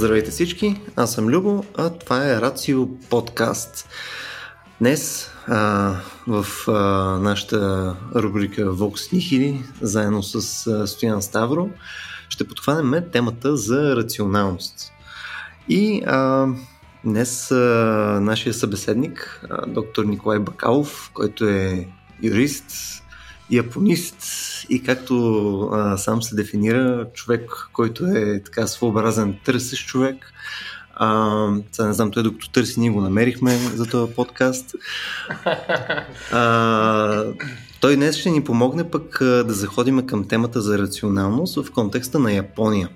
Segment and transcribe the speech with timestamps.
[0.00, 3.88] Здравейте всички, аз съм Любо, а това е Рацио подкаст.
[4.80, 5.94] Днес а,
[6.26, 6.72] в а,
[7.18, 11.70] нашата рубрика Vox Nihili, заедно с а, Стоян Ставро,
[12.28, 14.92] ще подхванем темата за рационалност.
[15.68, 16.46] И а,
[17.04, 17.56] днес а,
[18.22, 21.88] нашия събеседник, а, доктор Николай Бакалов, който е
[22.22, 22.99] юрист,
[23.50, 24.16] японист
[24.70, 30.32] и както а, сам се дефинира, човек, който е така своеобразен търсещ човек.
[30.94, 34.74] А, сега не знам, той докато търси, ние го намерихме за този подкаст.
[36.32, 37.24] А,
[37.80, 42.32] той днес ще ни помогне пък да заходим към темата за рационалност в контекста на
[42.32, 42.88] Япония.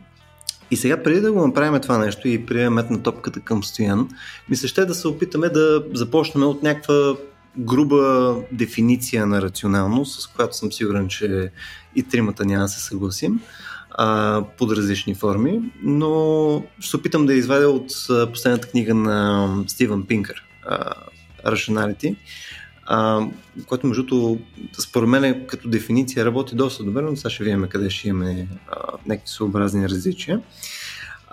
[0.70, 4.08] И сега, преди да го направим това нещо и приемем на топката към Стоян,
[4.48, 7.14] мисля ще да се опитаме да започнем от някаква
[7.58, 11.50] груба дефиниция на рационалност, с която съм сигурен, че
[11.96, 13.40] и тримата няма да се съгласим
[13.90, 17.90] а, под различни форми, но ще се опитам да извадя от
[18.32, 20.44] последната книга на Стивън Пинкър,
[21.46, 22.16] Rationality,
[22.86, 23.26] а,
[23.66, 24.38] който между другото,
[24.82, 28.76] според мен като дефиниция работи доста добре, но сега ще видим къде ще имаме а,
[29.06, 30.40] някакви съобразни различия.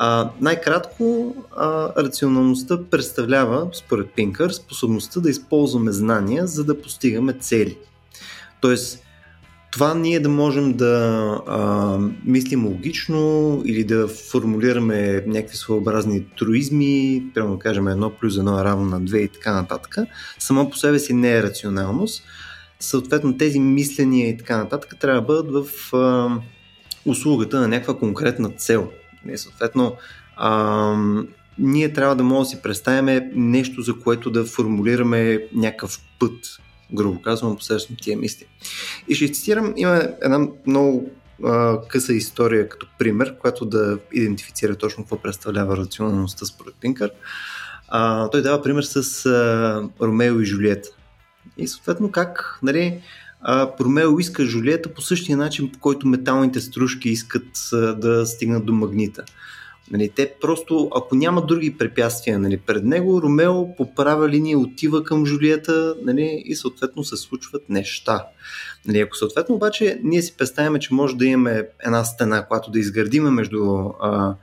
[0.03, 7.77] А, най-кратко, а, рационалността представлява, според Пинкър, способността да използваме знания, за да постигаме цели.
[8.61, 9.03] Тоест,
[9.71, 10.93] това ние да можем да
[11.47, 18.63] а, мислим логично или да формулираме някакви своеобразни труизми, прямо кажем едно плюс едно е
[18.63, 19.97] равно на две и така нататък,
[20.39, 22.23] само по себе си не е рационалност.
[22.79, 26.29] Съответно тези мисления и така нататък трябва да бъдат в а,
[27.05, 28.91] услугата на някаква конкретна цел.
[29.25, 29.95] Не, съответно,
[30.35, 30.95] а,
[31.57, 36.33] ние трябва да можем да си представим нещо, за което да формулираме някакъв път,
[36.93, 38.45] грубо казвам, посредством тия мисли.
[39.07, 41.11] И ще цитирам, има една много
[41.43, 47.11] а, къса история като пример, която да идентифицира точно какво представлява рационалността според Пинкър.
[47.87, 50.89] А, той дава пример с а, Ромео и Жулиета.
[51.57, 53.01] И съответно как, нали,
[53.41, 58.73] а, Промео иска Жулиета по същия начин, по който металните стружки искат да стигнат до
[58.73, 59.23] магнита.
[59.91, 65.03] Нали, те просто, ако няма други препятствия нали, пред него, Ромео по права линия отива
[65.03, 68.25] към Жулиета нали, и съответно се случват неща.
[68.85, 72.79] Нали, ако съответно обаче ние си представяме, че може да имаме една стена, която да
[72.79, 74.35] изградиме между а,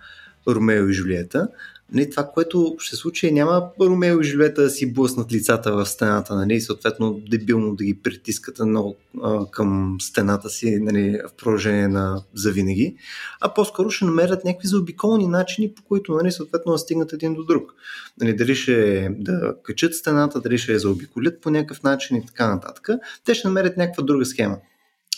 [0.48, 1.48] Ромео и Жулиета,
[1.92, 5.86] Нали, това, което ще случи е няма Ромео и Жилета да си блъснат лицата в
[5.86, 11.88] стената, нали, съответно дебилно да ги притискат много а, към стената си нали, в продължение
[11.88, 12.96] на завинаги,
[13.40, 17.44] а по-скоро ще намерят някакви заобиколни начини, по които нали, съответно да стигнат един до
[17.44, 17.74] друг.
[18.20, 22.54] Нали, дали ще да качат стената, дали ще я заобиколят по някакъв начин и така
[22.54, 22.88] нататък,
[23.24, 24.58] те ще намерят някаква друга схема.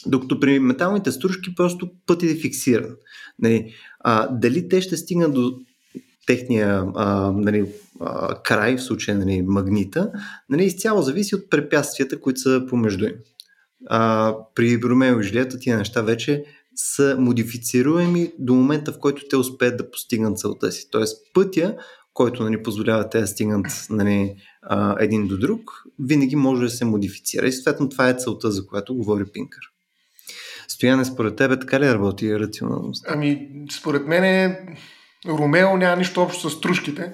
[0.06, 2.97] Докато при металните стружки просто пътят е фиксиран.
[3.38, 5.60] Нали, а, дали те ще стигнат до
[6.30, 10.12] техния а, нали, а, край, в случая нали, магнита,
[10.48, 13.14] нали, изцяло зависи от препятствията, които са помежду им.
[13.88, 19.36] А, при Ромео и Жилета тия неща вече са модифицируеми до момента, в който те
[19.36, 20.90] успеят да постигнат целта си.
[20.90, 21.76] Тоест пътя,
[22.14, 26.84] който нали, позволява те да стигнат нали, а, един до друг, винаги може да се
[26.84, 27.46] модифицира.
[27.46, 29.62] И съответно това е целта, за която говори Пинкър.
[30.69, 33.04] Стояне, според тебе така ли работи рационалност?
[33.08, 34.58] Ами, според мен е
[35.28, 37.12] Ромео няма нищо общо с трушките.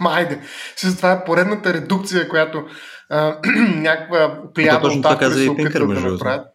[0.00, 0.40] Ма айде,
[0.76, 2.64] с това е поредната редукция, която
[3.10, 3.36] а,
[3.76, 6.46] някаква плеяда от автори се опитват да направят.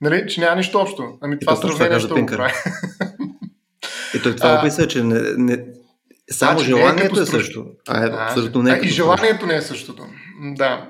[0.00, 1.18] Нали, че няма нищо общо.
[1.20, 2.52] Ами това сравнение ще го прави.
[4.14, 5.64] И той това описа, че не, не,
[6.30, 7.64] само значи, желанието е, е също.
[7.88, 10.06] А, е, абсолютно не е и желанието не е същото.
[10.40, 10.86] Да.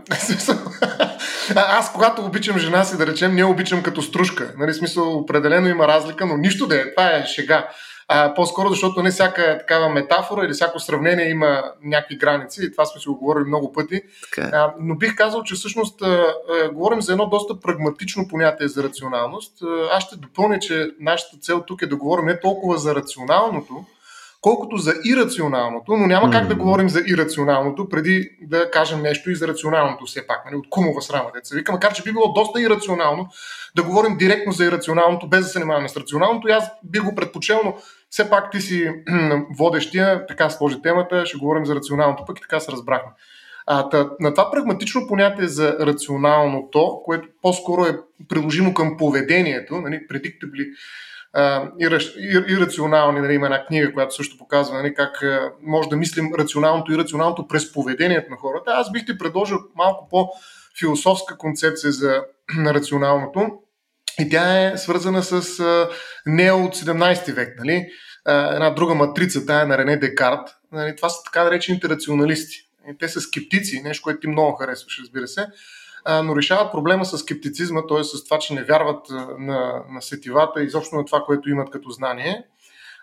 [1.56, 4.54] Аз, когато обичам жена си, да речем, не обичам като стружка.
[4.58, 6.94] Нали, смисъл, определено има разлика, но нищо да е.
[6.94, 7.68] Това е шега
[8.08, 12.84] а, по-скоро защото не всяка такава метафора или всяко сравнение има някакви граници и това
[12.84, 13.94] сме си го говорили много пъти.
[13.94, 14.02] Е.
[14.40, 18.82] А, но бих казал, че всъщност а, а, говорим за едно доста прагматично понятие за
[18.82, 19.62] рационалност.
[19.62, 23.84] А, аз ще допълня, че нашата цел тук е да говорим не толкова за рационалното,
[24.40, 29.36] колкото за ирационалното, но няма как да говорим за ирационалното, преди да кажем нещо и
[29.36, 32.62] за рационалното все пак, нали, от кумова срама, деца вика, макар че би било доста
[32.62, 33.28] ирационално
[33.76, 37.14] да говорим директно за ирационалното, без да се занимаваме с рационалното и аз би го
[37.14, 37.74] предпочел, но
[38.10, 38.90] все пак ти си
[39.58, 43.12] водещия, така сложи темата, ще говорим за рационалното, пък и така се разбрахме.
[43.66, 47.98] А, та, на това прагматично понятие за рационалното, което по-скоро е
[48.28, 50.66] приложимо към поведението, нали, predictably
[52.48, 55.22] ирационални, нали, има една книга, която също показва нали, как
[55.62, 58.70] може да мислим рационалното и рационалното през поведението на хората.
[58.70, 62.22] Аз бих ти предложил малко по-философска концепция за
[62.56, 63.58] на рационалното
[64.20, 65.42] и тя е свързана с
[66.26, 67.54] Нео от 17 век.
[67.58, 67.88] Нали?
[68.28, 70.48] една друга матрица, тая на Рене Декарт.
[70.72, 72.56] Нали, това са така наречените рационалисти.
[72.90, 75.46] И те са скептици, нещо, което ти много харесваш, разбира се,
[76.24, 78.04] но решават проблема с скептицизма, т.е.
[78.04, 79.06] с това, че не вярват
[79.38, 82.44] на, на сетивата и изобщо на това, което имат като знание,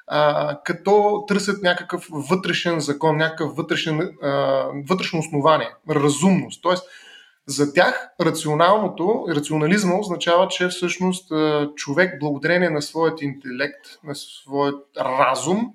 [0.07, 4.30] а, като търсят някакъв вътрешен закон, някакъв вътрешен, а,
[4.89, 6.62] вътрешно основание, разумност.
[6.62, 6.83] Тоест,
[7.48, 11.31] за тях рационалното, рационализма означава, че всъщност
[11.75, 15.66] човек, благодарение на своят интелект, на своят разум,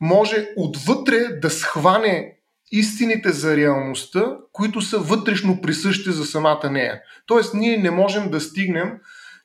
[0.00, 2.36] може отвътре да схване
[2.72, 7.00] истините за реалността, които са вътрешно присъщи за самата нея.
[7.26, 8.92] Тоест, ние не можем да стигнем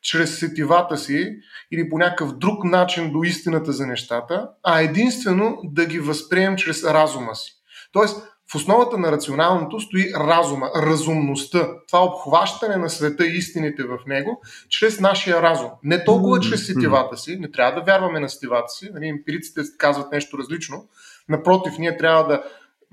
[0.01, 1.35] чрез сетивата си
[1.71, 6.83] или по някакъв друг начин до истината за нещата, а единствено да ги възприемем чрез
[6.83, 7.51] разума си.
[7.91, 13.97] Тоест, в основата на рационалното стои разума, разумността, това обхващане на света и истините в
[14.07, 15.69] него, чрез нашия разум.
[15.83, 20.11] Не толкова чрез сетивата си, не трябва да вярваме на сетивата си, нали, емпириците казват
[20.11, 20.85] нещо различно.
[21.29, 22.43] Напротив, ние трябва да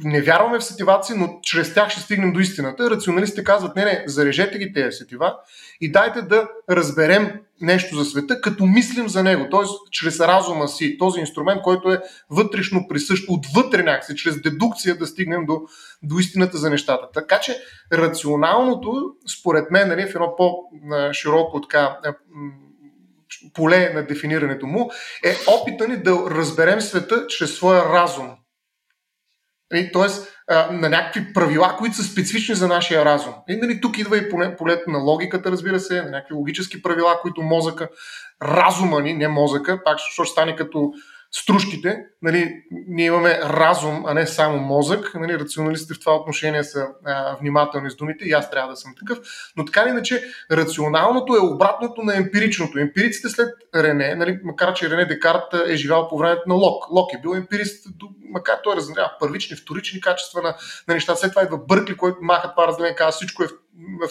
[0.05, 2.91] не вярваме в сетивата си, но чрез тях ще стигнем до истината.
[2.91, 5.35] Рационалистите казват, не, не, зарежете ги тези сетива
[5.81, 9.61] и дайте да разберем нещо за света, като мислим за него, т.е.
[9.91, 12.01] чрез разума си, този инструмент, който е
[12.31, 15.61] вътрешно присъщ, отвътре някакси, чрез дедукция да стигнем до,
[16.03, 17.09] до истината за нещата.
[17.15, 17.57] Така че
[17.93, 21.99] рационалното, според мен, нали, в едно по-широко така,
[23.55, 24.91] поле на дефинирането му,
[25.25, 28.31] е опита ни да разберем света чрез своя разум.
[29.73, 30.33] Нали, тоест,
[30.71, 33.35] на някакви правила, които са специфични за нашия разум.
[33.49, 34.29] И, нали, тук идва и
[34.59, 37.89] полето на логиката, разбира се, на някакви логически правила, които мозъка,
[38.43, 40.93] разума ни, не мозъка, пак ще стане като
[41.33, 42.55] стружките, нали,
[42.89, 45.15] ние имаме разум, а не само мозък.
[45.15, 48.95] Нали, рационалистите в това отношение са а, внимателни с думите и аз трябва да съм
[48.99, 49.19] такъв.
[49.57, 52.79] Но така или иначе, рационалното е обратното на емпиричното.
[52.79, 56.91] Емпириците след Рене, нали, макар че Рене Декарт е живял по времето на Лок.
[56.91, 57.87] Лок е бил емпирист,
[58.31, 60.57] макар той разделява първични, вторични качества на,
[60.89, 61.21] на нещата.
[61.21, 63.49] След това идва Бъркли, който маха това разделение, казва всичко е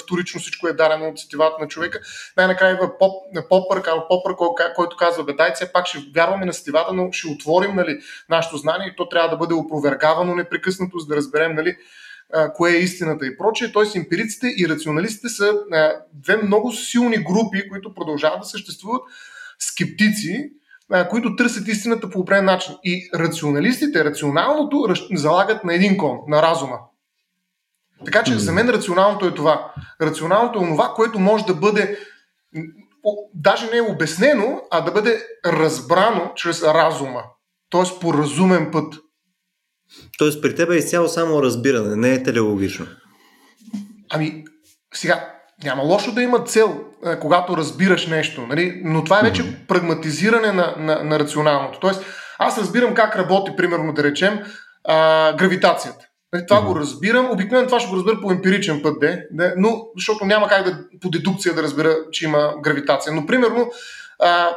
[0.03, 1.99] вторично всичко е дарено от сетивата на човека.
[2.37, 3.11] Най-накрая идва поп,
[3.49, 4.35] Попър, Попър,
[4.75, 8.57] който казва, бе, дай все пак ще вярваме на сетивата, но ще отворим нали, нашето
[8.57, 11.77] знание и то трябва да бъде опровергавано непрекъснато, за да разберем нали,
[12.55, 13.71] кое е истината и прочее.
[13.71, 15.53] Тоест емпириците и рационалистите са
[16.13, 19.01] две много силни групи, които продължават да съществуват,
[19.59, 20.49] скептици,
[21.09, 22.75] които търсят истината по определен начин.
[22.83, 26.77] И рационалистите, рационалното залагат на един кон, на разума.
[28.05, 29.71] Така че за мен рационалното е това.
[30.01, 31.99] Рационалното е това, което може да бъде
[33.33, 37.23] даже не е обяснено, а да бъде разбрано чрез разума.
[37.69, 37.99] Т.е.
[38.01, 38.93] по разумен път.
[40.17, 42.87] Тоест при теб е изцяло само разбиране, не е телеологично.
[44.09, 44.43] Ами,
[44.93, 46.85] сега, няма лошо да има цел,
[47.21, 48.81] когато разбираш нещо, нали?
[48.83, 49.67] но това е вече mm-hmm.
[49.67, 51.79] прагматизиране на, на, на рационалното.
[51.79, 52.05] Тоест,
[52.39, 54.39] аз разбирам как работи, примерно, да речем,
[54.83, 56.04] а, гравитацията.
[56.33, 56.65] Нали, това mm-hmm.
[56.65, 57.31] го разбирам.
[57.31, 60.79] Обикновено това ще го разбера по емпиричен път, де, де, но защото няма как да
[61.01, 63.13] по дедукция да разбера, че има гравитация.
[63.13, 63.71] Но, примерно,
[64.19, 64.49] а,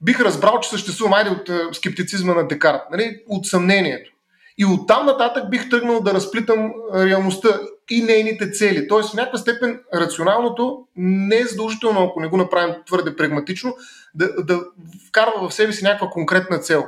[0.00, 4.10] бих разбрал, че съществува майде от а, скептицизма на Декарт, нали, от съмнението.
[4.58, 8.88] И оттам нататък бих тръгнал да разплитам реалността и нейните цели.
[8.88, 13.76] Тоест, в някаква степен рационалното не е задължително, ако не го направим твърде прагматично,
[14.14, 14.60] да, да
[15.08, 16.84] вкарва в себе си някаква конкретна цел.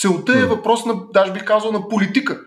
[0.00, 2.40] Целта е въпрос на, даже бих казал, на политика.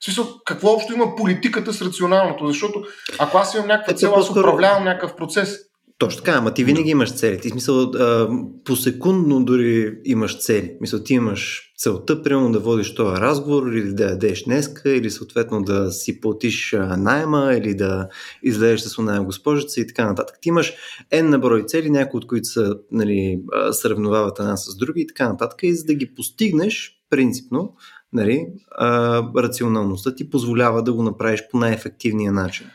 [0.00, 2.46] В смисъл, какво общо има политиката с рационалното?
[2.46, 2.84] Защото
[3.18, 5.58] ако аз имам някаква цел, аз управлявам някакъв процес.
[5.98, 7.40] Точно така, ама ти винаги имаш цели.
[7.40, 8.28] Ти смисъл, а,
[8.64, 10.76] посекундно дори имаш цели.
[10.80, 15.62] Мисъл, ти имаш целта, примерно да водиш този разговор или да ядеш днеска, или съответно
[15.62, 18.08] да си платиш найема, или да
[18.42, 20.36] излезеш с найем госпожица и така нататък.
[20.40, 20.74] Ти имаш
[21.12, 23.40] N на брой цели, някои от които са, нали,
[23.72, 25.58] сравновават една с други и така нататък.
[25.62, 27.74] И за да ги постигнеш, принципно,
[28.16, 28.46] нали,
[28.78, 32.66] а, рационалността ти позволява да го направиш по най-ефективния начин.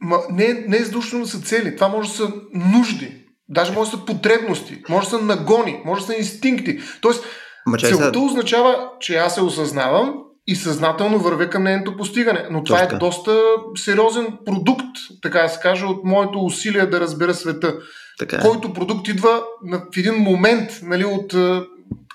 [0.00, 1.76] Ма, не, не е задушно да са цели.
[1.76, 3.26] Това може да са нужди.
[3.48, 4.82] Даже може да са потребности.
[4.88, 5.82] Може да са нагони.
[5.84, 6.80] Може да са инстинкти.
[7.00, 7.24] Тоест,
[7.66, 8.18] Ма, целта сега...
[8.18, 10.14] означава, че аз се осъзнавам
[10.46, 12.46] и съзнателно вървя към нейното постигане.
[12.50, 12.96] Но това Точно.
[12.96, 13.40] е доста
[13.76, 17.78] сериозен продукт, така да се каже, от моето усилие да разбера света.
[18.18, 18.40] Така е.
[18.40, 21.28] Който продукт идва в един момент нали, от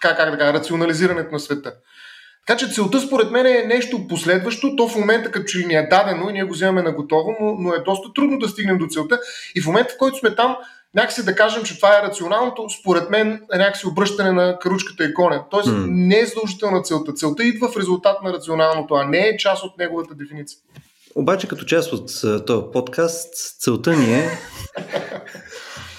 [0.02, 1.74] така, как да кажа, рационализирането на света.
[2.46, 4.75] Така че целта според мен е нещо последващо.
[4.75, 7.56] То в момента като че ни е дадено и ние го вземаме на готово, но,
[7.60, 9.20] но е доста трудно да стигнем до целта.
[9.56, 10.58] И в момента, в който сме там,
[10.96, 15.14] някакси да кажем, че това е рационалното, според мен е някакси обръщане на каручката и
[15.14, 15.44] коня.
[15.52, 15.86] Тоест mm.
[15.90, 17.14] не е задължителна целта.
[17.14, 20.60] Целта идва в резултат на рационалното, а не е част от неговата дефиниция.
[21.16, 22.12] Обаче като част от
[22.46, 24.30] този подкаст, целта ни е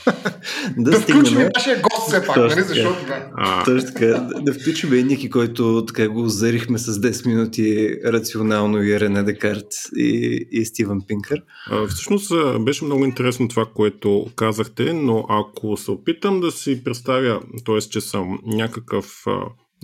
[0.76, 2.62] да, да включим нашия гост все пак, нали?
[2.62, 3.62] Защото да.
[3.64, 4.06] Точно така.
[4.06, 9.22] Да, да включим и Ники, който така го зарихме с 10 минути рационално и Рене
[9.22, 11.42] Декарт и, и Стивен Пинкър.
[11.70, 17.40] А, всъщност беше много интересно това, което казахте, но ако се опитам да си представя,
[17.66, 17.78] т.е.
[17.78, 19.24] че съм някакъв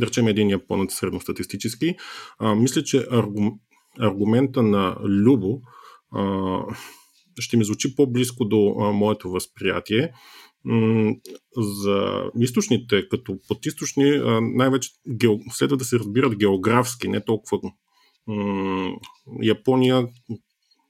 [0.00, 1.95] да речем един японец средностатистически,
[2.38, 3.52] а, мисля, че аргум,
[4.00, 5.61] аргумента на Любо
[6.14, 6.59] а,
[7.39, 10.12] ще ми звучи по-близко до а, моето възприятие.
[10.65, 11.15] М-
[11.57, 15.39] за източните, като подизточни, най-вече гео...
[15.53, 17.59] следва да се разбират географски, не толкова
[18.27, 18.93] м-
[19.43, 20.09] Япония,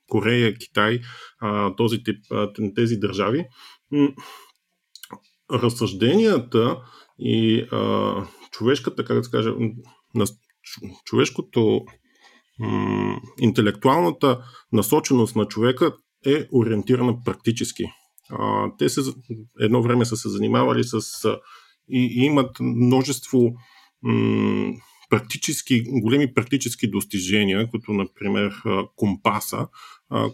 [0.08, 1.00] Корея, Китай,
[1.40, 3.44] а, този тип, а, тези държави.
[3.90, 4.12] М-
[5.52, 6.76] разсъжденията
[7.18, 8.14] и а,
[8.50, 9.50] човешката, как да се каже,
[10.14, 10.26] на
[11.04, 11.80] човешкото
[12.58, 17.84] м- интелектуалната насоченост на човека е ориентирана практически.
[18.30, 19.00] А, те се,
[19.60, 21.00] едно време са се занимавали с
[21.88, 23.54] и, и имат множество
[24.02, 24.72] м-
[25.12, 28.52] практически, големи практически достижения, като например
[28.96, 29.68] компаса,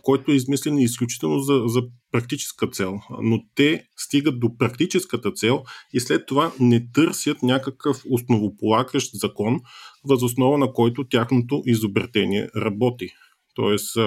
[0.02, 3.00] който е измислен изключително за, за практическа цел.
[3.22, 9.60] Но те стигат до практическата цел и след това не търсят някакъв основополагащ закон,
[10.04, 13.08] възоснова на който тяхното изобретение работи.
[13.54, 13.98] Тоест,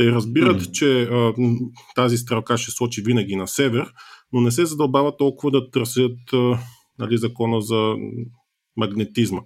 [0.00, 0.70] те разбират, mm.
[0.70, 1.32] че а,
[1.94, 3.92] тази стрелка ще сочи винаги на север,
[4.32, 6.58] но не се задълбават толкова да търсят а,
[6.98, 7.94] нали, закона за
[8.76, 9.40] магнетизма.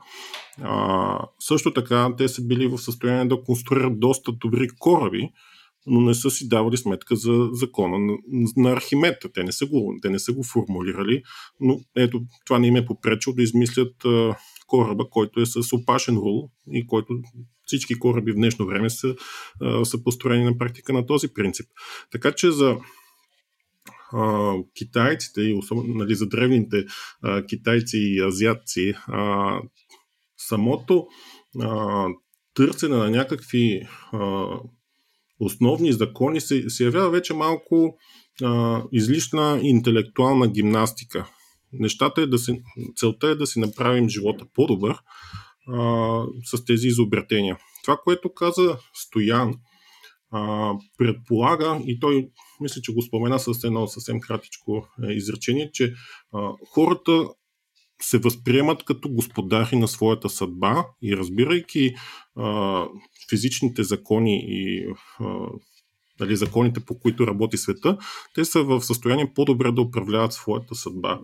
[0.63, 5.29] А, също така, те са били в състояние да конструират доста добри кораби,
[5.87, 8.15] но не са си давали сметка за закона на,
[8.57, 9.17] на Архимед.
[9.35, 11.23] Те не, са го, те не са го формулирали,
[11.61, 16.17] но ето, това не им е попречило да измислят а, кораба, който е с опашен
[16.17, 17.15] рул и който
[17.65, 19.15] всички кораби в днешно време са,
[19.85, 21.67] са построени на практика на този принцип.
[22.11, 22.77] Така че за
[24.13, 26.85] а, китайците и особено нали, за древните
[27.23, 29.59] а, китайци и азиатци, а,
[30.37, 31.07] самото
[31.61, 32.07] а,
[32.55, 34.47] търсене на някакви а,
[35.41, 37.99] основни закони се, се явява вече малко
[38.43, 41.31] а, излишна интелектуална гимнастика.
[41.79, 42.63] Нещата е да се,
[42.97, 44.97] целта е да си направим живота по-добър
[45.69, 47.59] а, с тези изобретения.
[47.85, 49.55] Това, което каза Стоян,
[50.31, 52.29] а, предполага, и той
[52.61, 55.95] мисля, че го спомена с едно съвсем кратичко е, изречение, че
[56.33, 57.29] а, хората
[58.03, 61.95] се възприемат като господари на своята съдба и разбирайки
[62.37, 62.87] а,
[63.31, 64.87] физичните закони и
[65.21, 65.49] а,
[66.21, 67.99] нали, законите, по които работи света,
[68.35, 71.21] те са в състояние по-добре да управляват своята съдба.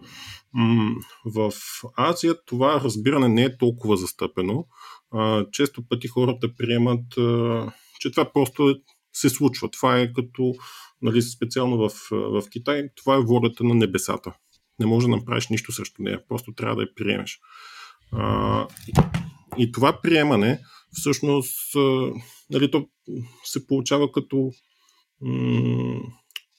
[1.25, 1.53] В
[1.97, 4.67] Азия това разбиране не е толкова застъпено.
[5.53, 7.05] Често пъти хората приемат,
[8.01, 8.77] че това просто
[9.13, 9.71] се случва.
[9.71, 10.55] Това е като,
[11.03, 14.33] нали, специално в, в Китай, това е волята на небесата
[14.81, 17.41] не можеш да направиш нищо срещу нея, просто трябва да я приемеш.
[18.13, 18.67] А,
[19.59, 20.61] и, това приемане,
[20.93, 21.77] всъщност,
[22.51, 22.89] нали, то
[23.45, 24.51] се получава като.
[25.23, 26.01] М-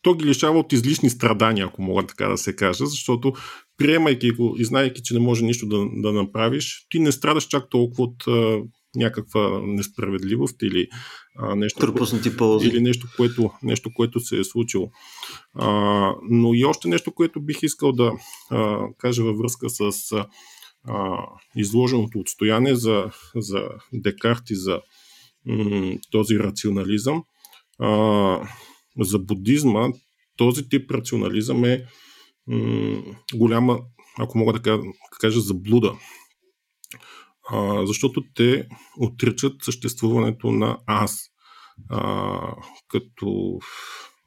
[0.01, 3.33] то ги лишава от излишни страдания, ако мога така да се кажа, защото
[3.77, 7.69] приемайки го и знаеки, че не може нищо да, да направиш, ти не страдаш чак
[7.69, 8.61] толкова от а,
[8.95, 10.87] някаква несправедливост или
[11.37, 11.79] а, нещо,
[12.37, 12.67] ползи.
[12.67, 14.91] или нещо което, нещо, което се е случило.
[15.55, 15.69] А,
[16.29, 18.11] но и още нещо, което бих искал да
[18.49, 19.91] а, кажа във връзка с
[20.87, 21.17] а,
[21.55, 23.63] изложеното отстояние за, за
[23.93, 24.81] Декарт и за
[25.45, 27.23] м- този рационализъм.
[28.99, 29.87] За будизма
[30.37, 31.85] този тип рационализъм е
[32.47, 33.79] м- голяма,
[34.19, 34.81] ако мога да
[35.21, 35.95] кажа, заблуда
[37.49, 41.27] а, защото те отричат съществуването на аз
[41.89, 42.55] а,
[42.87, 43.59] като,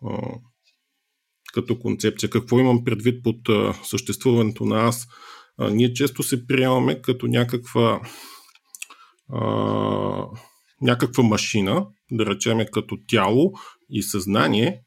[0.07, 0.19] а,
[1.55, 2.31] като концепция.
[2.31, 5.07] Какво имам предвид под а, съществуването на аз?
[5.59, 8.01] А, ние често се приемаме като някаква
[9.33, 9.41] а,
[10.85, 13.53] някаква машина, да речеме като тяло
[13.91, 14.81] и съзнание,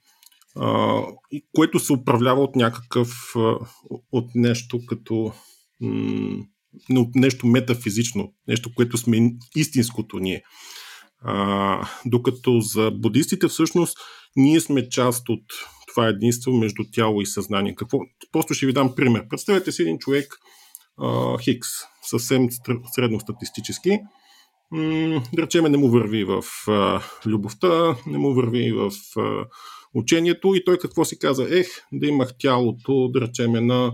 [1.55, 3.33] което се управлява от някакъв,
[4.11, 5.33] от нещо като
[6.89, 10.43] от нещо метафизично, нещо, което сме истинското ние.
[12.05, 13.97] Докато за будистите всъщност
[14.35, 15.43] ние сме част от
[15.87, 17.75] това единство между тяло и съзнание.
[17.75, 17.99] Какво?
[18.31, 19.27] Просто ще ви дам пример.
[19.29, 20.35] Представете си един човек
[21.43, 21.67] Хикс,
[22.01, 22.47] съвсем
[22.95, 23.99] средностатистически.
[24.71, 29.45] М- да речеме, не му върви в а, любовта, не му върви в а,
[29.93, 31.47] учението и той какво си каза?
[31.49, 33.93] Ех, да имах тялото, да речеме, на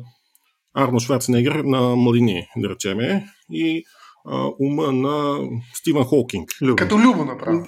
[0.73, 3.83] Арно Шварценегер на младини, да речеме, и
[4.29, 5.39] а, ума на
[5.73, 6.49] Стивън Холкинг.
[6.61, 6.75] Любо.
[6.75, 7.65] Като Любо направо.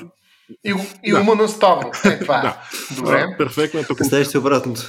[0.65, 1.21] И, и да.
[1.21, 1.91] ума на Ставро.
[2.05, 2.41] Е, това е.
[2.41, 2.61] Да.
[2.95, 3.25] Добре.
[3.33, 3.95] А, перфектно.
[3.97, 4.81] Представиш си обратното.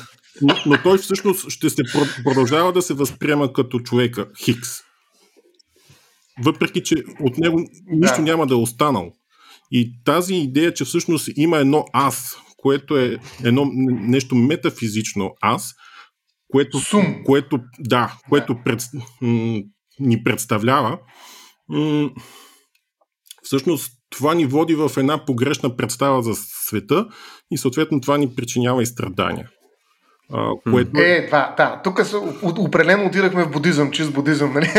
[0.42, 1.82] но, но той всъщност ще се
[2.24, 4.85] продължава да се възприема като човека Хикс.
[6.44, 8.22] Въпреки, че от него нищо да.
[8.22, 9.12] няма да е останало.
[9.70, 15.74] И тази идея, че всъщност има едно аз, което е едно нещо метафизично аз,
[16.48, 17.24] което, Сум.
[17.24, 18.60] което, да, което да.
[18.64, 18.82] Пред,
[19.20, 19.60] м-
[20.00, 20.98] ни представлява,
[21.68, 22.10] м-
[23.42, 27.08] всъщност това ни води в една погрешна представа за света
[27.50, 29.48] и съответно това ни причинява и страдания.
[30.70, 30.90] Което...
[31.00, 31.80] Е, това, да.
[31.84, 32.00] Тук
[32.42, 34.70] определено отидахме в будизъм, чист будизъм, нали?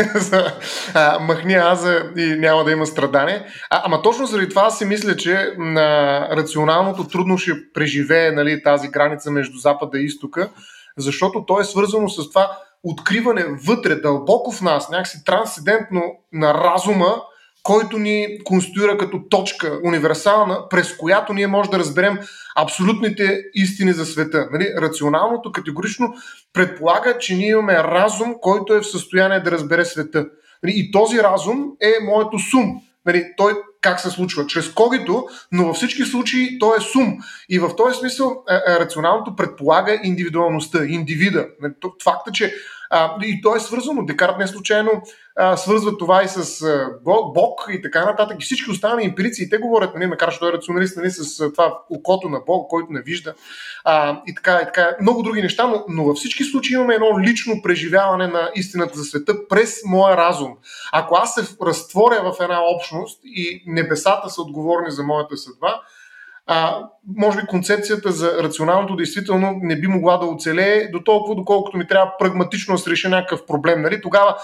[0.94, 3.46] а, махни аза и няма да има страдане.
[3.70, 8.88] А, ама точно заради това си мисля, че на рационалното трудно ще преживее нали, тази
[8.88, 10.48] граница между Запада и Изтока,
[10.96, 16.02] защото то е свързано с това откриване вътре, дълбоко в нас, някакси трансцендентно
[16.32, 17.22] на разума,
[17.68, 22.18] който ни конституира като точка универсална, през която ние можем да разберем
[22.56, 24.48] абсолютните истини за света.
[24.52, 24.72] Нали?
[24.78, 26.14] Рационалното категорично
[26.52, 30.26] предполага, че ние имаме разум, който е в състояние да разбере света.
[30.62, 30.72] Нали?
[30.76, 32.80] И този разум е моето сум.
[33.06, 33.24] Нали?
[33.36, 34.46] Той как се случва?
[34.46, 37.18] Чрез когито, но във всички случаи той е сум.
[37.48, 41.46] И в този смисъл е, е, рационалното предполага индивидуалността, индивида.
[41.62, 41.72] Нали?
[42.04, 42.54] Факта, че
[42.90, 44.04] а, и то е свързано.
[44.04, 44.90] Декарт не случайно
[45.40, 46.90] а, свързва това и с а,
[47.34, 48.36] Бог и така нататък.
[48.40, 51.52] И всички останали емпирици, и те говорят, нали, макар че той е рационалист, нали, с
[51.52, 53.34] това окото на Бог, който не вижда.
[53.84, 54.96] А, и, така, и така.
[55.00, 59.04] Много други неща, но, но във всички случаи имаме едно лично преживяване на истината за
[59.04, 60.56] света през моя разум.
[60.92, 65.80] Ако аз се разтворя в една общност и небесата са отговорни за моята съдба,
[66.50, 71.76] а, може би концепцията за рационалното действително не би могла да оцелее до толкова, доколкото
[71.76, 73.82] ми трябва прагматично да се реши някакъв проблем.
[73.82, 74.00] Нали?
[74.00, 74.36] Тогава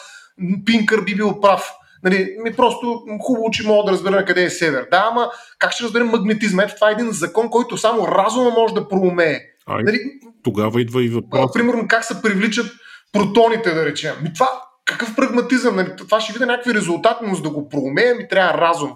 [0.66, 1.72] Пинкър би бил прав.
[2.04, 4.86] Нали, ми просто хубаво, че мога да разбера къде е север.
[4.90, 6.62] Да, ама как ще разберем магнетизма?
[6.62, 9.40] Ето това е един закон, който само разума може да проумее.
[9.66, 9.98] Ай, нали,
[10.42, 11.52] тогава идва и въпрос.
[11.52, 12.66] Примерно как се привличат
[13.12, 14.14] протоните, да речем.
[14.22, 14.48] Ми това
[14.84, 15.76] какъв прагматизъм?
[15.76, 18.92] Нали, това ще видя някакви резултати, но за да го проумея ми трябва разум.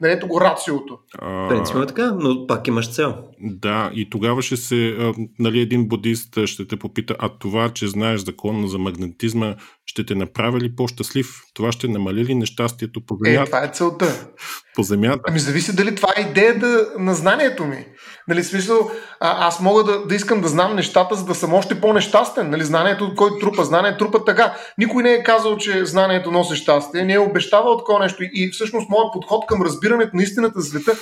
[0.00, 0.98] Нали, ето го рациото.
[1.18, 1.48] А...
[1.48, 3.14] Принципно е така, но пак имаш цел.
[3.40, 7.88] Да, и тогава ще се, а, нали, един будист ще те попита, а това, че
[7.88, 9.54] знаеш закон за магнетизма,
[9.86, 11.42] ще те направи ли по-щастлив?
[11.54, 13.16] Това ще намали ли нещастието по?
[13.26, 14.28] Е, това е целта.
[14.76, 15.20] По земята.
[15.28, 17.86] Ами зависи дали това е идеята на знанието ми.
[18.28, 21.80] Нали, смисъл, а, аз мога да, да искам да знам нещата, за да съм още
[21.80, 22.50] по-нещастен.
[22.50, 24.56] Нали, знанието, който трупа, знание трупа така.
[24.78, 28.22] Никой не е казал, че знанието носи щастие, не е обещавал такова нещо.
[28.22, 30.92] И всъщност моят подход към разбирането на истината за света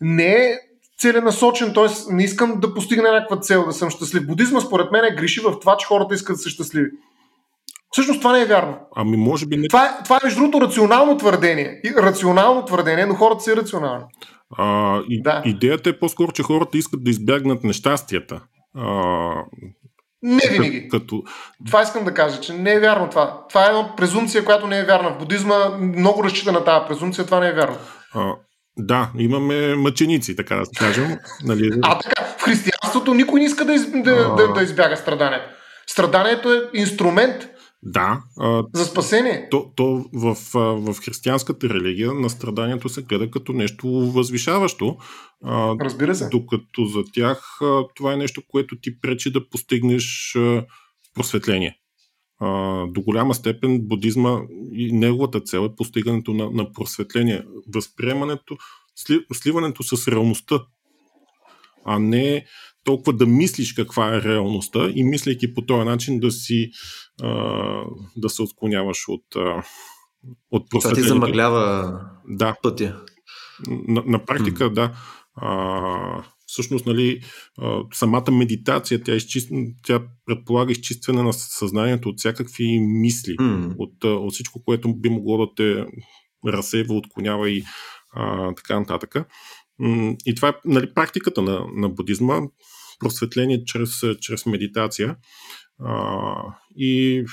[0.00, 0.58] не е
[0.98, 2.14] целенасочен, т.е.
[2.14, 4.26] не искам да постигна някаква цел, да съм щастлив.
[4.26, 6.90] Будизма според мен е греши в това, че хората искат да са щастливи.
[7.90, 8.76] Всъщност това не е вярно.
[8.96, 9.68] Ами може би не.
[9.68, 11.80] Това е, това е между другото рационално твърдение.
[11.98, 14.04] Рационално твърдение, но хората са ирационални.
[14.58, 15.42] А, и, да.
[15.44, 18.40] Идеята е по-скоро, че хората искат да избягнат нещастията.
[18.76, 19.30] А,
[20.22, 20.88] не винаги.
[20.88, 21.22] Като...
[21.66, 23.44] Това искам да кажа, че не е вярно това.
[23.48, 25.10] Това е една презумпция, която не е вярна.
[25.10, 27.76] В будизма много разчита на тази презумпция, това не е вярно.
[28.14, 28.34] А,
[28.78, 31.18] да, имаме мъченици, така да кажем.
[31.44, 31.70] Нали?
[31.82, 34.34] А така, в християнството никой не иска да, из, да, а...
[34.34, 35.44] да, да избяга страданието.
[35.86, 37.48] Страданието е инструмент,
[37.88, 38.22] да.
[38.38, 39.48] А, за спасение.
[39.50, 44.96] То, то в, в християнската религия на страданието се гледа като нещо възвишаващо.
[45.44, 46.28] А, Разбира се.
[46.28, 50.64] Докато за тях а, това е нещо, което ти пречи да постигнеш а,
[51.14, 51.78] просветление.
[52.40, 52.46] А,
[52.86, 54.40] до голяма степен будизма
[54.72, 57.42] и неговата цел е постигането на, на просветление.
[57.74, 58.56] Възприемането,
[58.96, 60.60] сли, сливането с реалността,
[61.84, 62.44] а не
[62.84, 66.70] толкова да мислиш каква е реалността и мислейки по този начин да си
[67.22, 67.84] а,
[68.16, 69.62] да се отклоняваш от, а,
[70.50, 72.56] от Това ти замъглява да.
[72.62, 73.04] пътя.
[73.68, 74.72] На, на практика, mm.
[74.72, 74.92] да.
[75.34, 77.20] А, всъщност, нали,
[77.58, 79.50] а, самата медитация, тя, изчист...
[79.82, 83.74] тя предполага изчистване на съзнанието от всякакви мисли, mm.
[83.78, 85.86] от, от всичко, което би могло да те
[86.46, 87.64] разсейва, отклонява и
[88.14, 89.14] а, така нататък.
[90.26, 92.40] И това е нали, практиката на, на будизма,
[92.98, 95.16] просветление чрез, чрез медитация.
[95.78, 96.34] А,
[96.76, 97.24] и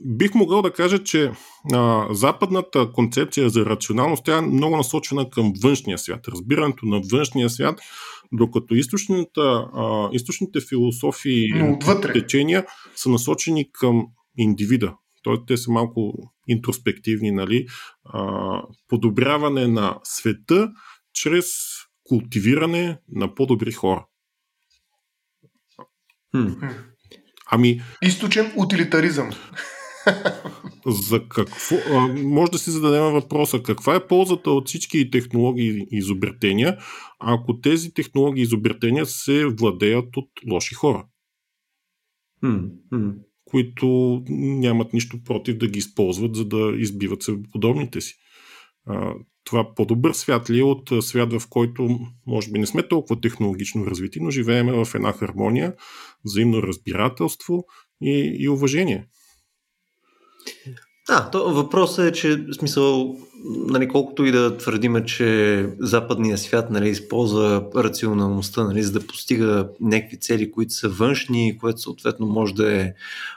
[0.00, 1.32] бих могъл да кажа, че
[1.72, 7.50] а, западната концепция за рационалност тя е много насочена към външния свят, разбирането на външния
[7.50, 7.80] свят,
[8.32, 11.78] докато източните, а, източните философии и
[12.12, 14.06] течения са насочени към
[14.38, 14.94] индивида.
[15.22, 16.14] Тоест, те са малко
[16.48, 17.66] интроспективни, нали?
[18.04, 20.70] А, подобряване на света
[21.14, 21.46] чрез
[22.04, 24.06] култивиране на по-добри хора.
[26.36, 26.48] Хм.
[27.50, 27.82] Ами.
[28.02, 29.30] Източен утилитаризъм.
[30.86, 35.98] за какво, а, може да си зададем въпроса каква е ползата от всички технологии и
[35.98, 36.78] изобретения,
[37.18, 41.06] ако тези технологии и изобретения се владеят от лоши хора.
[42.44, 43.14] Mm-hmm.
[43.44, 48.14] които нямат нищо против да ги използват, за да избиват се подобните си.
[48.86, 49.14] А,
[49.48, 53.86] това по-добър свят ли е от свят, в който може би не сме толкова технологично
[53.86, 55.74] развити, но живееме в една хармония,
[56.24, 57.64] взаимно разбирателство
[58.02, 59.06] и, и уважение.
[61.08, 66.88] Да, то въпросът е, че смисъл, нали, колкото и да твърдиме, че западният свят нали,
[66.88, 72.80] използва рационалността, нали, за да постига някакви цели, които са външни, което съответно може да
[72.80, 72.92] е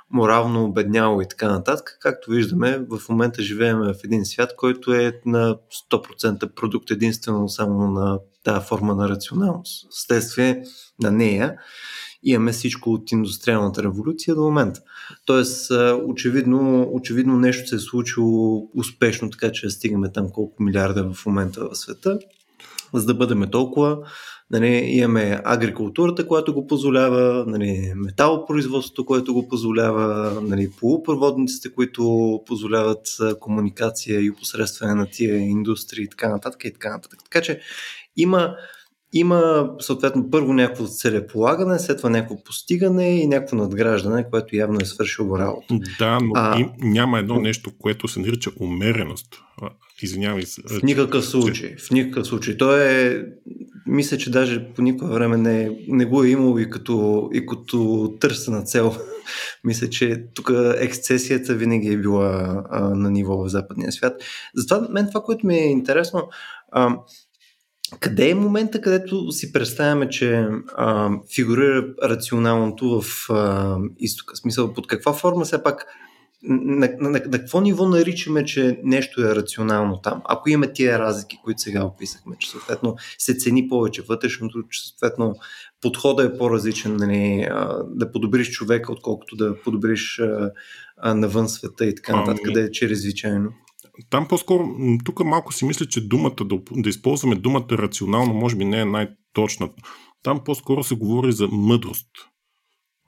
[0.10, 1.98] морално обедняло и така нататък.
[2.02, 5.58] Както виждаме, в момента живеем в един свят, който е на
[5.92, 9.88] 100% продукт единствено само на тази форма на рационалност.
[9.92, 10.64] Вследствие
[11.00, 11.56] на нея
[12.24, 14.82] имаме всичко от индустриалната революция до момента.
[15.26, 15.72] Тоест,
[16.06, 21.70] очевидно, очевидно нещо се е случило успешно, така че стигаме там колко милиарда в момента
[21.70, 22.20] в света,
[22.94, 23.98] за да бъдем толкова.
[24.52, 33.08] Нали, имаме агрикултурата, която го позволява, нали, металопроизводството, което го позволява, нали, полупроводниците, които позволяват
[33.40, 37.20] комуникация и опосредстване на тия индустрии и така нататък и така нататък.
[37.24, 37.60] Така че
[38.18, 38.56] има,
[39.13, 44.86] има съответно първо някакво целеполагане, след това някакво постигане и някакво надграждане, което явно е
[44.86, 45.80] свършило работа.
[46.00, 49.28] Да, но а, и, няма едно нещо, което се нарича умереност.
[50.02, 50.62] Извинявай се.
[50.62, 51.76] В никакъв случай.
[51.78, 52.58] В никакъв случай.
[52.58, 53.26] То е.
[53.86, 58.13] Мисля, че даже по никое време не, не го е имало и като, и като
[58.19, 58.95] търсена цел.
[59.63, 64.24] мисля, че тук ексцесията винаги е била а, на ниво в западния свят.
[64.56, 66.30] Затова мен това, което ми е интересно,
[66.71, 66.97] а,
[67.99, 74.36] къде е момента, където си представяме, че а, фигурира рационалното в а, изтока?
[74.36, 75.86] Смисъл, под каква форма все пак
[76.43, 80.21] на, на, на, на какво ниво наричаме, че нещо е рационално там?
[80.25, 85.36] Ако имаме тия разлики, които сега описахме, че съответно се цени повече вътрешното, че съответно
[85.82, 90.51] подходът е по-различен, нали, а, да подобриш човека, отколкото да подобриш а,
[90.97, 93.54] а, навън света и така нататък, къде е чрезвичайно
[94.10, 94.70] там по-скоро,
[95.06, 98.86] тук малко си мисля, че думата, да, да използваме думата рационално, може би не е
[98.86, 99.70] най-точна.
[100.24, 102.08] Там по-скоро се говори за мъдрост,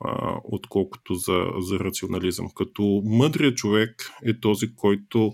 [0.04, 2.46] а, отколкото за, за рационализъм.
[2.54, 5.32] Като мъдрият човек е този, който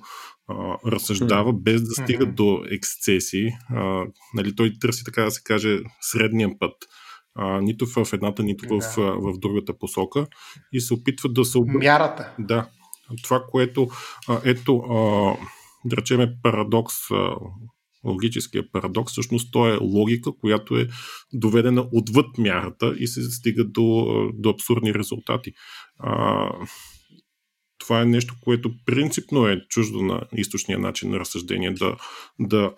[0.48, 2.34] а, разсъждава без да стига mm-hmm.
[2.34, 3.50] до ексцеси.
[3.70, 6.74] А, нали, той търси, така да се каже, средния път.
[7.34, 10.26] А, нито в едната, нито в, в, в другата посока
[10.72, 11.58] и се опитва да се...
[11.66, 12.34] Мярата.
[12.38, 12.68] Да,
[13.22, 13.88] това, което
[14.44, 14.82] ето,
[15.84, 16.94] да речеме парадокс,
[18.04, 20.88] логическия парадокс, всъщност то е логика, която е
[21.32, 25.52] доведена отвъд мярата и се стига до, до абсурдни резултати.
[27.78, 31.96] Това е нещо, което принципно е чуждо на източния начин на разсъждение, да,
[32.38, 32.74] да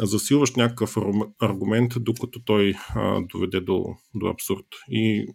[0.00, 0.96] засилваш някакъв
[1.40, 4.66] аргумент, докато той а, доведе до, до абсурд.
[4.88, 5.26] И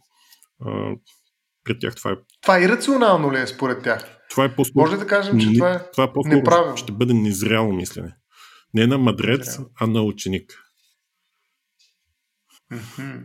[0.66, 0.96] а,
[1.68, 2.16] пред тях това е.
[2.42, 4.18] Това ирационално ли е според тях?
[4.30, 6.78] Това е по Може да кажем, че не, това е, това е неправилно.
[6.78, 8.16] Ще бъде незряло мислене.
[8.74, 9.70] Не на Незряло.
[9.80, 10.54] а на ученик.
[12.74, 13.24] Mm-hmm.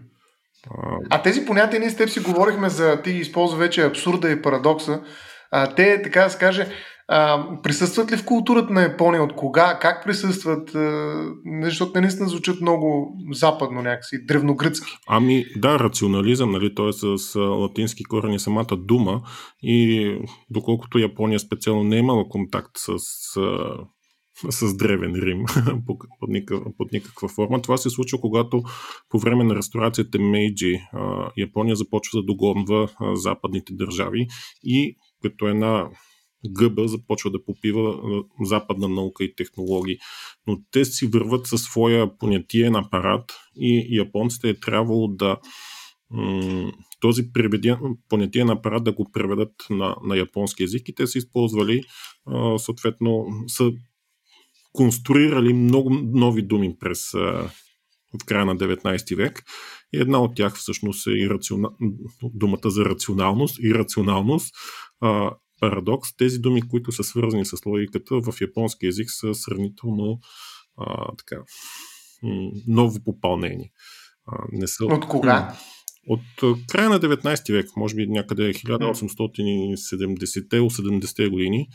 [0.70, 4.30] А, а тези понятия ние с теб си говорихме за, ти ги използва вече абсурда
[4.30, 5.02] и парадокса.
[5.50, 6.68] А, те, така да се каже,
[7.08, 9.22] а, присъстват ли в културата на Япония?
[9.22, 9.78] От кога?
[9.78, 10.74] Как присъстват?
[10.74, 11.14] А,
[11.62, 14.92] защото наистина звучат много западно някакси, древногръцки.
[15.08, 16.92] Ами да, рационализъм, нали, т.е.
[16.92, 19.22] с латински корени самата дума
[19.62, 20.10] и
[20.50, 22.98] доколкото Япония специално не е имала контакт с
[24.50, 25.44] с древен Рим
[25.86, 27.62] под, никаква, под никаква форма.
[27.62, 28.62] Това се случва, когато
[29.08, 30.80] по време на ресторацията Мейджи
[31.36, 34.26] Япония започва да догонва западните държави
[34.64, 35.88] и като една
[36.50, 38.00] гъба започва да попива
[38.42, 39.98] западна наука и технологии.
[40.46, 45.36] Но те си върват със своя понятиен апарат и японците е трябвало да
[47.00, 47.22] този
[48.08, 51.82] понятиен апарат да го преведат на, на японски язик и те са използвали
[52.58, 53.72] съответно са
[54.72, 57.12] конструирали много нови думи през
[58.20, 59.44] в края на 19 век.
[59.94, 61.70] И една от тях всъщност е и рациона...
[62.22, 64.54] думата за рационалност и рационалност
[65.62, 66.16] парадокс.
[66.16, 70.18] Тези думи, които са свързани с логиката в японски язик са сравнително
[70.76, 71.36] а, така,
[72.66, 73.72] ново попълнение.
[74.26, 74.84] А, не са...
[74.84, 75.56] От кога?
[76.08, 76.20] От
[76.68, 81.68] края на 19 век, може би някъде 1870-80 години,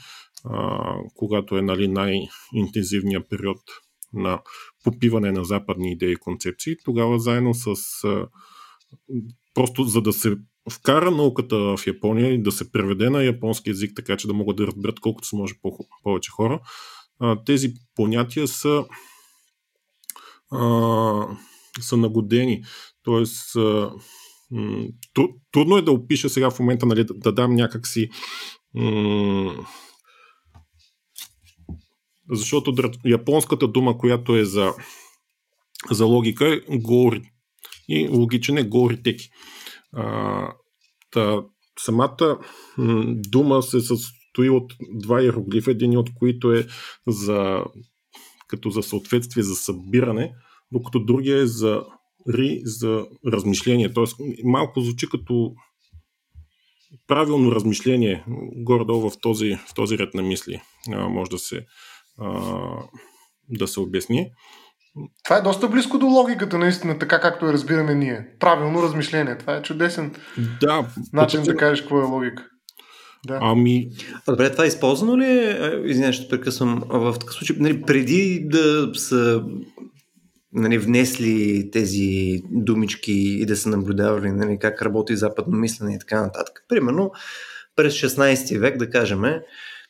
[0.45, 3.57] а, когато е нали, най-интензивният период
[4.13, 4.41] на
[4.83, 8.27] попиване на западни идеи и концепции, тогава заедно с а,
[9.57, 10.37] просто за да се
[10.71, 14.57] вкара науката в Япония и да се преведе на японски язик, така че да могат
[14.57, 15.53] да разберат колкото се може
[16.03, 16.59] повече хора,
[17.45, 18.85] тези понятия са,
[20.51, 21.27] а,
[21.81, 22.63] са нагодени.
[23.03, 23.91] Тоест, а,
[25.51, 28.09] трудно е да опиша сега в момента, нали, да дам някакси
[28.75, 29.67] м-
[32.31, 34.73] защото японската дума, която е за,
[35.91, 37.31] за логика е гори.
[37.87, 39.29] И логичен е гори теки.
[39.93, 40.53] А,
[41.11, 41.41] та,
[41.79, 42.39] самата
[42.77, 46.67] м, дума се състои от два иероглифа, един от които е
[47.07, 47.63] за,
[48.47, 50.33] като за съответствие за събиране,
[50.71, 51.83] докато другия е за
[52.29, 53.93] ри за размишление.
[53.93, 55.53] Тоест, малко звучи като
[57.07, 61.65] правилно размишление, горе-долу в този, в този ред на мисли а, може да се,
[62.19, 62.69] а,
[63.49, 64.31] да се обясни.
[65.23, 68.27] Това е доста близко до логиката, наистина, така както я разбираме ние.
[68.39, 69.37] Правилно размишление.
[69.37, 70.11] Това е чудесен
[70.61, 72.43] да, начин да кажеш какво е логика.
[73.27, 73.39] Да.
[73.41, 73.89] Ами.
[74.27, 78.89] Добре, това е използвано ли е, извинявай, ще прекъсвам, в такъв случай, нали, преди да
[78.95, 79.43] са
[80.53, 86.21] нали, внесли тези думички и да са наблюдавали нали, как работи западно мислене и така
[86.21, 86.65] нататък.
[86.69, 87.11] Примерно,
[87.75, 89.21] през 16 век, да кажем,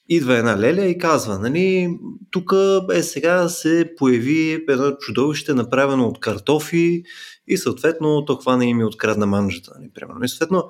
[0.10, 1.90] идва една леля и казва, нали,
[2.32, 2.54] тук
[2.94, 7.04] е сега се появи едно чудовище, направено от картофи
[7.48, 9.72] и съответно то хвана им и открадна манжата.
[9.80, 10.24] Нали, примерно.
[10.24, 10.64] И съответно,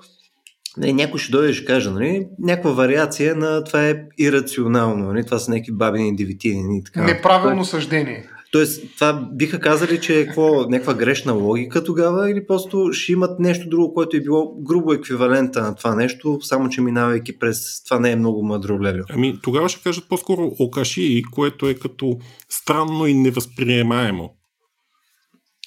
[0.77, 5.25] нали, някой ще дойде и ще каже, нали, някаква вариация на това е ирационално, нали,
[5.25, 7.03] това са някакви бабини девитини и така.
[7.03, 8.29] Неправилно съждение.
[8.57, 13.39] Тоест, това биха казали, че е какво, някаква грешна логика тогава или просто ще имат
[13.39, 17.99] нещо друго, което е било грубо еквивалента на това нещо, само че минавайки през това
[17.99, 19.01] не е много мъдро леле.
[19.09, 22.17] Ами тогава ще кажат по-скоро окаши, което е като
[22.49, 24.33] странно и невъзприемаемо.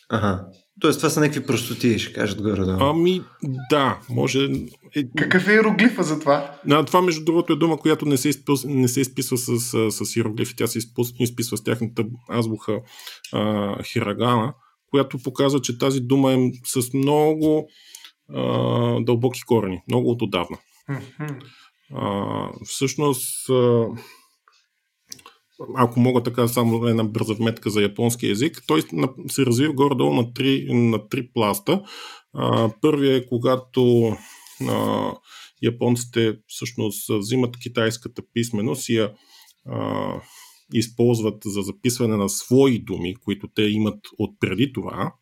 [0.08, 0.46] Ага.
[0.80, 2.78] Тоест, това са някакви простоти, ще кажат горе да.
[2.80, 3.22] Ами,
[3.70, 4.48] да, може.
[4.96, 5.04] Е...
[5.16, 6.54] Какъв е иероглифа за това?
[6.70, 9.90] А, това, между другото, е дума, която не се, изписва, не се изписва с, с,
[9.90, 10.78] с иероглифи, тя се
[11.18, 12.80] изписва с тяхната азбуха
[13.32, 14.54] а, хирагана,
[14.90, 17.68] която показва, че тази дума е с много
[18.34, 20.58] а, дълбоки корени, много от отдавна.
[21.94, 23.86] А, всъщност, а,
[25.76, 28.82] ако мога така само една бърза вметка за японски язик, той
[29.28, 31.82] се развива горе-долу на три, на три пласта.
[32.80, 34.12] Първият е когато
[34.68, 35.12] а,
[35.62, 39.12] японците всъщност взимат китайската писменост и я
[39.68, 40.14] а,
[40.74, 45.14] използват за записване на свои думи, които те имат от преди това.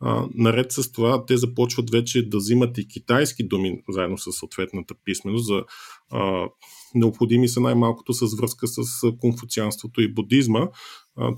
[0.00, 4.94] А, наред с това, те започват вече да взимат и китайски думи заедно с съответната
[5.04, 5.64] писменост за
[6.10, 6.48] а,
[6.94, 8.82] необходими са най-малкото с връзка с
[9.18, 10.68] конфуцианството и будизма,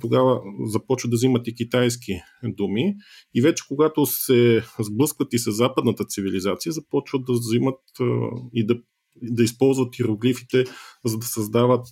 [0.01, 2.13] тогава започват да взимат и китайски
[2.45, 2.95] думи.
[3.35, 7.81] И вече когато се сблъскват и с западната цивилизация, започват да взимат
[8.53, 8.75] и да,
[9.23, 10.65] да използват иероглифите,
[11.05, 11.87] за да създават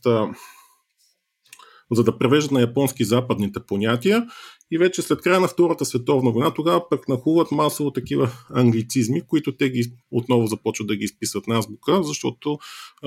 [1.93, 4.27] за да превеждат на японски западните понятия
[4.71, 9.57] и вече след края на Втората световна война, тогава пък нахуват масово такива англицизми, които
[9.57, 12.59] те ги отново започват да ги изписват на азбука, защото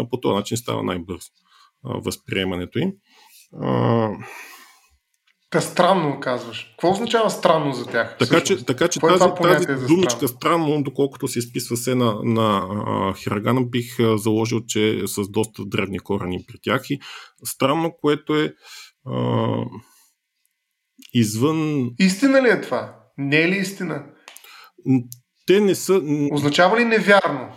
[0.10, 1.30] по този начин става най-бързо
[1.84, 2.92] възприемането им.
[5.54, 6.68] Та странно казваш.
[6.72, 8.18] Какво означава странно за тях?
[8.20, 10.28] Така че, така, че е тази, тази думичка странно?
[10.28, 15.30] странно, доколкото се изписва се на, на а, Хирагана, бих а, заложил, че е с
[15.30, 16.90] доста древни корени при тях.
[16.90, 17.00] И
[17.46, 18.54] странно, което е
[19.06, 19.48] а,
[21.14, 21.92] извън...
[22.00, 22.96] Истина ли е това?
[23.18, 24.06] Не е ли истина?
[25.48, 26.02] Те не са...
[26.32, 27.50] Означава ли невярно?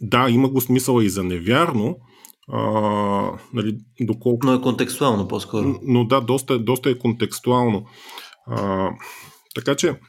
[0.00, 1.96] Да, има го смисъл и за невярно,
[2.52, 2.60] а,
[3.52, 4.46] нали, доколко...
[4.46, 5.80] Но е контекстуално по-скоро.
[5.82, 7.86] Но да, доста, доста е контекстуално.
[8.46, 8.90] А,
[9.54, 10.00] така че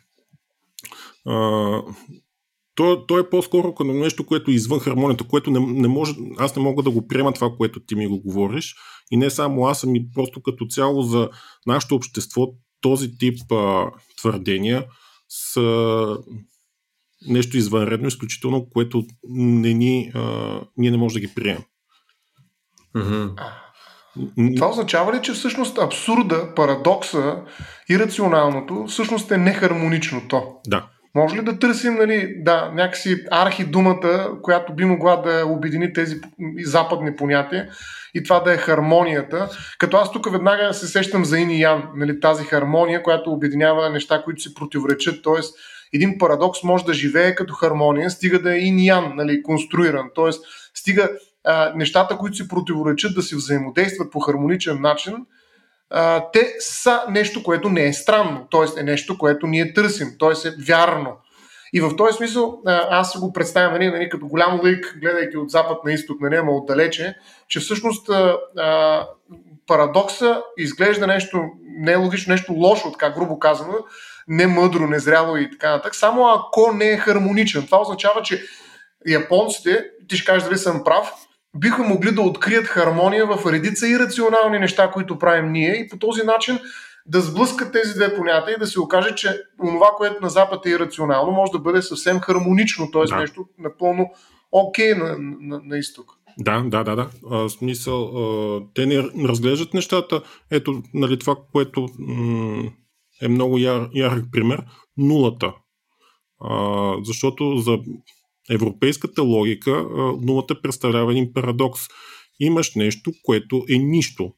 [1.25, 1.82] а,
[2.75, 6.56] то, то е по-скоро като нещо, което е извън хармонията, което не, не може, аз
[6.56, 8.75] не мога да го приема това, което ти ми го говориш.
[9.12, 11.30] И не само аз, ами просто като цяло за
[11.67, 12.47] нашето общество
[12.82, 14.86] този тип а, твърдения
[15.30, 16.17] са
[17.28, 21.63] нещо извънредно, изключително, което не ни, а, ние не можем да ги приемем.
[22.95, 24.56] Mm-hmm.
[24.56, 27.36] Това означава ли, че всъщност абсурда, парадокса
[27.89, 30.43] и рационалното всъщност е нехармоничното?
[30.67, 30.86] Да.
[31.15, 36.15] Може ли да търсим, нали, да, някакси архи думата, която би могла да обедини тези
[36.63, 37.69] западни понятия
[38.13, 39.49] и това да е хармонията.
[39.78, 43.89] Като аз тук веднага се сещам за Ин и Ян, нали, тази хармония, която обединява
[43.89, 45.41] неща, които си противоречат, т.е.
[45.93, 50.10] един парадокс може да живее като хармония, стига да е Ин и Ян, нали, конструиран,
[50.15, 50.32] т.е.
[50.73, 51.10] стига
[51.75, 55.15] нещата, които си противоречат да си взаимодействат по хармоничен начин,
[56.34, 58.80] те са нещо, което не е странно, т.е.
[58.80, 60.47] е нещо, което ние търсим, т.е.
[60.47, 61.17] е вярно.
[61.73, 65.78] И в този смисъл аз го представям нали, нали, като голям лик, гледайки от запад
[65.86, 67.15] на изток, нали, ама отдалече,
[67.47, 68.10] че всъщност
[69.67, 71.43] парадокса изглежда нещо
[71.80, 73.73] нелогично, нещо лошо, така грубо казано,
[74.28, 77.65] не мъдро, незряло и така нататък, само ако не е хармоничен.
[77.65, 78.43] Това означава, че
[79.08, 81.13] японците, ти ще кажеш дали съм прав,
[81.60, 86.24] биха могли да открият хармония в редица ирационални неща, които правим ние и по този
[86.24, 86.60] начин
[87.06, 90.69] да сблъскат тези две понятия и да се окаже, че това, което на Запад е
[90.69, 93.06] ирационално, може да бъде съвсем хармонично, т.е.
[93.06, 93.15] Да.
[93.15, 94.10] нещо напълно
[94.52, 96.12] окей okay на, на, на изток.
[96.38, 97.10] Да, да, да, да.
[97.32, 100.22] А, смисъл, а, те не разглеждат нещата.
[100.52, 102.72] Ето, нали, това, което м-
[103.22, 104.63] е много яр, ярък пример,
[104.98, 105.54] нулата.
[106.41, 107.80] А, защото за
[108.50, 109.86] европейската логика
[110.22, 111.82] нулата представлява един парадокс.
[112.40, 114.34] Имаш нещо, което е нищо.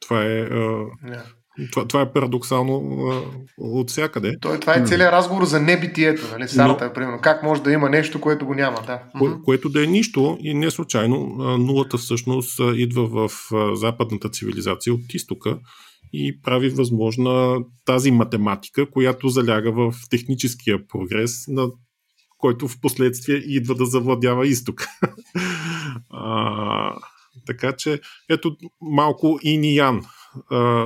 [0.00, 1.22] Това е, yeah.
[1.72, 3.22] това, това е парадоксално а,
[3.58, 4.36] от всякъде.
[4.40, 6.48] Той, това е целият разговор за небитието, нали?
[6.48, 7.18] Старата, Но, примерно.
[7.20, 9.02] Как може да има нещо, което го няма, да.
[9.18, 11.18] Кое, което да е нищо и не случайно
[11.58, 13.30] нулата всъщност идва в
[13.74, 15.58] западната цивилизация от изтока
[16.12, 21.68] и прави възможна тази математика, която заляга в техническия прогрес, на
[22.38, 24.86] който в последствие идва да завладява изток.
[26.10, 26.96] а,
[27.46, 30.02] така че, ето малко иниян.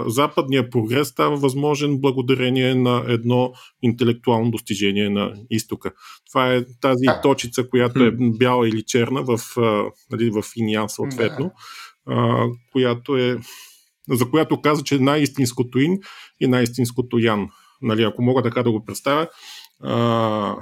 [0.07, 5.93] Западният прогрес става възможен благодарение на едно интелектуално достижение на изтока.
[6.31, 9.39] Това е тази точица, която е бяла или черна в,
[10.11, 11.53] нали, в иниян съответно,
[12.73, 13.39] която е
[14.11, 15.99] за която каза, че най-истинското ин
[16.41, 17.49] и най-истинското ян.
[17.83, 19.29] Нали, ако мога така да го представя,
[19.83, 20.57] а,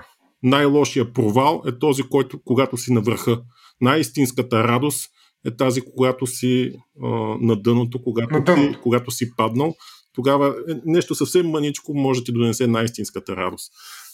[0.46, 3.40] най-лошия провал е този, който когато си на върха.
[3.80, 5.11] Най-истинската радост
[5.46, 7.09] е тази, когато си а,
[7.40, 8.62] на дъното, когато, на дъно.
[8.62, 9.74] Си, когато си паднал.
[10.14, 13.72] Тогава е, нещо съвсем мъничко може ти донесе най-истинската радост.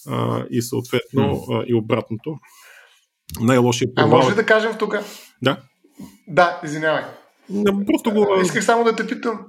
[0.09, 2.37] А, и съответно а, и обратното.
[3.41, 4.13] Най-лошия провал.
[4.13, 4.97] А може ли да кажем тук?
[5.43, 5.57] Да.
[6.29, 7.05] Да, извинявай.
[7.51, 8.41] Не, просто го...
[8.43, 9.41] Исках само да те питам.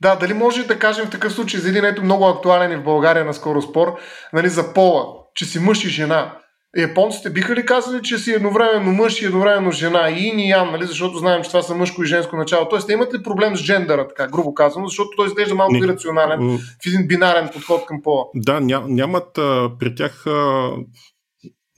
[0.00, 2.84] Да, дали може да кажем в такъв случай за един ето много актуален и в
[2.84, 3.98] България на скоро спор,
[4.32, 6.38] нали, за пола, че си мъж и жена.
[6.78, 10.70] Японците биха ли казали, че си едновременно мъж и едновременно жена и ин и ян,
[10.70, 12.68] нали, защото знаем, че това са мъжко и женско начало.
[12.68, 15.78] Тоест, имат ли проблем с джендъра, така грубо казано, защото той изглежда малко Не.
[15.78, 18.24] ирационален в един бинарен подход към пола?
[18.34, 20.70] Да, ня, нямат а, при тях а,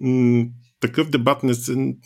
[0.01, 0.45] м-
[0.81, 1.53] такъв дебат не,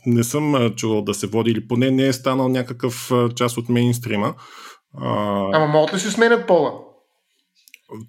[0.06, 4.34] не съм чувал да се води, или поне не е станал някакъв част от мейнстрима.
[5.00, 5.08] А,
[5.56, 6.72] Ама могат ли си сменят пола?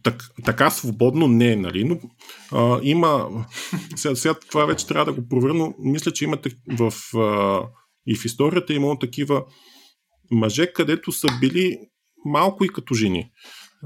[0.04, 1.84] Так, така свободно не е, нали?
[1.84, 2.00] Но
[2.52, 3.30] а, има.
[3.96, 6.94] Сега, сега това вече трябва да го проверя, но мисля, че има в.
[7.18, 7.62] А,
[8.08, 9.46] и в историята е имало такива
[10.32, 11.78] мъже, където са били
[12.26, 13.30] малко и като жени.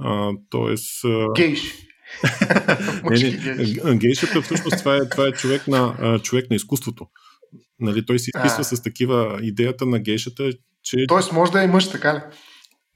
[0.02, 1.06] А, тоест.
[1.06, 1.34] А...
[1.36, 1.88] Гейш
[3.04, 7.08] не, не, гейшата всъщност това е, това е човек, на, човек на изкуството.
[7.80, 10.50] Нали, той си изписва с такива идеята на гейшата,
[10.84, 10.98] че...
[11.08, 12.20] Тоест може да е мъж, така ли?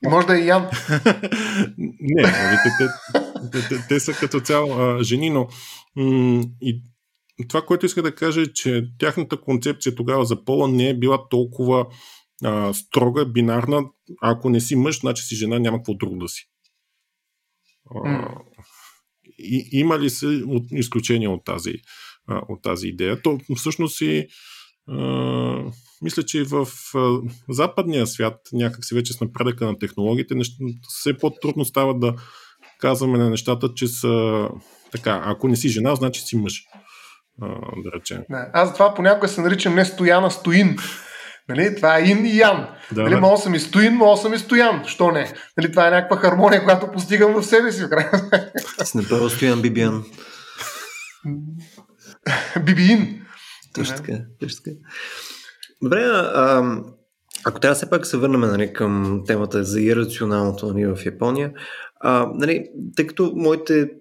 [0.04, 0.64] Може да е Ян.
[1.78, 2.88] не, нали, те,
[3.52, 5.48] те, те, те, са като цяло жени, но
[5.96, 6.82] м- и
[7.50, 11.30] това, което иска да кажа е, че тяхната концепция тогава за пола не е била
[11.30, 11.86] толкова
[12.44, 13.84] а, строга, бинарна.
[14.22, 16.50] Ако не си мъж, значи си жена, няма какво друго да си.
[17.96, 18.28] А,
[19.40, 21.74] и, има ли се от, изключение от тази,
[22.28, 23.22] а, от тази идея?
[23.22, 24.28] То всъщност и
[24.88, 30.52] а, мисля, че в а, западния свят, някак си вече с напредъка на технологиите, нещ...
[30.90, 32.14] все по-трудно става да
[32.80, 34.48] казваме на нещата, че са
[34.92, 36.64] така, ако не си жена, значи си мъж.
[37.42, 37.48] А,
[37.84, 38.22] да речем.
[38.30, 40.78] Не, аз това понякога се наричам не Стояна, Стоин.
[41.50, 41.76] Нали?
[41.76, 42.68] Това е ин и ян.
[42.92, 43.16] Да, нали?
[43.16, 44.84] Мога съм и стоин, мога съм и стоян.
[44.88, 45.34] Що не?
[45.58, 45.72] Нали?
[45.72, 47.84] Това е някаква хармония, която постигам в себе си.
[48.84, 50.04] С направо стоян Бибиан.
[52.66, 53.26] Бибиин.
[53.74, 54.14] Точно така.
[54.40, 54.78] Точно така.
[55.84, 56.64] Добре, а,
[57.46, 61.54] ако трябва все пак се върнем нали, към темата за ирационалното нали, в Япония,
[62.00, 63.92] а, нали, тъй като моите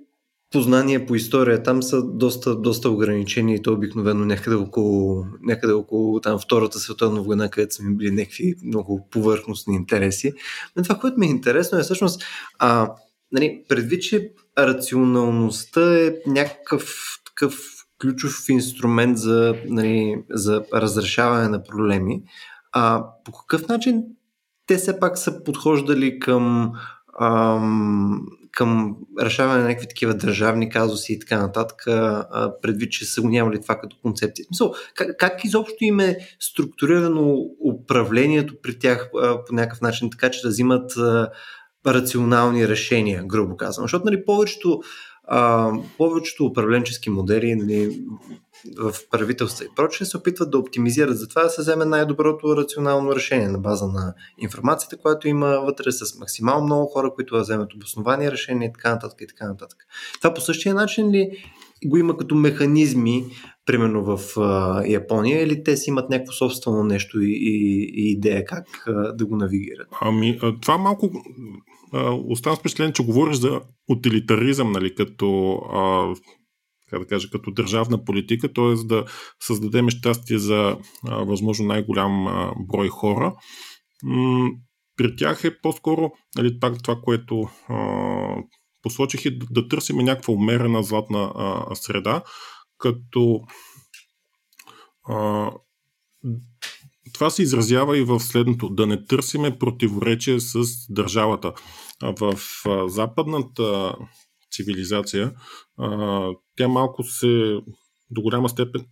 [0.50, 6.20] познания по история там са доста, доста ограничени и то обикновено някъде около, някъде около
[6.20, 10.32] там Втората световна война, където са ми били някакви много повърхностни интереси.
[10.76, 12.24] Но това, което ми е интересно е всъщност
[12.58, 12.92] а,
[13.32, 16.94] нали, предвид, че рационалността е някакъв
[17.26, 22.22] такъв ключов инструмент за, нали, за разрешаване на проблеми,
[22.72, 24.02] а по какъв начин
[24.66, 26.72] те все пак са подхождали към
[27.20, 31.82] ам, към решаване на някакви такива държавни казуси и така нататък,
[32.62, 34.46] предвид, че са го нямали това като концепция.
[34.50, 37.36] Мисъл, как, как изобщо им е структурирано
[37.74, 39.10] управлението при тях
[39.46, 40.92] по някакъв начин, така че да взимат
[41.86, 43.84] рационални решения, грубо казвам.
[43.84, 44.80] Защото нали, повечето
[45.32, 48.02] а, повечето управленчески модели нали,
[48.78, 53.14] в правителства и прочее се опитват да оптимизират за това да се вземе най-доброто рационално
[53.14, 57.74] решение на база на информацията, която има вътре с максимално много хора, които да вземат
[57.74, 59.78] обосновани решения и така нататък и така нататък.
[60.20, 61.44] Това по същия начин ли
[61.84, 63.24] го има като механизми,
[63.70, 68.44] примерно в а, Япония, или те си имат някакво собствено нещо и, и, и идея
[68.44, 69.88] как а, да го навигират?
[70.00, 71.10] Ами, това малко
[72.28, 76.14] оставам с впечатление, че говориш за утилитаризъм, нали, като а,
[76.90, 78.74] как да кажа, като държавна политика, т.е.
[78.86, 79.04] да
[79.40, 80.76] създадем щастие за
[81.08, 83.34] а, възможно най-голям а, брой хора.
[84.04, 84.50] М-
[84.96, 87.76] при тях е по-скоро нали, пак това, което а,
[88.82, 92.22] посочих е да, да търсим някаква умерена златна а, среда,
[92.80, 93.40] като
[95.08, 95.50] а,
[97.12, 98.68] това се изразява и в следното.
[98.68, 101.52] Да не търсиме противоречие с държавата.
[102.02, 102.38] В
[102.86, 103.94] западната
[104.52, 105.32] цивилизация
[106.56, 107.60] тя малко се
[108.10, 108.86] до голяма степен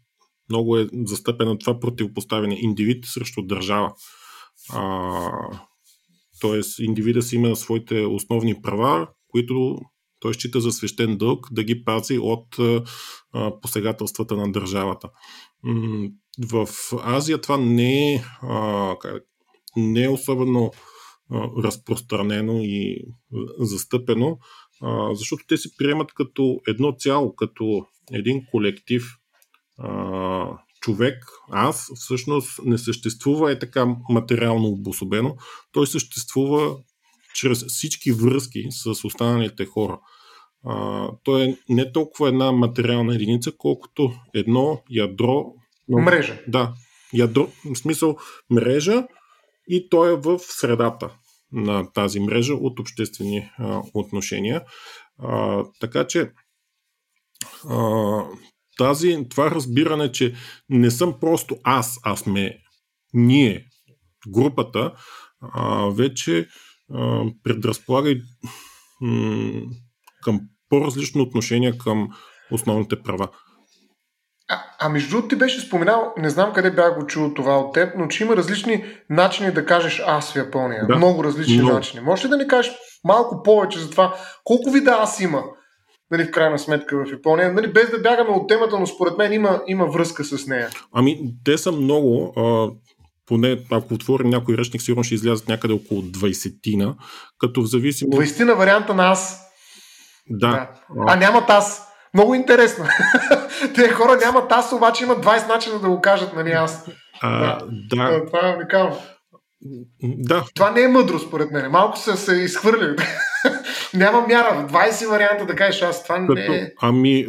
[0.51, 3.93] много е застъпена това противопоставяне индивид срещу държава.
[6.41, 9.79] тоест, индивида си има своите основни права, които
[10.21, 12.57] той счита за свещен дълг да ги пази от
[13.63, 15.09] посегателствата на държавата.
[16.51, 16.69] В
[17.05, 18.25] Азия това не е,
[19.77, 20.71] не е особено
[21.65, 23.05] разпространено и
[23.59, 24.39] застъпено,
[25.13, 29.05] защото те се приемат като едно цяло, като един колектив.
[30.81, 35.37] Човек, аз, всъщност не съществува е така материално обособено.
[35.73, 36.77] Той съществува
[37.39, 40.01] чрез всички връзки с останалите хора.
[40.67, 45.45] А, той е не толкова една материална единица, колкото едно ядро.
[45.89, 46.41] Мрежа.
[46.49, 46.75] Да,
[47.13, 48.17] ядро, в смисъл
[48.51, 49.07] мрежа
[49.69, 51.11] и той е в средата
[51.53, 54.63] на тази мрежа от обществени а, отношения.
[55.19, 56.31] А, така че
[57.69, 58.23] а,
[58.79, 60.35] тази, това разбиране, че
[60.69, 62.59] не съм просто аз, аз сме
[63.15, 63.67] ние,
[64.29, 64.93] групата,
[65.41, 66.49] а, вече
[66.95, 68.23] а, предразполага и
[69.01, 69.63] м-
[70.23, 72.09] към по-различно отношение към
[72.51, 73.29] основните права.
[74.51, 77.75] А, а между другото ти беше споменал, не знам къде бях го чул това от
[77.75, 80.87] теб, но че има различни начини да кажеш аз в Япония.
[80.87, 80.97] Да.
[80.97, 81.73] Много различни Но...
[81.73, 82.01] начини.
[82.05, 82.73] Може ли да ни кажеш
[83.05, 84.15] малко повече за това?
[84.45, 85.43] Колко вида аз има?
[86.11, 87.53] Нали, в крайна сметка в Япония.
[87.53, 90.69] Нали, без да бягаме от темата, но според мен има, има връзка с нея.
[90.93, 92.33] Ами, те са много.
[92.37, 92.71] А,
[93.29, 96.95] поне ако отворим някой речник, сигурно ще излязат някъде около 20-тина,
[97.39, 98.23] като в зависимост...
[98.23, 99.41] 20 на варианта на аз.
[100.31, 100.51] Да.
[100.51, 100.57] да.
[100.57, 100.71] А,
[101.07, 101.89] а нямат аз.
[102.15, 102.85] Много интересно.
[103.75, 106.89] Те хора нямат аз, обаче имат 20 начина да го кажат, нали аз.
[107.21, 107.67] А, да.
[107.97, 108.27] да.
[108.27, 108.97] Това е уникално.
[110.03, 110.45] Да.
[110.55, 111.71] Това не е мъдро, според мен.
[111.71, 112.97] Малко са се изхвърлили.
[113.95, 114.69] Няма мяра.
[114.71, 116.03] 20 варианта да кажеш аз.
[116.03, 116.71] Това Като, не е...
[116.81, 117.27] Ами,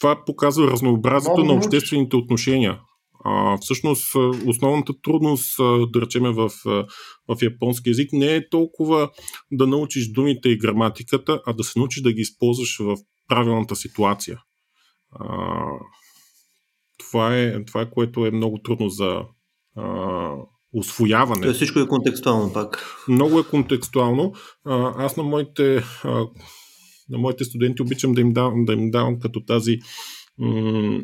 [0.00, 2.78] това показва разнообразието на обществените отношения.
[3.24, 4.14] А, всъщност,
[4.46, 5.56] основната трудност,
[5.92, 6.50] да речеме, в,
[7.28, 9.10] в японски язик не е толкова
[9.52, 12.96] да научиш думите и граматиката, а да се научиш да ги използваш в
[13.28, 14.42] правилната ситуация.
[15.12, 15.62] А,
[16.98, 19.22] това, е, това е което е много трудно за
[19.76, 20.34] а,
[20.72, 21.46] освояване.
[21.46, 22.84] То всичко е контекстуално пак.
[23.08, 24.32] Много е контекстуално.
[24.64, 26.26] А, аз на моите, а,
[27.10, 29.78] на моите студенти обичам да им давам, да им давам като тази
[30.38, 31.00] м-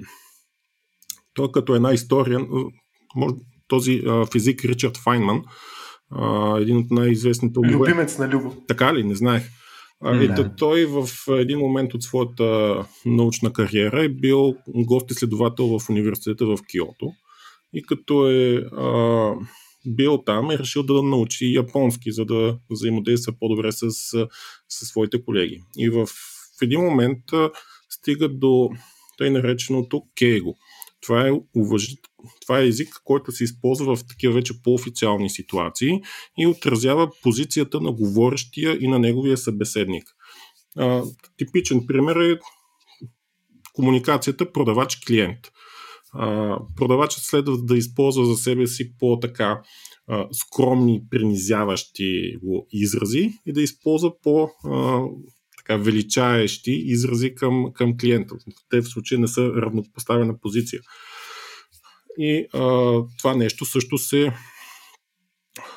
[1.37, 2.41] то като една история,
[3.68, 5.43] този а, физик Ричард Файнман,
[6.11, 8.53] а, един от най-известните Любимец на Любо.
[8.68, 9.05] Така ли?
[9.05, 9.43] Не знаех.
[10.05, 12.76] А, и той в един момент от своята
[13.07, 17.12] научна кариера е бил гост-изследовател в университета в Киото.
[17.72, 19.32] И като е а,
[19.87, 23.91] бил там, е решил да научи японски, за да взаимодейства по-добре с,
[24.68, 25.62] с своите колеги.
[25.78, 26.07] И в,
[26.59, 27.51] в един момент а,
[27.91, 28.70] стига до
[29.18, 30.57] тъй нареченото кейго.
[31.01, 31.99] Това е, уважит...
[32.40, 36.01] това е език, който се използва в такива вече по-официални ситуации
[36.38, 40.05] и отразява позицията на говорещия и на неговия събеседник.
[40.76, 41.03] А,
[41.36, 42.38] типичен пример е
[43.72, 45.38] комуникацията продавач-клиент.
[46.12, 49.62] А, продавачът следва да използва за себе си по-така
[50.09, 55.03] а, скромни, принизяващи го изрази и да използва по а,
[55.67, 58.35] така величаещи изрази към, към клиента.
[58.71, 60.81] Те в случая не са равнопоставена позиция.
[62.19, 62.59] И а,
[63.19, 64.33] това нещо също се,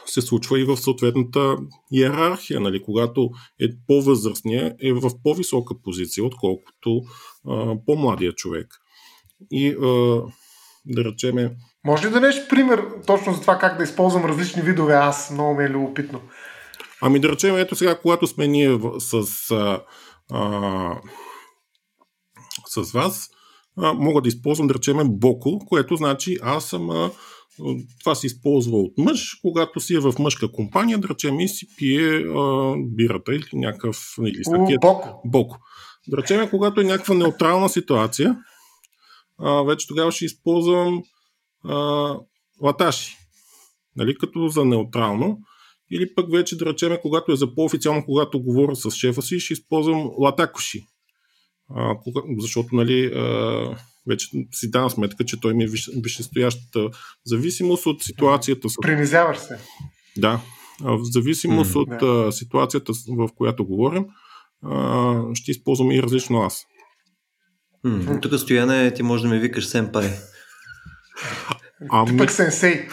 [0.06, 1.58] се случва и в съответната
[1.94, 3.30] иерархия, нали, когато
[3.62, 7.02] е по-възрастния е в по-висока позиция, отколкото
[7.48, 8.68] а, по-младия човек.
[9.52, 9.86] И а,
[10.86, 11.56] да речеме.
[11.86, 15.32] Може ли да дадеш пример точно за това как да използвам различни видове аз?
[15.32, 16.22] Много ми е любопитно.
[17.02, 19.82] Ами да речем, ето сега, когато сме ние с а,
[20.32, 21.02] а,
[22.68, 23.30] с вас,
[23.78, 27.12] а, мога да използвам, да речем, боко, което значи аз съм а,
[28.00, 31.68] това се използва от мъж, когато си е в мъжка компания, да речем и си
[31.78, 34.78] пие а, бирата или някакъв или стакия.
[34.82, 35.22] Боко.
[35.26, 35.58] Боко.
[36.08, 38.38] Да речем, когато е някаква неутрална ситуация,
[39.40, 41.04] а, вече тогава ще използвам
[41.66, 42.16] а,
[42.62, 43.18] латаши,
[43.96, 45.38] нали, като за неутрално.
[45.92, 49.54] Или пък вече да речем, когато е за по-официално, когато говоря с шефа си, ще
[49.54, 50.84] използвам латакоши.
[51.76, 53.78] А, кога, защото нали, а,
[54.08, 55.68] вече си давам сметка, че той ми е
[56.04, 56.90] висшестоящата
[57.26, 58.70] зависимост от ситуацията.
[58.70, 58.76] С...
[58.82, 59.60] Принизяваш се.
[60.18, 60.42] Да.
[60.82, 61.90] В зависимост mm, от
[62.26, 62.32] да.
[62.32, 64.06] ситуацията, в която говорим,
[64.64, 66.66] а, ще използвам и различно аз.
[67.86, 70.10] Mm, тук стояне ти може да ме викаш сенпай.
[71.90, 72.18] Ами...
[72.18, 72.88] пък сенсей.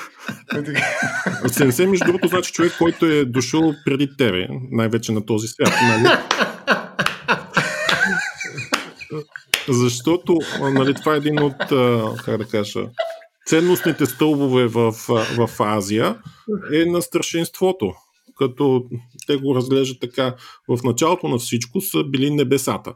[1.46, 5.72] сенсей, между другото, значи човек, който е дошъл преди тебе, най-вече на този свят.
[5.82, 6.08] Нали?
[9.68, 11.56] Защото нали, това е един от,
[12.24, 12.80] как да кажа,
[13.46, 14.92] ценностните стълбове в,
[15.36, 16.18] в Азия
[16.72, 17.92] е на старшинството.
[18.38, 18.84] Като
[19.26, 20.34] те го разглеждат така,
[20.68, 22.94] в началото на всичко са били небесата.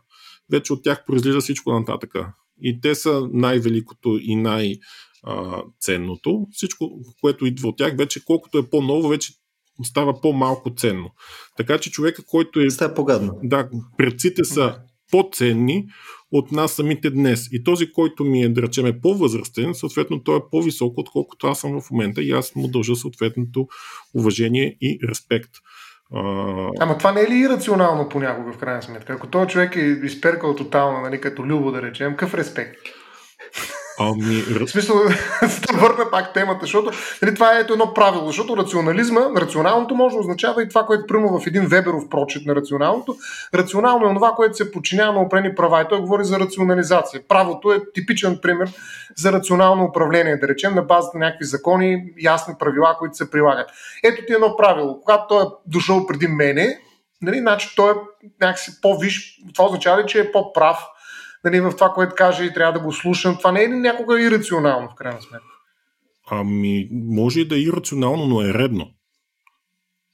[0.52, 2.10] Вече от тях произлиза всичко нататък.
[2.62, 4.36] И те са най-великото и
[5.26, 6.46] най-ценното.
[6.52, 6.90] Всичко,
[7.20, 9.32] което идва от тях, вече колкото е по-ново, вече
[9.82, 11.10] става по-малко ценно.
[11.56, 12.70] Така че човека, който е...
[12.70, 13.38] Става по-гадно.
[13.42, 14.76] Да, предците са
[15.10, 15.86] по-ценни
[16.32, 17.48] от нас самите днес.
[17.52, 21.60] И този, който ми е, да речем, е по-възрастен, съответно той е по-висок, отколкото аз
[21.60, 23.68] съм в момента и аз му дължа съответното
[24.14, 25.50] уважение и респект.
[26.14, 26.20] А...
[26.80, 29.12] Ама това не е ли ирационално понякога, в крайна сметка?
[29.12, 32.78] Ако този човек е изперкал тотално, нали, като Любо, да речем, какъв респект?
[34.00, 34.40] Ами...
[34.40, 34.96] В смисъл,
[35.42, 36.90] да върна пак темата, защото
[37.22, 41.06] нали, това е ето едно правило, защото рационализма, рационалното може да означава и това, което
[41.06, 43.16] приема в един Веберов прочит на рационалното.
[43.54, 47.22] Рационално е това, което се подчинява на опрени права и той говори за рационализация.
[47.28, 48.72] Правото е типичен пример
[49.16, 53.70] за рационално управление, да речем, на базата на някакви закони, ясни правила, които се прилагат.
[54.04, 55.00] Ето ти едно правило.
[55.00, 56.78] Когато той е дошъл преди мене,
[57.22, 57.94] нали, значи той е
[58.40, 60.86] някакси по-виш, това означава ли, че е по-прав,
[61.44, 63.38] нали, в това, което каже и трябва да го слушам.
[63.38, 65.46] Това не е ли някога ирационално, в крайна сметка?
[66.30, 68.90] Ами, може и да е ирационално, но е редно.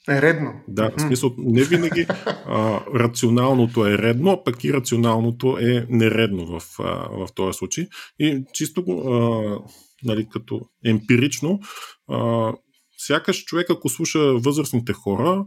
[0.09, 0.53] Е редно.
[0.69, 6.47] Да, в смисъл, не винаги а, рационалното е редно, а пък и рационалното е нередно
[6.47, 7.87] в, а, в този случай.
[8.19, 9.71] И чисто а,
[10.05, 11.61] нали, като емпирично,
[12.09, 12.53] а,
[12.99, 15.45] сякаш човек, ако слуша възрастните хора,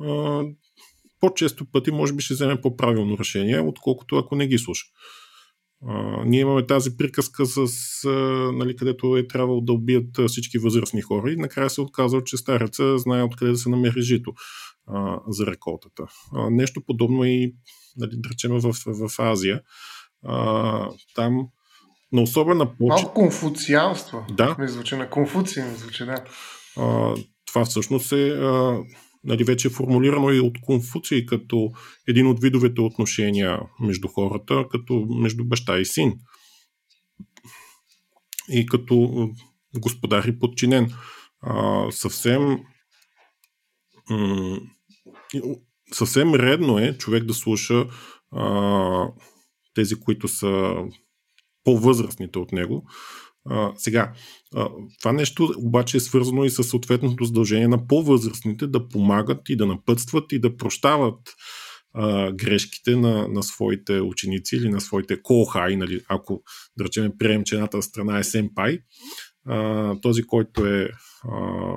[0.00, 0.42] а,
[1.26, 4.86] по-често пъти може би ще вземе по-правилно решение, отколкото ако не ги слуша.
[5.88, 7.58] А, ние имаме тази приказка, с,
[8.04, 8.10] а,
[8.52, 12.98] нали, където е трябвало да убият всички възрастни хора и накрая се отказва, че стареца
[12.98, 14.32] знае откъде да се намери жито
[14.86, 16.06] а, за реколтата.
[16.34, 17.54] А, нещо подобно и
[17.96, 19.60] нали, да речем в, в, Азия.
[20.24, 21.48] А, там
[22.12, 22.86] на особена почва...
[22.86, 24.24] Малко конфуцианство.
[24.30, 24.56] Да.
[24.58, 26.24] Ми звучи на Конфуция, ми звучи, да.
[26.76, 27.14] А,
[27.46, 28.78] това всъщност е а,
[29.26, 31.72] нали, вече е формулирано и от Конфуций като
[32.08, 36.14] един от видовете отношения между хората, като между баща и син.
[38.48, 39.28] И като
[39.78, 40.92] господар и подчинен.
[41.40, 42.58] А, съвсем
[45.92, 47.86] съвсем редно е човек да слуша
[48.30, 49.08] а,
[49.74, 50.74] тези, които са
[51.64, 52.88] по-възрастните от него,
[53.50, 54.12] а, сега,
[54.54, 54.68] а,
[55.00, 59.66] това нещо обаче е свързано и с съответното задължение на по-възрастните да помагат и да
[59.66, 61.20] напътстват и да прощават
[61.94, 66.42] а, грешките на, на своите ученици или на своите колхай, нали, ако
[66.78, 68.78] да речем приемем, че едната страна е семпай,
[69.48, 70.90] а, този, който е
[71.24, 71.72] а,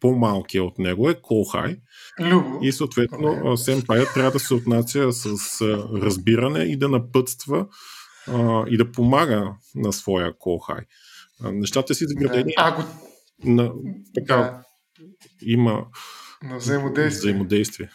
[0.00, 1.76] по-малкият от него е колхай.
[2.20, 2.58] Любо.
[2.62, 5.60] И съответно семпая трябва да се отнася с
[5.94, 7.66] разбиране и да напътства
[8.28, 10.80] а, и да помага на своя колхай.
[11.40, 12.54] Нещата си изградени.
[12.56, 12.64] Да.
[12.66, 12.82] Ако...
[13.44, 13.72] На,
[14.14, 14.62] така, да.
[15.42, 15.84] има
[16.42, 17.30] на взаимодействие.
[17.32, 17.88] взаимодействие.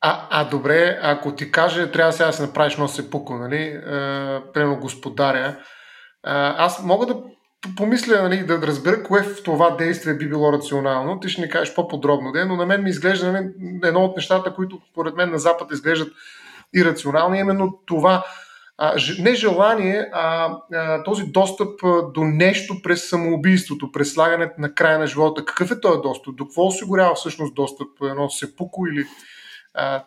[0.00, 3.80] А, а добре, ако ти каже, трябва сега да се направиш носи сепуко, нали?
[4.54, 5.58] Примерно господаря.
[6.22, 7.22] А, аз мога да
[7.76, 11.20] помисля, нали, да разбера кое в това действие би било рационално.
[11.20, 13.48] Ти ще ни кажеш по-подробно, де, но на мен ми изглежда нали,
[13.84, 16.12] едно от нещата, които поред мен на Запад изглеждат
[16.74, 18.24] ирационални, именно това
[18.82, 21.80] а, не а, а този достъп
[22.14, 25.44] до нещо през самоубийството, през слагането на края на живота.
[25.44, 26.36] Какъв е този достъп?
[26.36, 27.88] До какво осигурява всъщност достъп?
[28.02, 29.06] Едно сепуко или
[29.74, 30.04] а,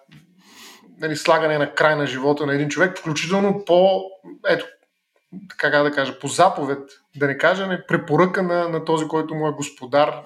[1.00, 4.02] нали, слагане на край на живота на един човек, включително по,
[4.48, 4.66] ето,
[5.50, 9.48] така да кажа, по заповед, да не кажа, не препоръка на, на този, който му
[9.48, 10.24] е господар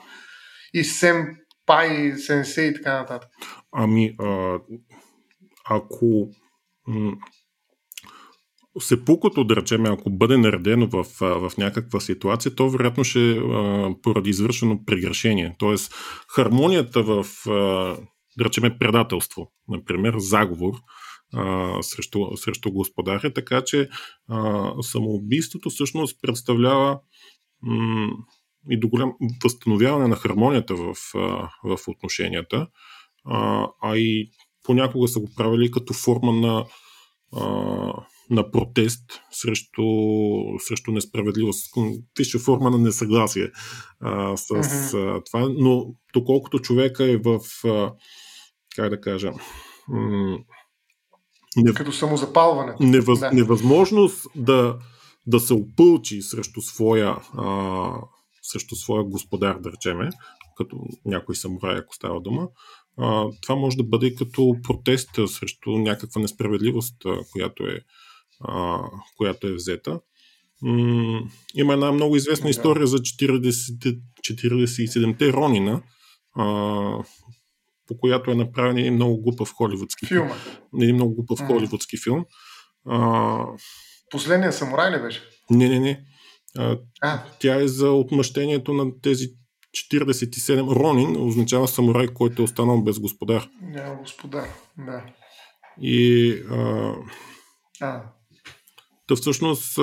[0.74, 1.28] и сем
[1.66, 3.30] пай, сенсе и така нататък.
[3.72, 4.60] Ами, а,
[5.70, 6.30] ако
[8.80, 13.40] сепукото, да речем, ако бъде наредено в, в някаква ситуация, то вероятно ще е
[14.04, 15.56] поради извършено прегрешение.
[15.60, 15.94] Тоест,
[16.36, 17.26] хармонията в,
[18.38, 20.74] да речем, предателство, например, заговор,
[21.34, 23.90] а, срещу, срещу господаря, така че
[24.30, 27.00] а, самоубийството всъщност представлява
[27.62, 28.10] м-
[28.70, 29.14] и до голям
[29.44, 32.68] възстановяване на хармонията в, а, в отношенията,
[33.26, 34.30] а, а и
[34.64, 36.66] понякога са го правили като форма на
[37.36, 37.94] а,
[38.30, 39.84] на протест срещу,
[40.60, 41.74] срещу несправедливост.
[42.18, 43.52] Висша форма на несъгласие
[44.00, 44.52] а, с
[44.94, 47.94] а, това, но доколкото човека е в, а,
[48.76, 49.32] как да кажа,
[49.88, 50.38] м-
[51.58, 52.76] не, като самозапалване.
[52.80, 53.32] Невъз, да.
[53.32, 54.78] Невъзможност да,
[55.28, 57.92] да се опълчи срещу своя, а,
[58.42, 60.10] срещу своя господар, да речеме,
[60.58, 62.48] като някой самурай, ако става дума,
[62.98, 67.80] а, това може да бъде като протест срещу някаква несправедливост, а, която е
[68.42, 68.80] а,
[69.18, 70.00] която е взета.
[70.62, 71.22] М-
[71.56, 75.82] има една много известна история за 40, 47-те Ронина,
[76.36, 76.44] а,
[77.88, 80.30] по която е направен един много глупав холивудски филм.
[80.82, 81.48] Един много глупав mm.
[81.48, 82.26] холивудски филм.
[82.90, 83.40] А,
[84.10, 85.22] Последния самурай ли беше?
[85.50, 86.04] Не, не, не.
[86.58, 87.24] А, а.
[87.40, 89.28] Тя е за отмъщението на тези
[89.94, 90.76] 47.
[90.76, 93.50] Ронин означава самурай, който е останал без господар.
[93.62, 95.04] Няма господар, да.
[95.82, 96.94] И а,
[97.82, 98.04] а.
[99.08, 99.80] Та всъщност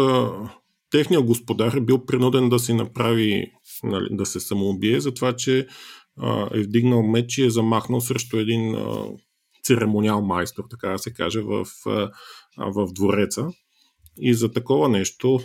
[0.90, 3.52] техният господар е бил принуден да си направи,
[3.82, 5.66] нали, да се самоубие, за това, че
[6.54, 8.76] е вдигнал меч и е замахнал срещу един
[9.64, 11.66] церемониал майстор, така да се каже, в,
[12.58, 13.48] в двореца.
[14.18, 15.40] И за такова нещо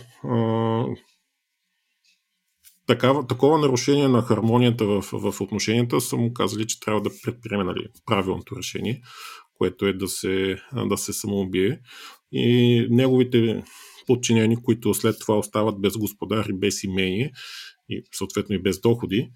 [2.86, 7.64] такава, такова нарушение на хармонията в, в отношенията са му казали, че трябва да предприеме
[7.64, 9.02] нали, правилното решение,
[9.54, 10.56] което е да се,
[10.86, 11.80] да се самоубие
[12.32, 13.64] и неговите
[14.06, 17.32] подчинени, които след това остават без господари, без имение
[17.88, 19.30] и съответно и без доходи,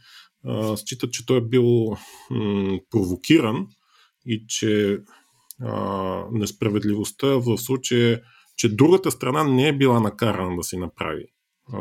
[0.77, 1.97] считат, че той е бил
[2.31, 3.67] м- провокиран
[4.27, 4.99] и че
[5.61, 8.23] а, несправедливостта в случая,
[8.57, 11.25] че другата страна не е била накарана да си направи
[11.73, 11.79] а,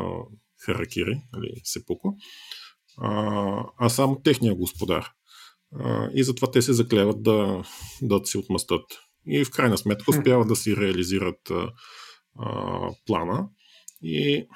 [0.60, 2.16] харакири, нали, сепуко,
[2.98, 5.08] а, а само техния господар.
[5.78, 7.62] А, и затова те се заклеват да,
[8.02, 8.84] да се отмъстат
[9.26, 11.72] и в крайна сметка успяват да си реализират а,
[12.38, 13.48] а, плана.
[14.02, 14.46] И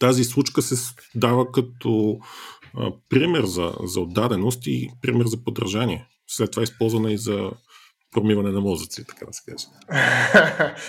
[0.00, 2.18] тази случка се дава като
[2.76, 6.06] а, пример за, за отдаденост и пример за поддържание.
[6.26, 7.50] След това е използвана и за
[8.12, 9.66] промиване на мозъци, така да се каже.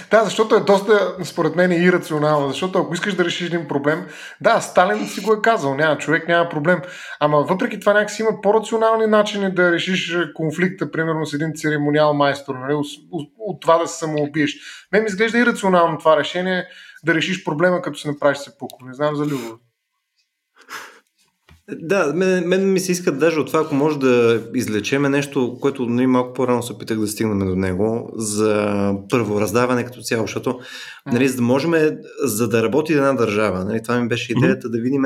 [0.11, 2.47] да, защото е доста, според мен, ирационално.
[2.47, 4.05] Защото ако искаш да решиш един проблем,
[4.41, 6.81] да, Сталин си го е казал, няма, човек няма проблем.
[7.19, 12.55] Ама въпреки това някакси има по-рационални начини да решиш конфликта, примерно с един церемониал майстор,
[12.55, 12.73] нали,
[13.39, 14.55] от това да се самоубиеш.
[14.91, 16.65] Мен ми изглежда ирационално това решение
[17.05, 18.85] да решиш проблема, като се направиш се пуко.
[18.85, 19.59] Не знам за Любов.
[21.71, 25.85] Да, мен, мен ми се иска даже от това, ако може да излечеме нещо, което
[25.85, 30.59] нали, малко по-рано се опитах да стигнем до него, за първо раздаване като цяло, защото
[31.11, 31.73] нали, за да можем,
[32.23, 35.05] за да работи една държава, нали, това ми беше идеята да видим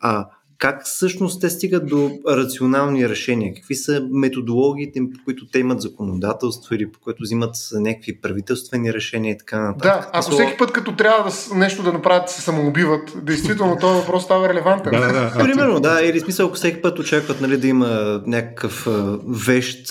[0.00, 0.26] а,
[0.62, 3.54] как всъщност те стигат до рационални решения?
[3.54, 9.32] Какви са методологиите, по които те имат законодателство или по които взимат някакви правителствени решения
[9.32, 9.82] и така нататък?
[9.82, 14.24] Да, ако всеки път, като трябва да нещо да направят, се самоубиват, действително този въпрос
[14.24, 14.92] става релевантен.
[14.92, 18.88] да, да, Примерно, да, или смисъл, ако всеки път очакват нали, да има някакъв
[19.28, 19.86] вещ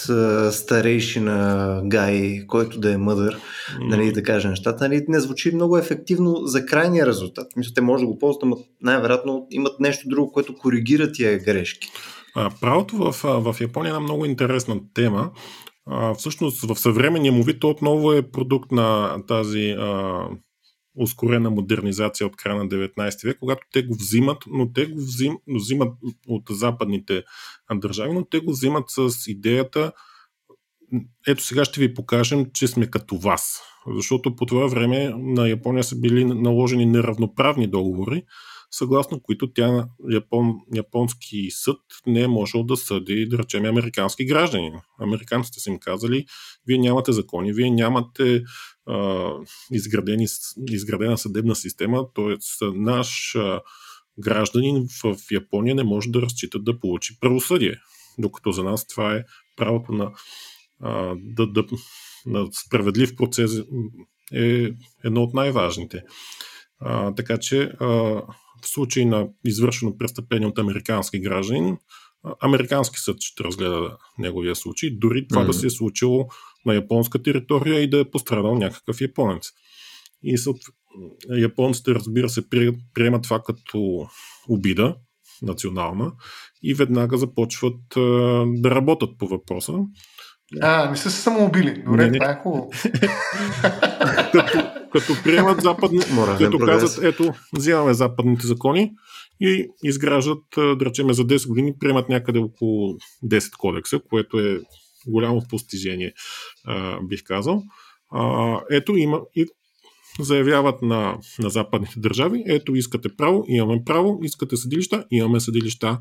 [0.51, 3.37] старейшина гай, който да е мъдър,
[3.79, 7.47] нали, да каже нещата, нали, не звучи много ефективно за крайния резултат.
[7.55, 11.91] Мисля, те може да го ползват, но най-вероятно имат нещо друго, което коригира тия грешки?
[12.35, 15.31] А, правото в, в Япония е една много интересна тема.
[15.85, 20.23] А, всъщност в съвременния му вид отново е продукт на тази а,
[20.95, 25.33] ускорена модернизация от края на 19 век, когато те го взимат, но те го взим,
[25.47, 25.93] взимат
[26.27, 27.23] от западните
[27.73, 29.91] държави, но те го взимат с идеята
[31.27, 33.61] ето сега ще ви покажем, че сме като вас.
[33.87, 38.23] Защото по това време на Япония са били наложени неравноправни договори,
[38.71, 44.71] съгласно които тя, Япон, японски съд не е можел да съди, да речем, американски граждани.
[44.99, 46.25] Американците са им казали,
[46.67, 48.43] вие нямате закони, вие нямате
[48.85, 49.29] а,
[49.71, 50.27] изградени,
[50.69, 52.65] изградена съдебна система, т.е.
[52.65, 53.61] наш а,
[54.19, 57.75] гражданин в Япония не може да разчита да получи правосъдие.
[58.17, 59.23] Докато за нас това е
[59.57, 60.11] правото на,
[60.79, 61.65] а, да, да,
[62.25, 63.51] на справедлив процес
[64.33, 64.71] е
[65.03, 66.03] едно от най-важните.
[66.79, 68.21] А, така че а,
[68.61, 71.77] в случай на извършено престъпление от американски гражданин,
[72.41, 75.47] американски съд ще разгледа неговия случай, дори това mm-hmm.
[75.47, 76.27] да се е случило
[76.65, 79.49] на японска територия и да е пострадал някакъв японец.
[80.23, 80.37] и
[81.29, 82.49] японците, разбира се,
[82.93, 84.07] приемат това като
[84.49, 84.95] обида
[85.41, 86.11] национална
[86.63, 87.79] и веднага започват
[88.45, 89.73] да работят по въпроса.
[90.61, 91.83] А, не са се самоубили.
[91.85, 92.69] Добре, не, това е хубаво.
[94.31, 95.99] като, като приемат западни,
[96.37, 98.93] като казват, ето, взимаме западните закони
[99.41, 102.93] и изграждат, да речеме, за 10 години, приемат някъде около
[103.25, 104.59] 10 кодекса, което е
[105.07, 106.13] голямо постижение,
[107.03, 107.63] бих казал.
[108.71, 109.45] ето, има и
[110.19, 115.99] заявяват на, на западните държави, ето искате право, имаме право, искате съдилища, имаме съдилища.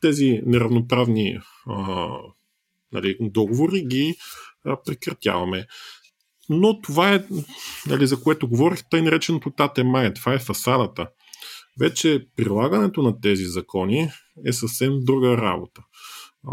[0.00, 2.08] Тези неравноправни а,
[2.92, 4.14] нали, договори ги
[4.64, 5.66] а, прекратяваме.
[6.48, 7.24] Но това е,
[7.86, 10.14] нали, за което говорих, тъй нареченото Татемай.
[10.14, 11.06] Това е фасадата.
[11.80, 14.10] Вече прилагането на тези закони
[14.46, 15.82] е съвсем друга работа.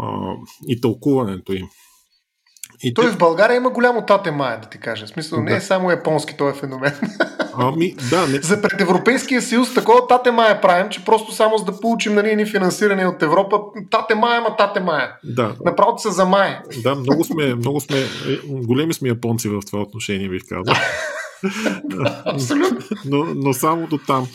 [0.00, 0.34] А,
[0.68, 1.66] и тълкуването им.
[2.82, 3.10] И Той те...
[3.10, 5.06] в България има голямо тате мая, да ти кажа.
[5.06, 5.44] В смисъл, да.
[5.44, 6.92] не е само японски този феномен.
[7.58, 8.38] Ами, да, не...
[8.38, 12.36] За пред Европейския съюз такова тате мая правим, че просто само за да получим нали,
[12.36, 13.60] ни финансиране от Европа,
[13.90, 15.16] тате мая, ма тате мая.
[15.24, 15.56] Да.
[15.64, 16.58] Направо се за май.
[16.82, 18.04] Да, много сме, много сме, е,
[18.46, 20.74] големи сме японци в това отношение, бих казал.
[23.04, 24.26] Но, но само до там.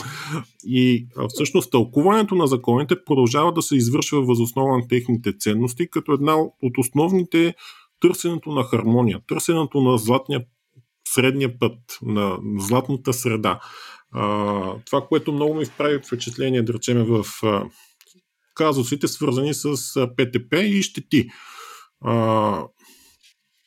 [0.68, 6.36] И всъщност тълкуването на законите продължава да се извършва възоснова на техните ценности, като една
[6.38, 7.54] от основните
[8.00, 10.45] търсенето на хармония, търсенето на златния
[11.08, 13.60] средния път, на златната среда.
[14.12, 17.66] А, това, което много ми прави впечатление, да речеме, в а,
[18.56, 21.30] казусите, свързани с а, ПТП и щети.
[22.02, 22.64] А,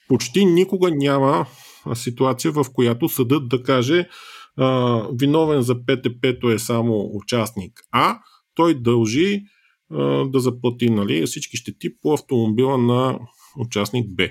[0.08, 1.46] почти никога няма
[1.94, 4.08] ситуация, в която съдът да каже
[4.56, 8.18] а, виновен за ПТП-то е само участник А,
[8.54, 9.42] той дължи
[9.90, 13.18] а, да заплати нали, всички щети по автомобила на
[13.58, 14.28] участник Б.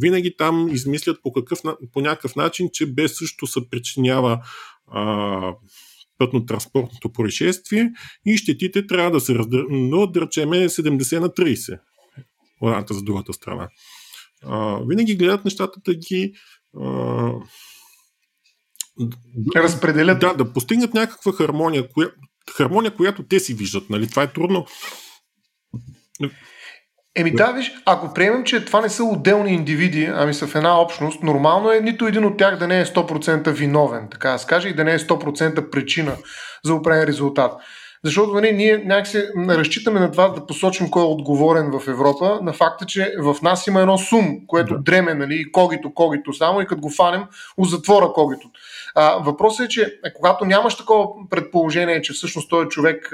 [0.00, 1.58] Винаги там измислят по, какъв,
[1.92, 4.40] по някакъв начин, че Б също се причинява
[4.86, 5.54] а,
[6.18, 7.92] пътно-транспортното происшествие
[8.26, 11.80] и щетите трябва да се раздадат, да речеме 70 на 30.
[12.62, 13.68] Едната за другата страна.
[14.44, 16.32] А, винаги гледат нещата да ги
[16.80, 17.32] а,
[19.56, 20.20] разпределят.
[20.20, 22.10] Да, да постигнат някаква хармония, коя,
[22.56, 23.90] хармония, която те си виждат.
[23.90, 24.08] Нали?
[24.08, 24.66] Това е трудно.
[27.20, 30.80] Еми да, виж, ако приемем, че това не са отделни индивиди, ами са в една
[30.80, 34.68] общност, нормално е нито един от тях да не е 100% виновен, така да скаже,
[34.68, 36.12] и да не е 100% причина
[36.64, 37.52] за определен резултат.
[38.04, 42.52] Защото нали, ние някакси разчитаме на това да посочим кой е отговорен в Европа, на
[42.52, 44.80] факта, че в нас има едно сум, което да.
[44.82, 47.22] дреме, нали, когито, когито само и като го фанем,
[47.56, 48.48] у затвора когито.
[48.94, 53.10] А, въпросът е, че е, когато нямаш такова предположение, че всъщност този човек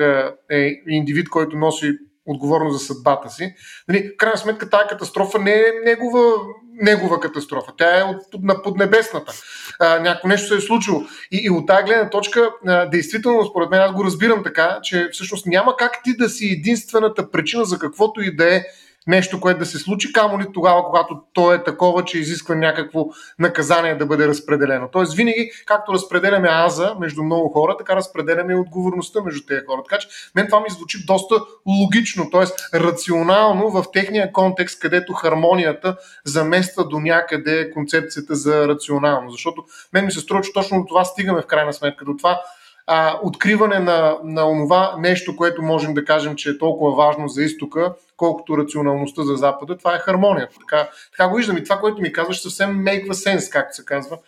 [0.51, 1.93] е индивид, който носи
[2.27, 3.55] отговорно за съдбата си.
[3.89, 6.33] Нали, в крайна сметка тази катастрофа не е негова,
[6.81, 7.73] негова катастрофа.
[7.77, 9.33] Тя е от, на поднебесната.
[9.81, 11.03] А, някакво нещо се е случило.
[11.33, 15.09] И, и от тази гледна точка, а, действително, според мен, аз го разбирам така, че
[15.13, 18.63] всъщност няма как ти да си единствената причина за каквото и да е
[19.07, 23.07] нещо, което да се случи, камо ли тогава, когато то е такова, че изисква някакво
[23.39, 24.89] наказание да бъде разпределено.
[24.93, 29.83] Тоест, винаги, както разпределяме аза между много хора, така разпределяме и отговорността между тези хора.
[29.89, 31.35] Така че, мен това ми звучи доста
[31.67, 32.79] логично, т.е.
[32.81, 39.31] рационално в техния контекст, където хармонията замества до някъде концепцията за рационално.
[39.31, 42.41] Защото мен ми се струва, че точно до това стигаме в крайна сметка, до това
[42.87, 47.43] а, откриване на, на онова нещо, което можем да кажем, че е толкова важно за
[47.43, 50.57] изтока, колкото рационалността за Запада, това е хармонията.
[50.59, 54.19] Така, така го виждам и това, което ми казваш, съвсем make sense, както се казва,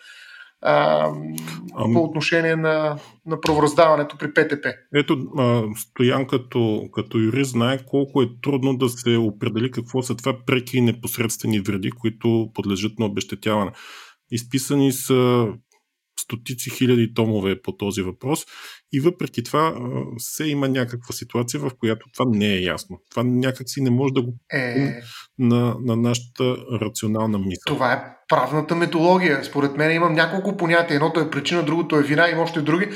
[0.61, 1.05] а,
[1.75, 1.93] ами...
[1.93, 4.67] по отношение на, на правораздаването при ПТП.
[4.93, 10.15] Ето, а, Стоян като, като юрист знае колко е трудно да се определи какво са
[10.15, 13.71] това преки и непосредствени вреди, които подлежат на обещетяване.
[14.31, 15.47] Изписани са
[16.21, 18.45] стотици хиляди томове по този въпрос
[18.91, 19.75] и въпреки това
[20.17, 23.01] се има някаква ситуация, в която това не е ясно.
[23.11, 25.01] Това някакси не може да го е...
[25.37, 27.63] на, на нашата рационална мисъл.
[27.65, 29.43] Това е правната методология.
[29.43, 30.95] Според мен имам няколко понятия.
[30.95, 32.89] Едното е причина, другото е вина, има още други,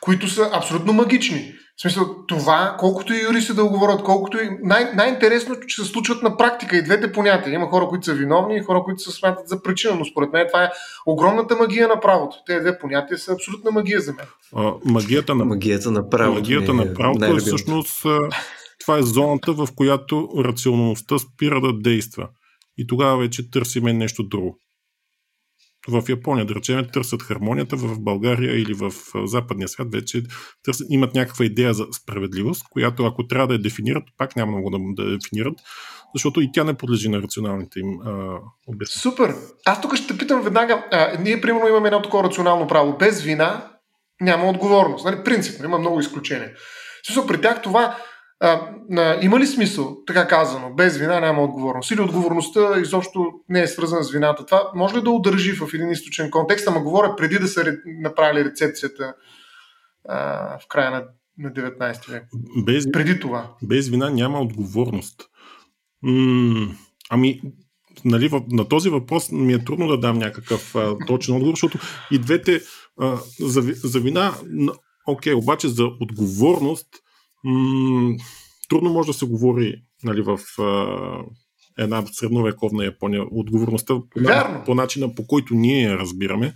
[0.00, 1.54] които са абсолютно магични.
[1.76, 4.50] В смисъл, това, колкото и юристи да го говорят, колкото и...
[4.62, 7.54] Най- най-интересно, че се случват на практика и двете понятия.
[7.54, 10.46] Има хора, които са виновни и хора, които се смятат за причина, но според мен
[10.52, 10.70] това е
[11.06, 12.36] огромната магия на правото.
[12.46, 14.26] Тези две понятия са абсолютна магия за мен.
[14.56, 16.40] А, магията на, магията на правото.
[16.40, 18.06] Магията е на правото е всъщност
[18.80, 22.28] това е зоната, в която рационалността спира да действа.
[22.78, 24.58] И тогава вече търсиме нещо друго.
[25.88, 28.92] В Япония, да речем, търсят хармонията в България или в
[29.24, 30.22] западния свят, вече
[30.64, 34.70] търсят, имат някаква идея за справедливост, която ако трябва да я дефинират, пак няма много
[34.70, 35.54] да, да дефинират,
[36.14, 37.98] защото и тя не подлежи на рационалните им
[38.66, 39.00] обяснения.
[39.02, 39.34] Супер!
[39.66, 40.84] Аз тук ще те питам веднага.
[40.92, 42.96] А, ние, примерно, имаме едно такова рационално право.
[42.98, 43.70] Без вина
[44.20, 45.04] няма отговорност.
[45.04, 45.24] Нали?
[45.24, 46.50] Принципно, има много изключения.
[47.06, 47.96] Смисъл, при тях това
[48.44, 51.90] а, а, има ли смисъл, така казано, без вина няма отговорност?
[51.90, 54.46] Или отговорността изобщо не е свързана с вината?
[54.46, 58.44] Това може ли да удържи в един източен контекст, ама говоря преди да са направили
[58.44, 59.14] рецепцията
[60.08, 60.18] а,
[60.58, 61.04] в края на,
[61.38, 62.24] на 19 век?
[62.64, 63.50] Без, преди това.
[63.62, 65.22] Без вина няма отговорност.
[66.02, 66.74] М-
[67.10, 67.40] ами,
[68.04, 71.78] нали, на този въпрос ми е трудно да дам някакъв а, точен отговор, защото
[72.10, 72.60] и двете
[73.00, 74.34] а, за, за вина,
[75.06, 76.88] окей, обаче за отговорност
[77.44, 78.16] м-
[78.68, 80.96] трудно може да се говори нали, в а,
[81.78, 83.24] една средновековна Япония.
[83.30, 86.54] Отговорността по, по начина по който ние я разбираме,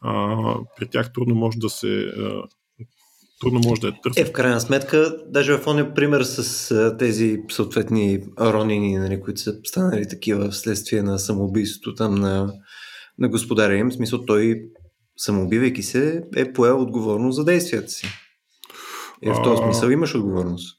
[0.00, 0.36] а,
[0.76, 2.42] при тях трудно може да се а,
[3.40, 4.20] трудно може да е търси.
[4.20, 9.40] Е, в крайна сметка, даже в ония пример с а, тези съответни ронини, нали, които
[9.40, 12.54] са станали такива вследствие на самоубийството там на,
[13.18, 14.62] на господаря им, в смисъл той
[15.16, 18.06] самоубивайки се е поел отговорност за действията си.
[19.22, 20.78] И в този смисъл имаш отговорност.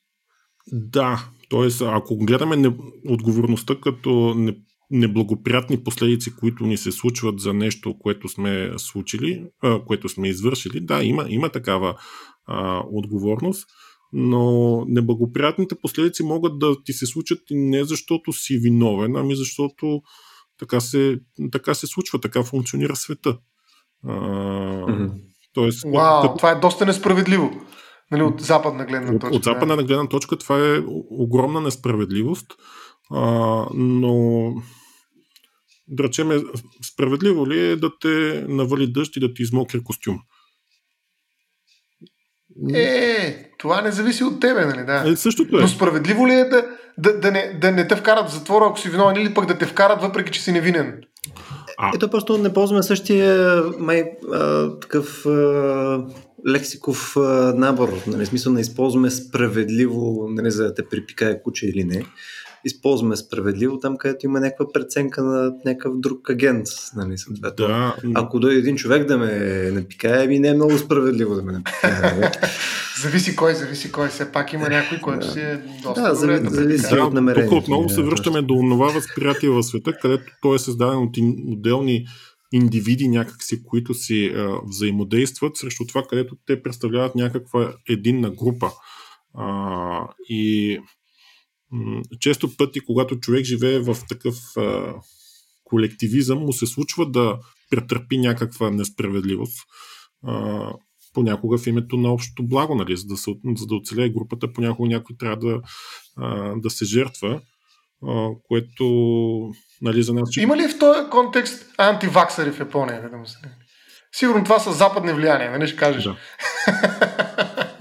[0.72, 1.86] Да, т.е.
[1.86, 2.76] ако гледаме не,
[3.10, 4.56] отговорността като не,
[4.91, 10.80] неблагоприятни последици, които ни се случват за нещо, което сме случили, а, което сме извършили,
[10.80, 11.96] да, има, има такава
[12.46, 13.68] а, отговорност,
[14.14, 20.02] но неблагоприятните последици могат да ти се случат не защото си виновен, ами защото
[20.60, 21.20] така се,
[21.52, 23.38] така се случва, така функционира света.
[24.08, 25.12] А, mm-hmm.
[25.54, 26.36] тоест, Вау, като...
[26.38, 27.52] това е доста несправедливо.
[28.12, 29.28] Нали, от западна гледна точка.
[29.28, 29.84] От, от западна да.
[29.84, 32.47] гледна точка това е огромна несправедливост,
[33.12, 33.26] а,
[33.74, 34.54] но
[35.88, 36.43] да речем,
[36.93, 40.20] справедливо ли е да те навали дъжд и да ти измокри костюм?
[42.74, 44.86] Е, това не зависи от тебе, нали?
[44.86, 45.12] Да.
[45.12, 45.62] Е, същото е.
[45.62, 46.66] Но справедливо ли е да,
[46.97, 49.58] да, да, не, да не те вкарат в затвора, ако си виновен, или пък да
[49.58, 51.01] те вкарат, въпреки че си невинен?
[51.78, 51.91] А.
[51.95, 56.06] Ето просто не ползваме същия май а, такъв а,
[56.48, 57.89] лексиков а, набор.
[58.08, 62.06] Нали, смисъл не използваме справедливо, нали, за да те припикае куче или не
[62.66, 66.68] използваме справедливо там, където има някаква преценка на някакъв друг агент.
[66.96, 67.16] Нали,
[67.58, 67.96] да.
[68.14, 69.32] Ако дойде един човек да ме
[69.72, 72.02] напикае, ми не е много справедливо да ме напикае.
[72.02, 72.32] Нали?
[73.02, 74.08] зависи кой, зависи кой.
[74.08, 77.56] Все пак има някой, който си е доста да, добре да зависи от намерението.
[77.56, 81.18] Тук отново се връщаме до това възприятие в света, където той е създаден от
[81.48, 82.06] отделни
[82.54, 88.72] индивиди някакси, които си а, взаимодействат срещу това, където те представляват някаква единна група.
[89.34, 90.80] А, и
[92.20, 94.95] често пъти, когато човек живее в такъв а,
[95.64, 97.39] колективизъм, му се случва да
[97.70, 99.60] претърпи някаква несправедливост.
[100.24, 100.74] А,
[101.14, 104.89] понякога в името на общото благо, нали, за, да се, за да оцелее групата, понякога
[104.89, 105.62] някой трябва да,
[106.18, 107.41] а, да се жертва,
[108.08, 108.86] а, което
[109.82, 110.38] нали, за нас...
[110.38, 113.10] Има ли в този контекст антиваксари в Япония?
[114.12, 116.04] Сигурно това са западни влияния, нали ще кажеш?
[116.04, 116.16] Да.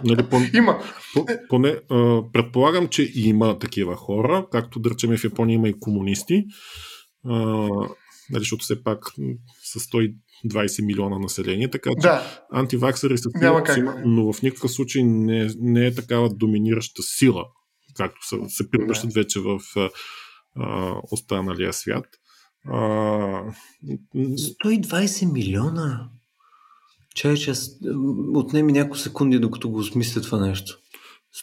[0.05, 0.79] Нали, по, има.
[1.15, 5.81] По, поне, а, предполагам, че има такива хора, както да речем в Япония има и
[5.81, 6.45] комунисти,
[7.27, 7.37] а,
[8.31, 8.99] нали, защото все пак
[9.63, 12.43] с 120 милиона население, така че да.
[12.53, 13.31] антиваксъри са
[13.75, 17.45] сила, но в никакъв случай не, не е такава доминираща сила,
[17.97, 19.61] както са, се превръщат вече в
[20.57, 22.07] а, останалия свят.
[22.69, 22.77] А,
[24.15, 26.09] 120 милиона?
[27.15, 27.53] Чай, че
[28.35, 30.79] отнеми няколко секунди, докато го осмисля това нещо.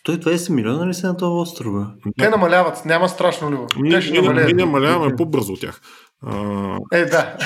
[0.08, 1.94] 120 милиона ли са на това острова?
[2.18, 3.58] Те намаляват, няма страшно ли?
[3.78, 4.56] Ние, ние, намаляват.
[4.56, 5.82] ние намаляваме по-бързо от тях.
[6.22, 6.78] А...
[6.92, 7.38] Е, да.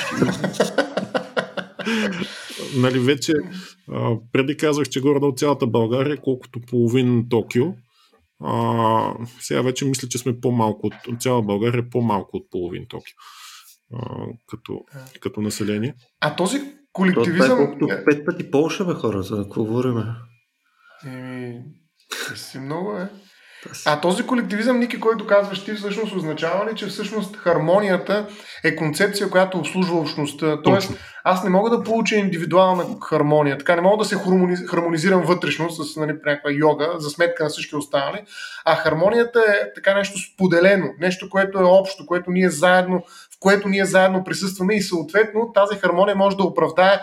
[2.76, 3.32] нали, вече
[3.92, 7.64] а, преди казах, че горе от цялата България, колкото половин Токио.
[8.42, 13.14] А, сега вече мисля, че сме по-малко от, от цяла България, по-малко от половин Токио.
[13.94, 14.80] А, като,
[15.20, 15.94] като население.
[16.20, 16.60] А този
[16.92, 17.48] колективизъм...
[17.48, 19.96] Това е колкото пет пъти Полша, бе, хора, за какво говорим?
[21.06, 21.64] Еми,
[22.34, 23.10] си много, е.
[23.86, 28.26] А този колективизъм, Ники, който казваш ти, всъщност означава ли, че всъщност хармонията
[28.64, 30.62] е концепция, която обслужва общността?
[30.62, 30.92] Тоест,
[31.24, 34.16] аз не мога да получа индивидуална хармония, така не мога да се
[34.66, 38.24] хармонизирам вътрешно с нали, някаква йога за сметка на всички останали,
[38.64, 43.68] а хармонията е така нещо споделено, нещо, което е общо, което ние заедно, в което
[43.68, 47.00] ние заедно присъстваме и съответно тази хармония може да оправдае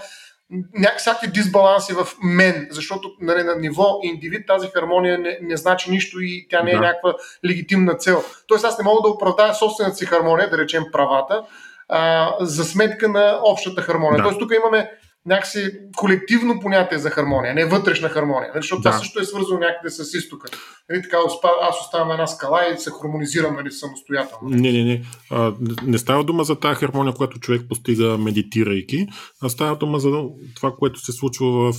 [0.97, 6.17] всякакви дисбаланси в мен, защото нали, на ниво индивид тази хармония не, не значи нищо
[6.21, 6.81] и тя не е да.
[6.81, 7.13] някаква
[7.45, 8.23] легитимна цел.
[8.47, 11.43] Тоест аз не мога да оправдая собствената си хармония, да речем правата,
[11.89, 14.17] а, за сметка на общата хармония.
[14.17, 14.23] Да.
[14.23, 14.91] Тоест тук имаме
[15.25, 18.49] някакси колективно понятие за хармония, не вътрешна хармония.
[18.53, 18.61] Нали?
[18.61, 18.89] Защото да.
[18.89, 20.49] това също е свързано някъде с изтока.
[20.89, 21.17] Нали, така,
[21.61, 24.49] аз оставам една скала и се хармонизирам нали, самостоятелно.
[24.49, 25.03] Не, не, не.
[25.29, 25.53] А,
[25.83, 29.07] не става дума за тази хармония, която човек постига медитирайки,
[29.41, 30.23] а става дума за
[30.55, 31.75] това, което се случва в,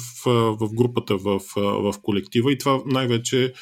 [0.60, 3.52] в групата, в, в колектива и това най-вече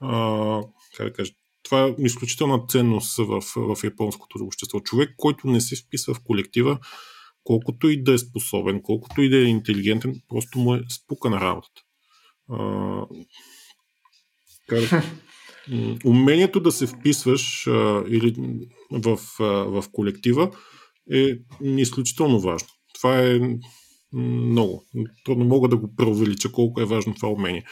[0.00, 0.60] а,
[0.96, 1.32] как да кажа,
[1.62, 4.80] това е изключителна ценност в, в японското общество.
[4.80, 6.78] Човек, който не се вписва в колектива,
[7.48, 11.40] колкото и да е способен, колкото и да е интелигентен, просто му е спука на
[11.40, 11.82] работата.
[12.50, 13.06] А,
[14.68, 15.04] как,
[16.04, 18.34] умението да се вписваш а, или
[18.90, 20.50] в, а, в колектива
[21.12, 22.68] е изключително важно.
[22.94, 23.40] Това е
[24.12, 24.84] много.
[25.24, 27.64] Трудно мога да го преувелича колко е важно това умение.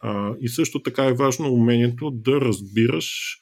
[0.00, 3.38] А, и също така е важно умението да разбираш,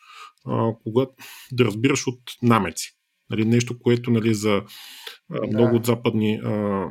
[0.47, 1.13] а, когато,
[1.53, 2.97] да разбираш от намеци.
[3.31, 4.63] Нали, нещо, което нали, за
[5.33, 6.85] а, много от западни а,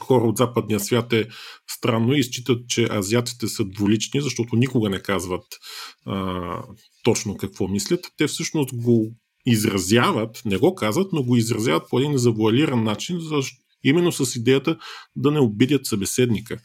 [0.00, 1.28] хора от западния свят е
[1.70, 5.44] странно и считат, че азиатите са дволични, защото никога не казват
[6.06, 6.62] а,
[7.02, 8.06] точно какво мислят.
[8.16, 9.14] Те всъщност го
[9.46, 14.78] изразяват, не го казват, но го изразяват по един завуалиран начин, защото, именно с идеята
[15.16, 16.58] да не обидят събеседника.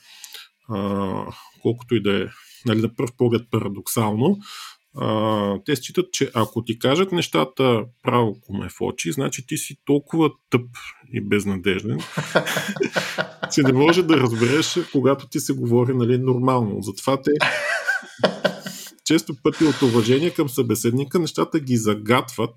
[0.70, 2.26] А, колкото и да е
[2.66, 4.38] нали, на пръв поглед парадоксално,
[4.98, 9.76] а, те считат, че ако ти кажат нещата право коме в очи, значи ти си
[9.86, 10.66] толкова тъп
[11.14, 12.00] и безнадежден,
[13.54, 16.82] че не може да разбереш, когато ти се говори нали, нормално.
[16.82, 17.32] Затова те
[19.06, 22.56] често пъти от уважение към събеседника нещата ги загатват,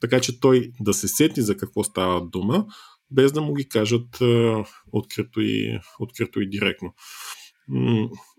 [0.00, 2.66] така че той да се сети за какво става дума,
[3.10, 6.94] без да му ги кажат а, открито, и, открито и директно.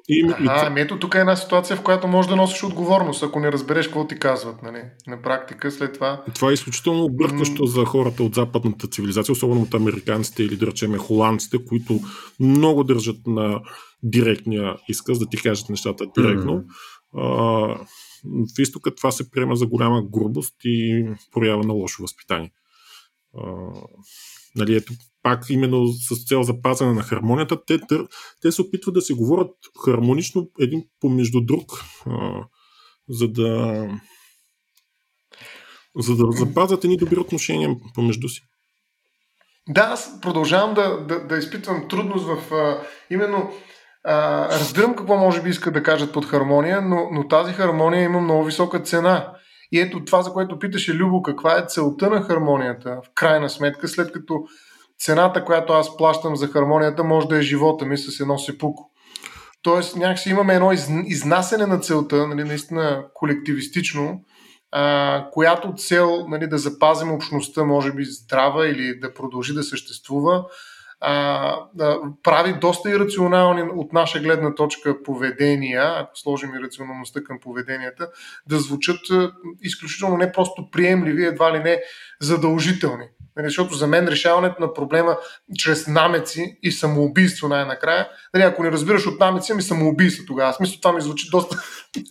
[0.10, 0.48] И, а, и...
[0.68, 3.88] ами ето тук е една ситуация, в която можеш да носиш отговорност, ако не разбереш
[3.88, 4.64] какво ти казват.
[4.64, 4.82] Нали?
[5.08, 6.24] На практика след това...
[6.36, 10.98] Това е изключително объркващо за хората от западната цивилизация, особено от американците или да речеме
[10.98, 12.00] холандците, които
[12.40, 13.62] много държат на
[14.04, 16.54] директния изказ, да ти кажат нещата директно.
[16.54, 16.66] Mm-hmm.
[17.18, 17.86] А,
[18.26, 22.52] в изтока това се приема за голяма грубост и проява на лошо възпитание.
[23.38, 23.52] А,
[24.56, 24.94] нали, ето,
[25.24, 27.80] пак именно с цел запазване на хармонията, те,
[28.42, 29.52] те се опитват да се говорят
[29.86, 31.84] хармонично един помежду друг,
[33.10, 33.88] за да
[35.98, 38.42] за да запазят едни добри отношения помежду си.
[39.70, 43.52] Да, аз продължавам да, да, да изпитвам трудност в а, именно
[44.04, 48.22] а, разбирам какво може би искат да кажат под хармония, но, но тази хармония има
[48.22, 49.34] много висока цена.
[49.72, 53.88] И ето това, за което питаше Любо, каква е целта на хармонията, в крайна сметка,
[53.88, 54.34] след като
[55.00, 58.92] цената, която аз плащам за хармонията, може да е живота ми с едно сепуко.
[59.62, 64.22] Тоест, някакси имаме едно из, изнасене на целта, нали, наистина колективистично,
[64.72, 70.46] а, която цел нали, да запазим общността, може би здрава или да продължи да съществува,
[71.02, 78.08] а, да прави доста ирационални от наша гледна точка поведения, ако сложим ирационалността към поведенията,
[78.48, 79.00] да звучат
[79.62, 81.82] изключително не просто приемливи, едва ли не
[82.22, 83.06] задължителни.
[83.40, 85.18] Нали, защото за мен решаването на проблема
[85.58, 90.54] чрез намеци и самоубийство най-накрая, нали, ако не разбираш от намеци, ми самоубийство тогава.
[90.54, 91.58] Смисъл това ми звучи доста,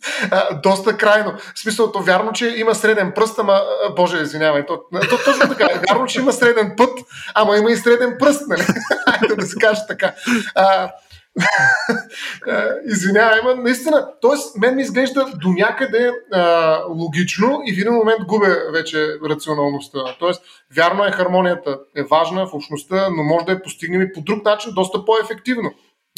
[0.63, 1.35] доста крайно.
[1.55, 3.63] В смисъл, то вярно, че има среден пръст, ама,
[3.97, 5.69] боже, извинявай, то, то, точно така.
[5.89, 6.99] Вярно, че има среден път,
[7.35, 8.63] ама има и среден пръст, нали?
[9.39, 10.15] да се каже така.
[10.55, 10.91] А,
[12.87, 14.59] Извинявай, но наистина, т.е.
[14.61, 19.99] мен ми изглежда до някъде а, логично и в един момент губя вече рационалността.
[20.19, 20.43] Тоест,
[20.77, 24.45] вярно е, хармонията е важна в общността, но може да я постигнем и по друг
[24.45, 25.71] начин, доста по-ефективно.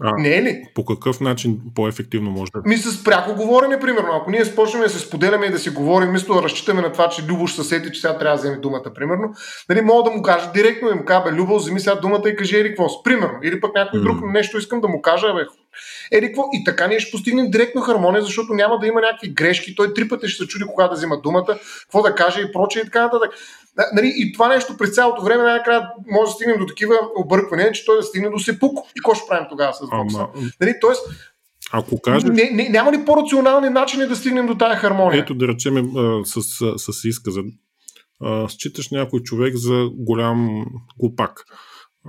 [0.03, 0.62] А, не е ли?
[0.74, 4.09] По какъв начин по-ефективно може да Ми с пряко говорене, примерно.
[4.12, 7.09] Ако ние спочнем да се споделяме и да си говорим, вместо да разчитаме на това,
[7.09, 9.34] че Любош съседи, че сега трябва да вземе думата, примерно,
[9.68, 12.36] нали, мога да му кажа директно да му кажа, бе, Любо, вземи сега думата и
[12.36, 13.38] кажи ери какво примерно.
[13.42, 14.03] Или пък някой mm.
[14.03, 15.44] друг нещо искам да му кажа, бе,
[16.12, 16.48] Ери, какво?
[16.53, 19.74] И така ние ще постигнем директно хармония, защото няма да има някакви грешки.
[19.74, 22.82] Той три пъти ще се чуди кога да взима думата, какво да каже и прочее
[22.82, 23.30] и така нататък.
[23.93, 27.85] Нали, и това нещо през цялото време най-накрая може да стигнем до такива обърквания, че
[27.85, 28.79] той да стигне до сепук.
[28.79, 30.27] И какво ще правим тогава с Бокса?
[30.61, 31.03] Нали, тоест,
[31.73, 32.31] ако кажеш...
[32.31, 35.23] Не, не, няма ли по-рационални начини да стигнем до тази хармония?
[35.23, 35.93] Ето да речем
[36.25, 37.41] с, с, с изказа.
[38.49, 40.66] Считаш някой човек за голям
[40.99, 41.45] глупак.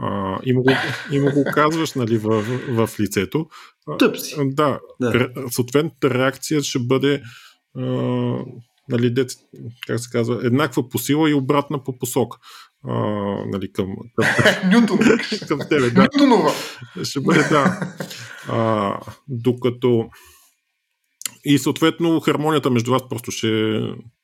[0.02, 0.72] А, и, му го,
[1.12, 3.46] и му го казваш нали, в, в, в лицето.
[4.00, 4.36] Тъп си.
[4.40, 5.30] Да, да.
[5.52, 7.22] Съответната реакция ще бъде
[7.78, 7.84] а,
[8.92, 9.32] нали, дет,
[9.88, 12.38] как се казва, еднаква по сила и обратна по посока.
[12.88, 12.94] А,
[13.46, 14.26] нали, към, към,
[14.72, 15.00] Нютон.
[15.48, 15.90] към тебе.
[15.90, 16.02] Да.
[16.02, 16.52] Нютонова.
[17.04, 17.80] Ще бъде, да.
[18.48, 20.10] А, докато
[21.46, 23.80] и съответно хармонията между вас просто ще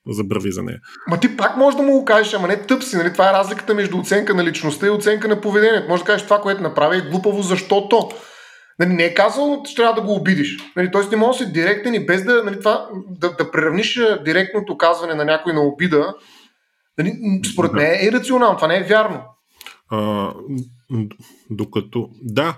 [0.10, 0.80] забрави за нея.
[1.08, 3.14] Ма ти пак можеш да му го кажеш, ама не тъп си, нали?
[3.14, 5.90] Това е разликата между оценка на личността и оценка на поведението.
[5.90, 8.10] Може да кажеш това, което направи е глупаво, защото.
[8.80, 10.58] Нали, не е казал, че трябва да го обидиш.
[10.76, 14.00] Нали, Тоест не може да си директен и без да, нали, това, да, да преравниш
[14.26, 16.16] директното казване на някой на обида.
[16.98, 17.14] Нали,
[17.54, 19.22] според мен е ирационално, това не е вярно.
[19.90, 20.34] А,
[21.50, 22.58] докато, да,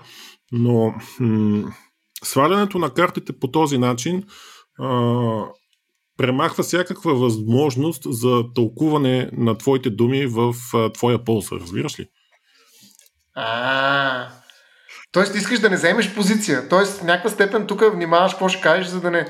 [0.51, 1.71] но м-
[2.23, 4.23] свалянето на картите по този начин
[4.79, 5.45] а,
[6.17, 12.07] премахва всякаква възможност за тълкуване на твоите думи в а, твоя полза, разбираш ли?
[13.35, 14.29] А,
[15.11, 16.69] Тоест искаш да не вземеш позиция.
[16.69, 19.27] Тоест в някаква степен тук внимаваш какво ще кажеш, за да не,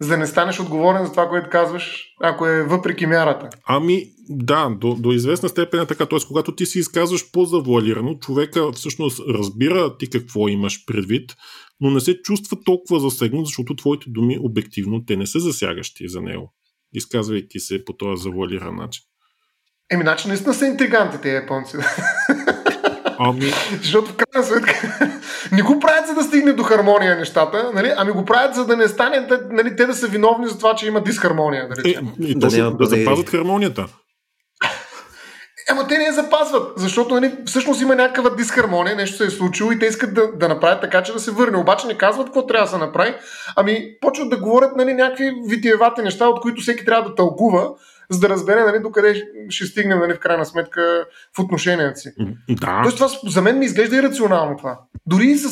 [0.00, 3.48] за да не станеш отговорен за това, което казваш, ако е въпреки мярата.
[3.66, 6.06] Ами, да, до, до известна степен е така.
[6.06, 6.18] Т.е.
[6.28, 11.36] когато ти си изказваш по-завуалирано, човека всъщност разбира ти какво имаш предвид,
[11.80, 16.20] но не се чувства толкова засегнат, защото твоите думи обективно те не са засягащи за
[16.20, 16.54] него,
[16.92, 19.02] изказвайки се по този завуалиран начин.
[19.90, 21.76] Еми, значи наистина са интриганти тези японци.
[23.18, 23.52] Ами...
[23.82, 24.98] Защото в крайна сметка
[25.52, 27.92] не го правят за да стигне до хармония нещата, нали?
[27.96, 30.86] ами го правят за да не стане нали, те да са виновни за това, че
[30.86, 31.68] има дисхармония.
[31.68, 32.06] Да, речем.
[32.06, 33.86] Е, и да, да, да запазят хармонията.
[35.70, 39.72] Ама те не я запазват, защото нали, всъщност има някаква дисхармония, нещо се е случило
[39.72, 41.58] и те искат да, да направят така, че да се върне.
[41.58, 43.14] Обаче не казват какво трябва да се направи,
[43.56, 47.68] ами почват да говорят нали, някакви витиевати неща, от които всеки трябва да тълкува,
[48.10, 51.04] за да разбере нали, докъде ще стигнем нали, в крайна сметка
[51.36, 52.08] в отношенията си.
[52.50, 52.80] Да.
[52.82, 54.80] Тоест това за мен ми изглежда ирационално това.
[55.06, 55.48] Дори с,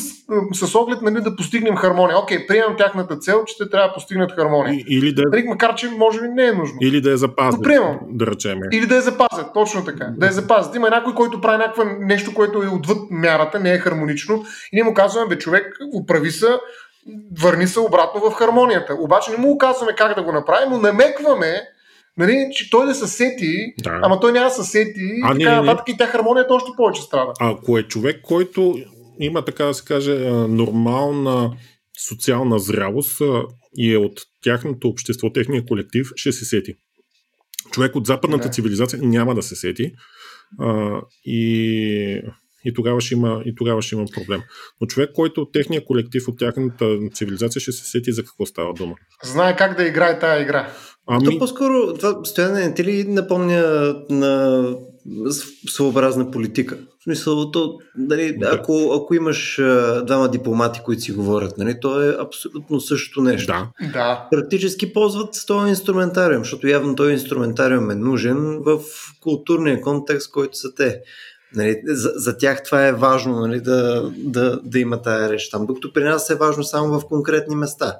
[0.53, 2.19] с оглед нали, да постигнем хармония.
[2.19, 4.73] Окей, приемам тяхната цел, че те трябва да постигнат хармония.
[4.73, 6.77] И, или да, нали, макар, че може би не е нужно.
[6.81, 7.99] или да я запазят, Но приемам.
[8.09, 8.59] да речем.
[8.73, 10.13] Или да я запазят, точно така.
[10.17, 10.75] Да я запазят.
[10.75, 14.35] Има някой, който прави някакво нещо, което е отвъд мярата, не е хармонично.
[14.71, 16.47] И ние му казваме, бе, човек, оправи се,
[17.41, 18.95] върни се обратно в хармонията.
[18.99, 21.61] Обаче не му казваме как да го направим, но намекваме,
[22.17, 23.99] нали, че той да се сети, Да.
[24.03, 27.01] ама той няма да се сети А, и така нататък и тя хармонията още повече
[27.01, 27.31] страда.
[27.39, 28.79] Ако е човек, който
[29.19, 30.15] има, така да се каже,
[30.49, 31.51] нормална
[32.07, 33.21] социална зрялост
[33.77, 36.73] и е от тяхното общество, техния колектив, ще се сети.
[37.71, 38.53] Човек от западната Да.
[38.53, 39.91] цивилизация няма да се сети
[40.59, 42.21] а, и,
[42.65, 44.41] и, тогава ще има, и тогава ще има проблем.
[44.81, 48.73] Но човек, който от техния колектив, от тяхната цивилизация, ще се сети за какво става
[48.73, 48.95] дума.
[49.23, 50.71] Знае как да играе тая игра.
[51.07, 54.63] Ами, То по-скоро това стояне не ти ли напомня на
[55.69, 56.77] своеобразна политика?
[56.99, 58.49] В смисъл, то, нали, Да.
[58.53, 63.53] ако, ако имаш а, двама дипломати, които си говорят, нали, то е абсолютно същото нещо.
[63.53, 64.27] да, Да.
[64.31, 68.79] Практически ползват този инструментариум, защото явно този инструментариум е нужен в
[69.21, 71.01] културния контекст, който са те.
[71.55, 75.65] Нали, за, за тях това е важно нали, да, да, да има тая реч там,
[75.65, 77.97] докато при нас е важно само в конкретни места.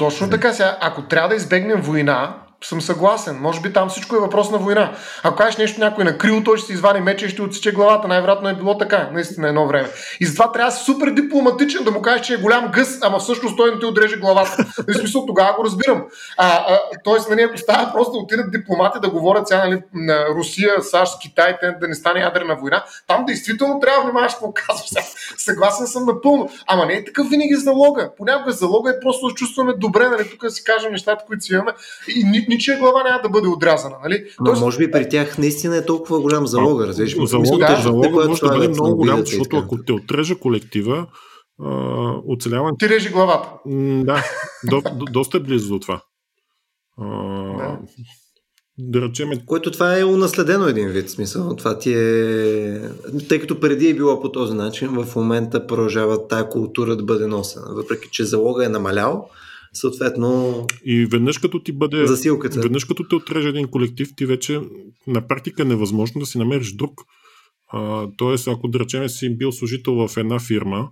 [0.00, 0.78] Точно така сега.
[0.80, 2.34] Ако трябва да избегнем война,
[2.64, 3.38] съм съгласен.
[3.40, 4.92] Може би там всичко е въпрос на война.
[5.22, 8.08] Ако кажеш нещо някой на крил, той ще си извади меча и ще отсече главата.
[8.08, 9.88] Най-вероятно е било така, наистина едно време.
[10.20, 13.70] И затова трябва супер дипломатичен да му кажеш, че е голям гъс, ама всъщност той
[13.70, 14.66] не ти отреже главата.
[14.88, 16.04] В смисъл, тогава го разбирам.
[16.36, 20.26] А, а, тоест, нали, ако става просто да отидат дипломати да говорят сега нали, на
[20.28, 24.52] Русия, САЩ, Китай, те да не стане ядрена война, там действително трябва да внимаваш какво
[24.52, 24.88] казваш.
[25.38, 26.50] Съгласен съм напълно.
[26.66, 28.10] Ама не е такъв винаги залога.
[28.16, 31.44] Понякога залога е просто да се чувстваме добре, нали, тук да си кажем нещата, които
[31.44, 31.72] си имаме
[32.08, 33.96] и ничия глава няма да бъде отрязана.
[34.02, 34.24] Нали?
[34.40, 37.16] Но може би при тях наистина е толкова голям залога, разбираш?
[37.24, 41.06] Залога, да, залога може да бъде е много голям, защото ако те отреже колектива,
[42.28, 43.48] оцеляването Ти режи главата.
[44.04, 44.24] Да,
[44.70, 46.02] до, до, доста е близо до това.
[46.98, 47.06] А,
[47.56, 47.78] Да.
[48.78, 51.56] да речем, Което това е унаследено един вид, смисъл.
[51.56, 52.80] Това ти е...
[53.28, 57.26] Тъй като преди е било по този начин, в момента продължава тая култура да бъде
[57.26, 57.66] носена.
[57.70, 59.28] Въпреки, че залога е намалял,
[59.72, 62.06] съответно и веднъж като ти бъде.
[62.06, 62.60] засилката.
[62.60, 64.60] Веднъж като те отреже един колектив, ти вече
[65.06, 67.00] на практика е невъзможно да си намериш друг.
[67.72, 70.90] А, тоест, ако да речем си бил служител в една фирма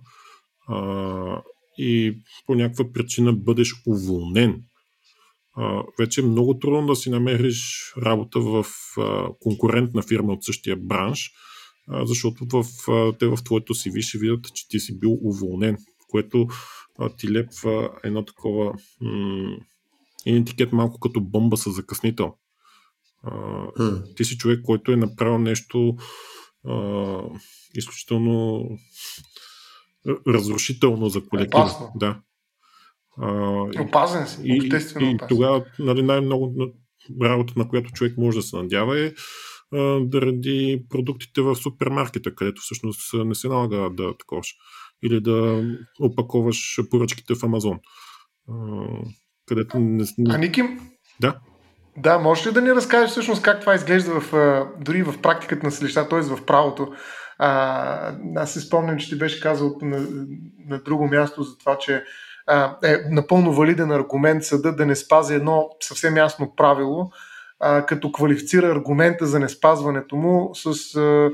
[0.67, 1.41] а,
[1.77, 4.61] и по някаква причина бъдеш уволнен,
[5.57, 8.65] а, вече е много трудно да си намериш работа в
[8.97, 11.31] а, конкурентна фирма от същия бранш,
[11.87, 15.77] а, защото в, а, те в твоето CV ще видят, че ти си бил уволнен,
[16.09, 16.47] което
[16.99, 19.57] а, ти лепва едно такова м-
[20.25, 22.33] един етикет малко като бомба с закъснител.
[23.23, 23.31] А,
[23.75, 23.95] Хм.
[24.15, 25.95] ти си човек, който е направил нещо
[26.67, 27.21] а,
[27.75, 28.65] изключително
[30.27, 31.63] разрушително за колектива.
[31.63, 31.91] Опасно.
[31.95, 32.21] Да.
[33.17, 33.31] А,
[33.81, 34.41] Опазен си.
[34.43, 35.27] и, Обществено и опазен.
[35.29, 36.67] тогава нали, най-много на-
[37.29, 39.13] работа, на която човек може да се надява е
[39.73, 44.55] а, заради продуктите в супермаркета, където всъщност не се налага да таковаш.
[45.03, 45.63] Или да
[45.99, 47.79] опаковаш поръчките в Амазон.
[49.47, 50.63] Където не, А Ники,
[51.21, 51.35] да.
[51.97, 54.33] Да, можеш ли да ни разкажеш всъщност как това изглежда в,
[54.79, 56.21] дори в практиката на съдилища, т.е.
[56.21, 56.93] в правото?
[57.37, 60.07] А, аз си спомням, че ти беше казал на,
[60.67, 62.03] на друго място за това, че
[62.47, 67.11] а, е напълно валиден аргумент съда да не спази едно съвсем ясно правило,
[67.59, 71.29] а, като квалифицира аргумента за неспазването му с а,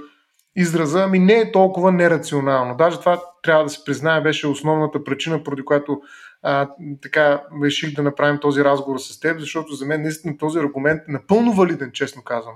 [0.56, 2.76] израза, ами не е толкова нерационално.
[2.78, 6.02] Даже това трябва да се признае, беше основната причина, поради която
[6.44, 6.70] а,
[7.02, 11.12] така реших да направим този разговор с теб, защото за мен наистина този аргумент е
[11.12, 12.56] напълно валиден, честно казано.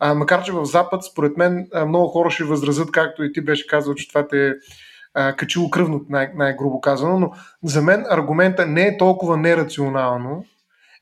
[0.00, 3.66] А, макар, че в Запад, според мен, много хора ще възразят, както и ти беше
[3.66, 4.52] казал, че това те е
[5.36, 7.32] качило кръвно, най- най-грубо казано, но
[7.64, 10.44] за мен аргумента не е толкова нерационално,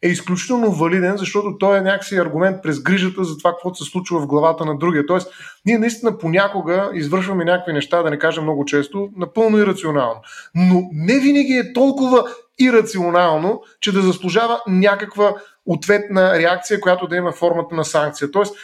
[0.02, 4.20] е изключително валиден, защото той е някакси аргумент през грижата за това, какво се случва
[4.20, 5.06] в главата на другия.
[5.06, 5.32] Тоест,
[5.66, 10.20] ние наистина понякога извършваме някакви неща, да не кажем много често, напълно ирационално.
[10.54, 12.24] Но не винаги е толкова
[12.58, 15.34] ирационално, че да заслужава някаква
[15.66, 18.30] ответна реакция, която да има формата на санкция.
[18.30, 18.54] Тоест,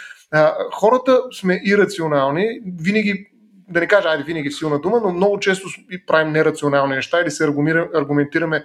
[0.72, 3.26] хората сме ирационални, винаги
[3.68, 5.68] да не кажа, айде винаги силна дума, но много често
[6.06, 7.44] правим нерационални неща или се
[7.94, 8.64] аргументираме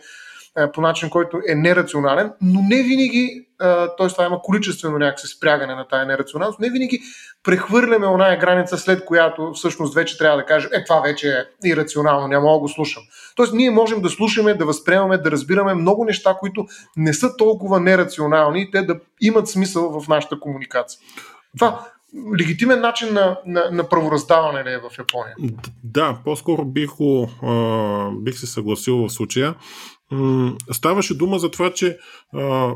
[0.73, 3.47] по начин, който е нерационален, но не винаги,
[3.97, 4.07] т.е.
[4.07, 7.01] това има количествено някакси спрягане на тая нерационалност, не винаги
[7.43, 12.27] прехвърляме оная граница, след която всъщност вече трябва да кажем, е, това вече е ирационално,
[12.27, 13.03] няма да го слушам.
[13.35, 16.65] Тоест, ние можем да слушаме, да възприемаме, да разбираме много неща, които
[16.97, 20.99] не са толкова нерационални и те да имат смисъл в нашата комуникация.
[21.57, 21.85] Това
[22.39, 25.35] легитимен начин на, на, на правораздаване ли е в Япония?
[25.83, 29.55] Да, по-скоро бих, го, а, бих се съгласил в случая.
[30.11, 31.97] М- ставаше дума за това, че
[32.33, 32.75] а,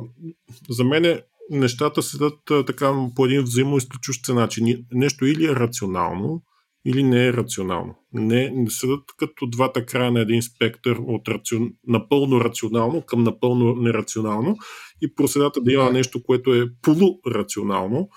[0.70, 4.86] за мен нещата седат а, така по един взаимоизключващ се начин.
[4.92, 6.42] Нещо или е рационално,
[6.86, 7.96] или не е рационално.
[8.14, 11.70] Не, не седат като двата края на един спектър от рацион...
[11.88, 14.58] напълно рационално към напълно нерационално
[15.02, 18.10] и проседата да има нещо, което е полурационално.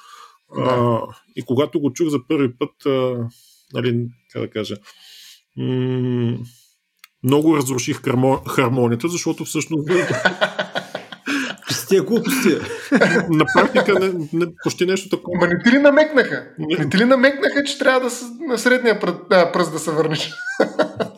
[0.57, 0.63] Да.
[0.63, 1.01] А,
[1.37, 3.29] и когато го чух за първи път, а,
[3.75, 4.77] нали, как да кажа,
[5.57, 6.39] м-
[7.23, 8.03] много разруших
[8.47, 9.89] хармонията, защото всъщност
[11.89, 12.49] тия глупости.
[13.29, 15.39] На практика не, не, почти нещо такова.
[15.41, 16.47] Ма не ти ли намекнаха?
[16.59, 19.01] Не, не ти ли намекнаха, че трябва да с, на средния
[19.53, 20.33] пръст да се върнеш?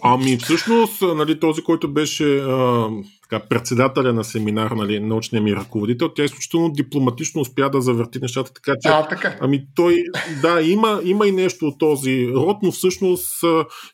[0.02, 2.88] Ами всъщност, нали, този, който беше а,
[3.30, 8.52] така, председателя на семинар, нали, научния ми ръководител, тя изключително дипломатично успя да завърти нещата,
[8.52, 8.88] така че...
[8.88, 9.36] А, така.
[9.40, 10.04] Ами той,
[10.42, 13.44] да, има, има и нещо от този род, но всъщност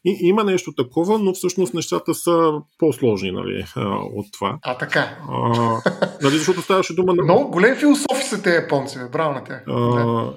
[0.04, 3.64] и, има нещо такова, но всъщност нещата са по-сложни, нали,
[4.14, 4.58] от това.
[4.62, 5.16] А, така.
[5.28, 5.80] А,
[6.22, 7.22] нали, защото ставаше дума на...
[7.22, 9.62] Много големи философи са те японци, браво на тях.
[9.68, 10.30] А,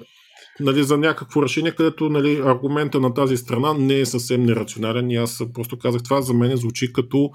[0.60, 5.16] нали, за някакво решение, където нали, аргумента на тази страна не е съвсем нерационален и
[5.16, 7.30] аз просто казах това за мен звучи като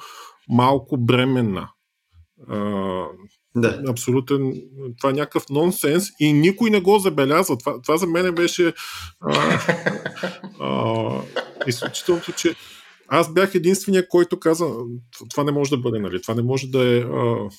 [0.50, 1.70] малко бременна.
[2.50, 2.58] А,
[3.56, 3.84] да.
[3.88, 4.54] Абсолютен.
[5.00, 7.58] Това е някакъв нонсенс и никой не го забеляза.
[7.58, 8.74] Това, това за мен беше
[9.22, 9.60] а,
[10.60, 11.22] а,
[11.68, 12.56] изключителното, че
[13.08, 14.66] аз бях единствения, който каза,
[15.30, 16.22] това не може да бъде, нали?
[16.22, 17.50] Това не може да е а,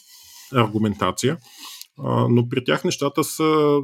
[0.54, 1.38] аргументация.
[2.04, 3.80] А, но при тях нещата са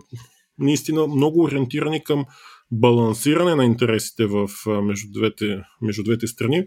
[0.59, 2.24] наистина много ориентирани към
[2.70, 4.49] балансиране на интересите в,
[4.83, 6.65] между, двете, между двете страни.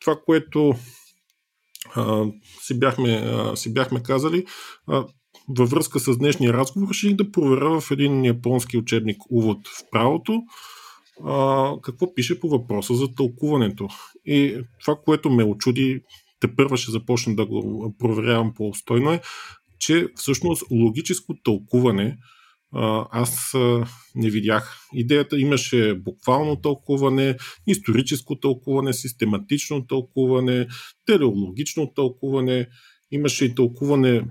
[0.00, 0.74] Това, което
[1.94, 2.26] а,
[2.62, 4.44] си, бяхме, а, си бяхме казали,
[4.86, 5.06] а,
[5.48, 10.42] във връзка с днешния разговор, реших да проверя в един японски учебник Увод в правото
[11.24, 13.88] а, какво пише по въпроса за тълкуването.
[14.24, 16.00] И това, което ме очуди,
[16.40, 19.20] те първа ще започна да го проверявам по-обстойно е,
[19.78, 22.16] че всъщност логическо тълкуване
[23.10, 23.54] аз
[24.14, 24.78] не видях.
[24.94, 27.36] Идеята имаше буквално тълкуване,
[27.66, 30.68] историческо тълкуване, систематично тълкуване,
[31.06, 32.68] телеологично тълкуване,
[33.10, 34.24] имаше и тълкуване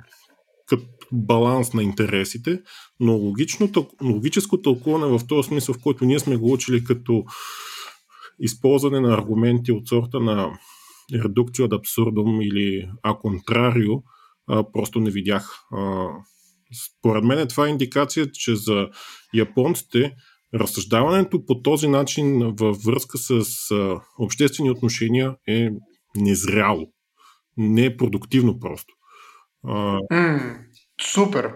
[0.66, 2.61] като баланс на интересите,
[2.99, 3.72] но логично,
[4.03, 7.26] логическо тълкуване в този смисъл, в който ние сме го учили като
[8.40, 10.60] използване на аргументи от сорта на
[11.14, 13.94] редукцио ad absurdum или а контрарио,
[14.74, 15.60] просто не видях
[16.90, 18.88] според мен това е индикация, че за
[19.34, 20.16] японците
[20.54, 23.44] разсъждаването по този начин във връзка с
[24.20, 25.70] обществени отношения е
[26.16, 26.88] незряло.
[27.58, 28.94] Не е продуктивно просто.
[29.66, 30.58] Mm,
[31.02, 31.54] супер.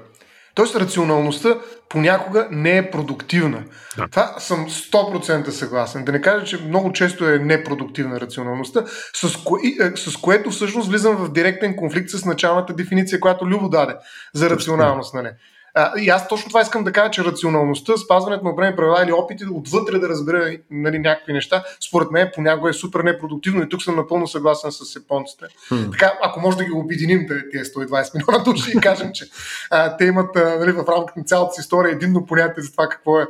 [0.55, 1.55] Тоест рационалността
[1.89, 3.63] понякога не е продуктивна.
[3.97, 4.07] Да.
[4.07, 6.05] Това съм 100% съгласен.
[6.05, 9.59] Да не кажа, че много често е непродуктивна рационалността, с, кое,
[9.95, 13.95] с което всъщност влизам в директен конфликт с началната дефиниция, която Любо даде
[14.34, 15.13] за рационалност.
[15.13, 15.30] Нали?
[15.76, 19.12] А, и аз точно това искам да кажа, че рационалността, спазването на определени правила или
[19.12, 23.84] опити отвътре да разбера нали, някакви неща, според мен понякога е супер непродуктивно и тук
[23.84, 25.45] съм напълно съгласен с японците.
[25.72, 25.91] Hmm.
[25.91, 29.26] Така, ако може да ги обединим тези 120 милиона души и кажем, че
[29.70, 32.90] а, те имат а, нали, в рамките на цялата си история единно понятие за това
[32.90, 33.28] какво е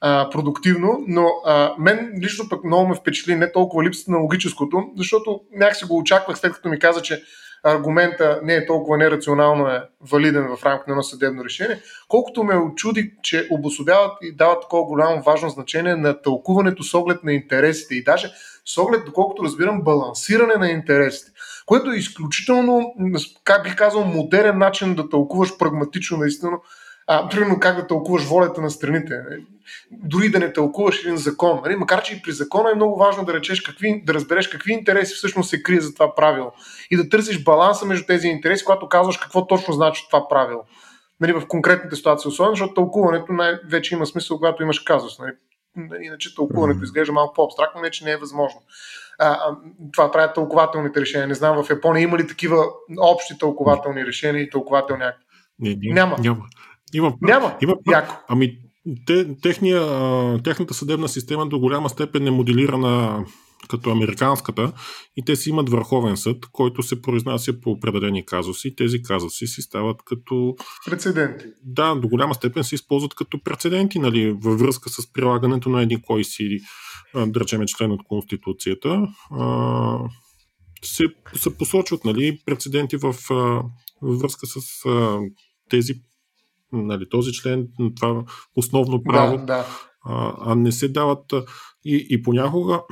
[0.00, 4.84] а, продуктивно, но а, мен лично пък много ме впечатли не толкова липсата на логическото,
[4.96, 7.22] защото някак го очаквах след като ми каза, че
[7.62, 12.56] аргумента не е толкова нерационално е валиден в рамките на едно съдебно решение, колкото ме
[12.56, 17.94] очуди, че обособяват и дават такова голямо важно значение на тълкуването с оглед на интересите
[17.94, 18.32] и даже
[18.64, 21.32] с оглед, доколкото разбирам, балансиране на интересите,
[21.66, 22.94] което е изключително,
[23.44, 26.50] как бих казал, модерен начин да тълкуваш прагматично наистина
[27.06, 29.14] а, примерно как да тълкуваш волята на страните.
[29.90, 31.60] Дори да не тълкуваш един закон.
[31.64, 31.76] Нали?
[31.76, 35.14] Макар, че и при закона е много важно да, речеш какви, да разбереш какви интереси
[35.14, 36.52] всъщност се крие за това правило.
[36.90, 40.62] И да търсиш баланса между тези интереси, когато казваш какво точно значи това правило.
[41.20, 45.18] Нали, в конкретните ситуации, особено, защото тълкуването най-вече има смисъл, когато имаш казус.
[45.18, 45.32] Нали?
[46.02, 48.60] Иначе тълкуването изглежда малко по-абстрактно, не че не е възможно.
[49.18, 49.56] А, а,
[49.92, 51.28] това правят тълкователните решения.
[51.28, 52.64] Не знам в Япония има ли такива
[52.98, 55.24] общи тълкователни решения и тълкователни акти.
[55.58, 56.16] Не, няма.
[56.18, 56.44] няма.
[56.94, 57.56] Има, Няма.
[57.62, 58.14] Има, Яко.
[58.28, 58.58] Ами,
[59.06, 59.82] те, техния,
[60.42, 63.24] техната съдебна система до голяма степен е моделирана
[63.68, 64.72] като американската
[65.16, 68.76] и те си имат върховен съд, който се произнася по определени казуси.
[68.76, 70.54] Тези казуси си стават като...
[70.86, 71.44] Прецеденти.
[71.64, 76.00] Да, до голяма степен се използват като прецеденти, нали, във връзка с прилагането на един
[76.00, 76.58] кой си,
[77.14, 79.08] да речеме, член от Конституцията.
[79.30, 79.98] А,
[80.84, 81.04] се,
[81.34, 83.14] се посочват нали, прецеденти в,
[84.02, 85.18] във връзка с а,
[85.70, 85.94] тези
[86.72, 88.24] нали, този член, това
[88.56, 89.66] основно право, да, да.
[90.04, 91.32] А, а не се дават.
[91.84, 92.82] И, и понякога,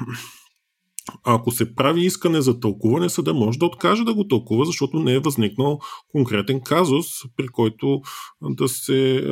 [1.24, 5.14] ако се прави искане за тълкуване, съда може да откаже да го тълкува, защото не
[5.14, 5.78] е възникнал
[6.12, 8.00] конкретен казус, при който
[8.42, 9.24] да се,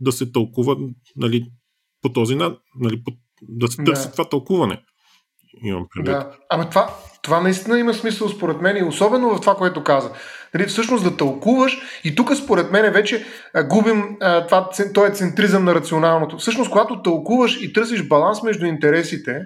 [0.00, 0.76] да се тълкува
[1.16, 1.50] нали,
[2.02, 3.02] по този нали,
[3.42, 4.12] да се търси да.
[4.12, 4.82] това тълкуване.
[5.62, 6.14] Имам предвид.
[6.14, 6.30] Да.
[6.48, 6.90] Ами това,
[7.22, 10.10] това наистина има смисъл според мен и особено в това, което каза.
[10.54, 13.24] Нали, всъщност да тълкуваш и тук според мен вече
[13.54, 16.38] а, губим а, това, този центризъм на рационалното.
[16.38, 19.40] Всъщност, когато тълкуваш и търсиш баланс между интересите,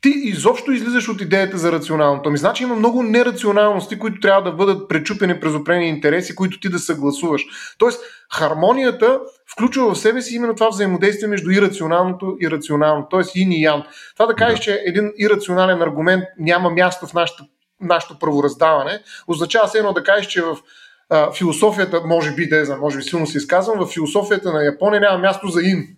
[0.00, 2.28] ти изобщо излизаш от идеята за рационалното.
[2.28, 6.68] Ами значи има много нерационалности, които трябва да бъдат пречупени през определени интереси, които ти
[6.68, 7.42] да съгласуваш.
[7.78, 8.00] Тоест,
[8.32, 9.20] хармонията
[9.52, 13.40] включва в себе си именно това взаимодействие между ирационалното и рационалното, т.е.
[13.40, 13.82] ин и ян.
[14.14, 17.44] Това да кажеш, че един ирационален аргумент няма място в нашата,
[17.80, 20.56] нашето правораздаване, означава се едно да кажеш, че в
[21.10, 25.00] а, философията, може би, да е, може би силно се изказвам, в философията на Япония
[25.00, 25.96] няма място за ин.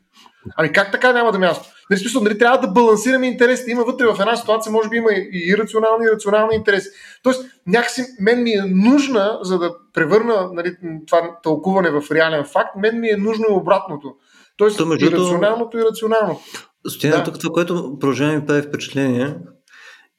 [0.57, 1.69] Ами как така няма да място?
[1.91, 3.71] Нали, смисъл, нали, трябва да балансираме интересите.
[3.71, 6.89] Има вътре в една ситуация, може би има и рационални, и рационални интереси.
[7.23, 12.77] Тоест, някакси мен ми е нужна, за да превърна нали, това тълкуване в реален факт,
[12.77, 14.15] мен ми е нужно и обратното.
[14.57, 16.41] Тоест, То, и рационалното, и рационалното.
[16.89, 17.25] Стояна, да.
[17.25, 19.37] тук това, което продължаваме ми прави впечатление,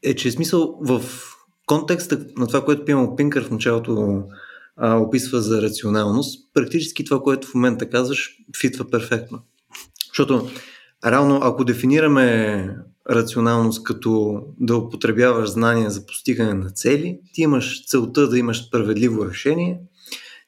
[0.03, 1.01] е, че е смисъл в
[1.65, 4.23] контекста на това, което Пимо Пинкър в началото
[4.77, 9.39] а, описва за рационалност, практически това, което в момента казваш, фитва перфектно.
[10.19, 10.49] Защото,
[11.05, 12.75] реално, ако дефинираме
[13.09, 19.29] рационалност като да употребяваш знания за постигане на цели, ти имаш целта да имаш справедливо
[19.29, 19.79] решение,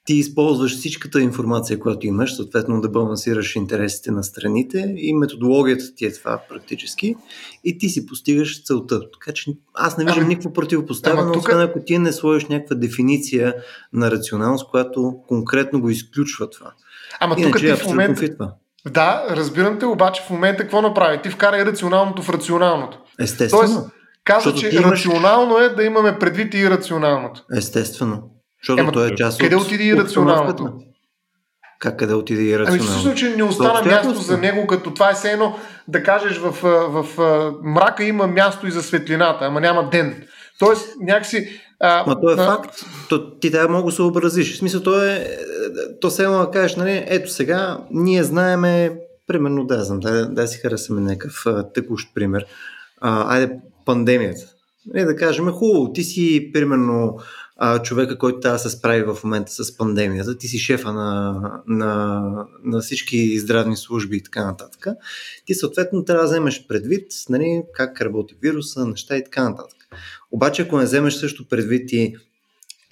[0.04, 6.06] ти използваш всичката информация, която имаш, съответно да балансираш интересите на страните и методологията ти
[6.06, 7.16] е това практически
[7.64, 9.00] и ти си постигаш целта.
[9.12, 11.42] Така че аз не виждам никакво противопоставяне, тук...
[11.42, 13.54] освен ако ти не сложиш някаква дефиниция
[13.92, 16.72] на рационалност, която конкретно го изключва това.
[17.20, 18.52] Ама тук ти в момента,
[18.86, 21.22] да, разбирам те, обаче в момента какво направи?
[21.22, 22.98] Ти вкара рационалното в рационалното.
[23.20, 23.62] Естествено.
[23.62, 23.90] Тоест,
[24.24, 25.06] каза, че имаш...
[25.06, 27.42] рационално е да имаме предвид и рационалното.
[27.56, 28.22] Естествено.
[28.62, 29.62] Защото Ема, той е част къде от...
[29.62, 30.72] отиде и рационалното?
[31.78, 32.82] Как къде отиде и рационално?
[32.82, 36.38] Ами всъщност, че не остана място за него, като това е все едно да кажеш
[36.38, 40.24] в, в, в мрака има място и за светлината, ама няма ден.
[40.58, 42.46] Тоест, някакси а, Ма то е а...
[42.46, 42.84] факт.
[43.08, 44.54] То, ти трябва много да се съобразиш.
[44.54, 45.38] В смисъл, то е.
[46.00, 50.48] То се едно да кажеш, нали, ето сега, ние знаеме, примерно, да знам, да, да
[50.48, 52.46] си харесаме някакъв текущ пример.
[53.00, 54.46] А, айде, пандемията.
[54.86, 57.18] Нали, да кажем, хубаво, ти си, примерно,
[57.56, 61.40] а, човека, който трябва да се справи в момента с пандемията, ти си шефа на,
[61.66, 62.22] на,
[62.64, 64.86] на всички здравни служби и така нататък,
[65.46, 69.81] ти съответно трябва да вземеш предвид нали, как работи вируса, неща и така нататък.
[70.30, 72.14] Обаче, ако не вземеш също предвид и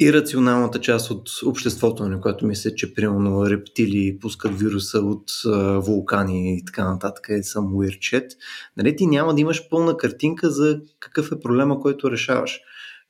[0.00, 5.78] ирационалната част от обществото, на нали, което мисля, че примерно рептили пускат вируса от а,
[5.78, 8.28] вулкани и така нататък, е weird shit,
[8.76, 12.60] нали, ти няма да имаш пълна картинка за какъв е проблема, който решаваш.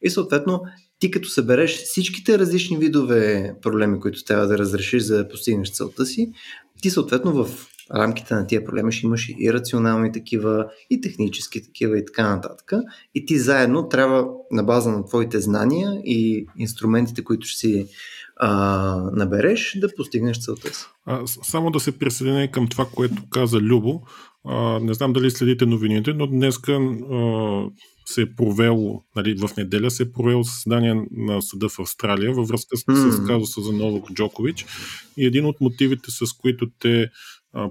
[0.02, 0.62] И съответно,
[0.98, 6.06] ти като събереш всичките различни видове проблеми, които трябва да разрешиш за да постигнеш целта
[6.06, 6.32] си,
[6.82, 11.98] ти съответно в рамките на тия проблеми ще имаш и рационални такива, и технически такива,
[11.98, 12.72] и така нататък.
[13.14, 17.86] И ти заедно трябва на база на твоите знания и инструментите, които ще си
[18.36, 20.84] а, набереш, да постигнеш целта си.
[21.06, 24.02] А, само да се присъединя към това, което каза Любо.
[24.44, 27.64] А, не знам дали следите новините, но днеска а,
[28.06, 32.48] се е провело, нали, в неделя се е провело заседание на съда в Австралия във
[32.48, 33.10] връзка с, mm.
[33.10, 34.66] с казуса за Новак Джокович.
[35.16, 37.10] И един от мотивите, с които те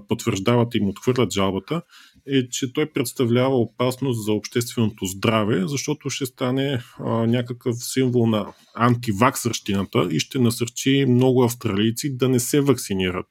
[0.08, 1.82] потвърждават и им отхвърлят жалбата,
[2.28, 8.52] е, че той представлява опасност за общественото здраве, защото ще стане а, някакъв символ на
[8.76, 13.26] антиваксърщината и ще насърчи много австралийци да не се вакцинират.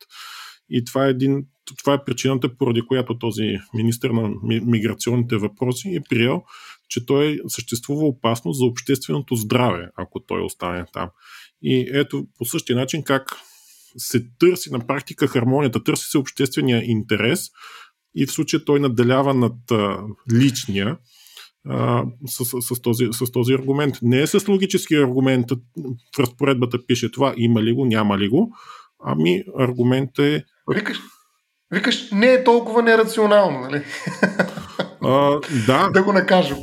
[0.69, 1.45] И това е, един,
[1.77, 6.43] това е причината, поради която този министр на миграционните въпроси е приел,
[6.89, 11.09] че той съществува опасност за общественото здраве, ако той остане там.
[11.61, 13.37] И ето по същия начин как
[13.97, 17.49] се търси на практика хармонията, търси се обществения интерес
[18.15, 19.97] и в случая той наделява над а,
[20.33, 20.97] личния
[21.67, 23.95] а, с, с, с, този, с този аргумент.
[24.01, 25.45] Не е с логически аргумент,
[26.15, 28.55] в разпоредбата пише това, има ли го, няма ли го,
[29.03, 30.43] ами аргументът е...
[30.73, 30.99] Викаш,
[31.71, 33.83] викаш не е толкова нерационално, нали?
[35.01, 35.89] А, да.
[35.93, 36.57] да го накажем.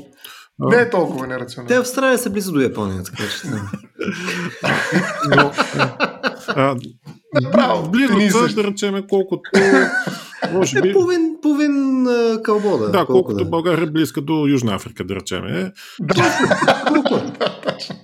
[0.59, 1.69] Не е толкова нерационално.
[1.69, 3.49] Те Австралия са близо до Япония, така че.
[5.37, 5.53] Но,
[6.49, 6.77] а,
[7.43, 7.91] Направо.
[7.91, 9.51] Близо, да речеме колкото
[10.53, 10.89] може би...
[10.89, 12.07] Е, половин, половин
[12.43, 12.91] кълбо, да.
[12.91, 13.45] Да, колкото да.
[13.45, 15.45] България е близка до Южна Африка, да речем.
[15.47, 15.73] Е.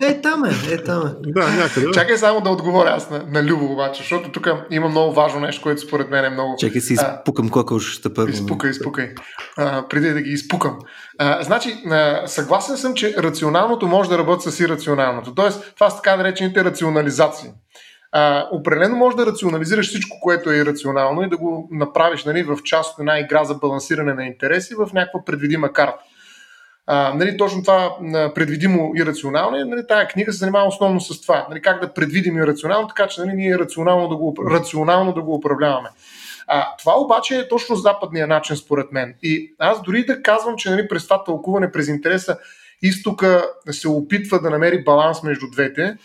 [0.01, 1.31] е, там е, е, там е.
[1.33, 1.91] Да, някъде.
[1.95, 5.63] Чакай само да отговоря аз на, на Любо, обаче, защото тук има много важно нещо,
[5.63, 6.57] което според мен е много...
[6.59, 8.33] Чакай си изпукам кокошата първо.
[8.33, 9.15] Изпукай, изпукай.
[9.57, 10.79] А, преди да ги изпукам.
[11.19, 15.35] А, значи, а, съгласен съм, че рационалното може да работи с ирационалното.
[15.35, 17.51] Тоест, това са така наречените рационализации
[18.13, 22.59] а, определено може да рационализираш всичко, което е ирационално и да го направиш нали, в
[22.65, 25.99] част от една игра за балансиране на интереси в някаква предвидима карта.
[26.87, 27.97] А, нали, точно това
[28.35, 31.47] предвидимо и рационално, нали, тая книга се занимава основно с това.
[31.51, 35.23] Нали, как да предвидим и рационално, така че нали, ние рационално да го, рационално да
[35.23, 35.89] го управляваме.
[36.47, 39.15] А, това обаче е точно западния начин, според мен.
[39.23, 42.39] И аз дори да казвам, че нали, през това тълкуване през интереса
[42.83, 45.97] изтока се опитва да намери баланс между двете,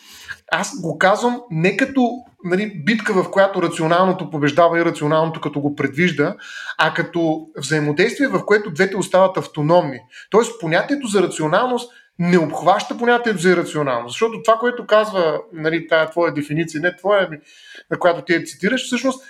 [0.52, 2.10] аз го казвам не като
[2.44, 6.36] нали, битка, в която рационалното побеждава и рационалното като го предвижда,
[6.78, 10.00] а като взаимодействие, в което двете остават автономни.
[10.30, 14.14] Тоест понятието за рационалност не обхваща понятието за ирационалност.
[14.14, 17.30] Защото това, което казва нали, тая твоя дефиниция, не твоя,
[17.92, 19.24] на която ти я цитираш, всъщност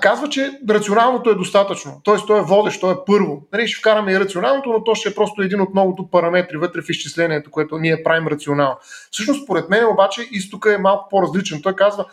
[0.00, 2.00] казва, че рационалното е достатъчно.
[2.04, 3.42] Тоест, то е водещ, то е първо.
[3.52, 6.82] Нали, ще вкараме и рационалното, но то ще е просто един от многото параметри вътре
[6.82, 8.76] в изчислението, което ние правим рационално.
[9.10, 11.62] Всъщност, според мен, обаче, изтока е малко по-различен.
[11.62, 12.04] Той казва,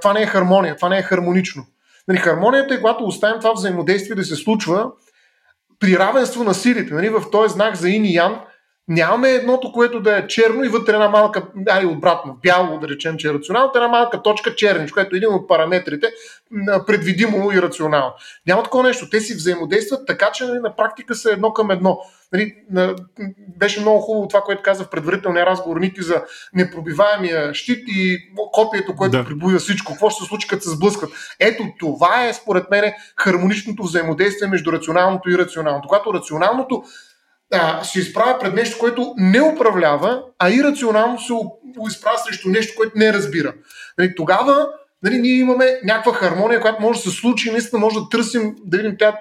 [0.00, 1.66] това не е хармония, това не е хармонично.
[2.08, 4.90] Нали, хармонията е когато оставим това взаимодействие да се случва
[5.80, 6.94] при равенство на силите.
[6.94, 8.40] Нали, в този знак за ин и ян,
[8.88, 13.16] Нямаме едното, което да е черно и вътре една малка, ай обратно, бяло, да речем,
[13.16, 16.12] че е рационално, една малка точка чернич, което е един от параметрите,
[16.86, 18.12] предвидимо и рационално.
[18.46, 19.10] Няма такова нещо.
[19.10, 21.98] Те си взаимодействат така, че нали, на практика са едно към едно.
[22.32, 22.54] Нали,
[23.58, 26.22] беше много хубаво това, което каза в предварителния разговор Ники за
[26.54, 28.18] непробиваемия щит и
[28.52, 29.24] копието, което да.
[29.24, 29.92] прибуя всичко.
[29.92, 31.10] Какво ще се случи, като се сблъскат?
[31.40, 35.88] Ето това е, според мен, хармоничното взаимодействие между рационалното и рационалното.
[35.88, 36.82] Когато рационалното
[37.54, 41.32] а, се изправя пред нещо, което не управлява, а ирационално се
[41.90, 43.54] изправя срещу нещо, което не разбира.
[43.98, 44.68] Нали, тогава
[45.04, 48.56] нали, ние имаме някаква хармония, която може да се случи и наистина може да търсим,
[48.64, 49.20] да видим тя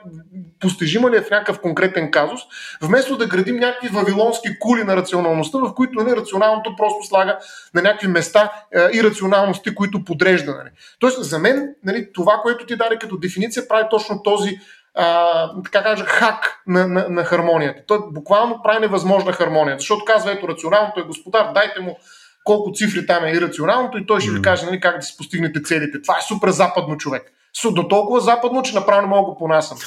[0.59, 2.41] постижима ли е в някакъв конкретен казус,
[2.81, 7.39] вместо да градим някакви вавилонски кули на рационалността, в които нали, рационалното просто слага
[7.73, 10.51] на някакви места е, и рационалности, които подрежда.
[10.51, 10.69] Нали.
[10.99, 14.59] Тоест, за мен нали, това, което ти даде като дефиниция, прави точно този
[14.95, 17.81] а, така кажа, хак на, на, на хармонията.
[17.87, 21.97] Той буквално прави невъзможна хармония, защото казва, ето, рационалното е господар, дайте му
[22.43, 25.63] колко цифри там е ирационалното и той ще ви каже нали, как да си постигнете
[25.63, 26.01] целите.
[26.01, 27.31] Това е супер западно човек.
[27.71, 29.77] До толкова западно, че направо не мога го понасям.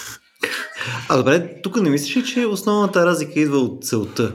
[1.09, 4.35] А добре, тук не мислиш ли, че основната разлика идва от целта?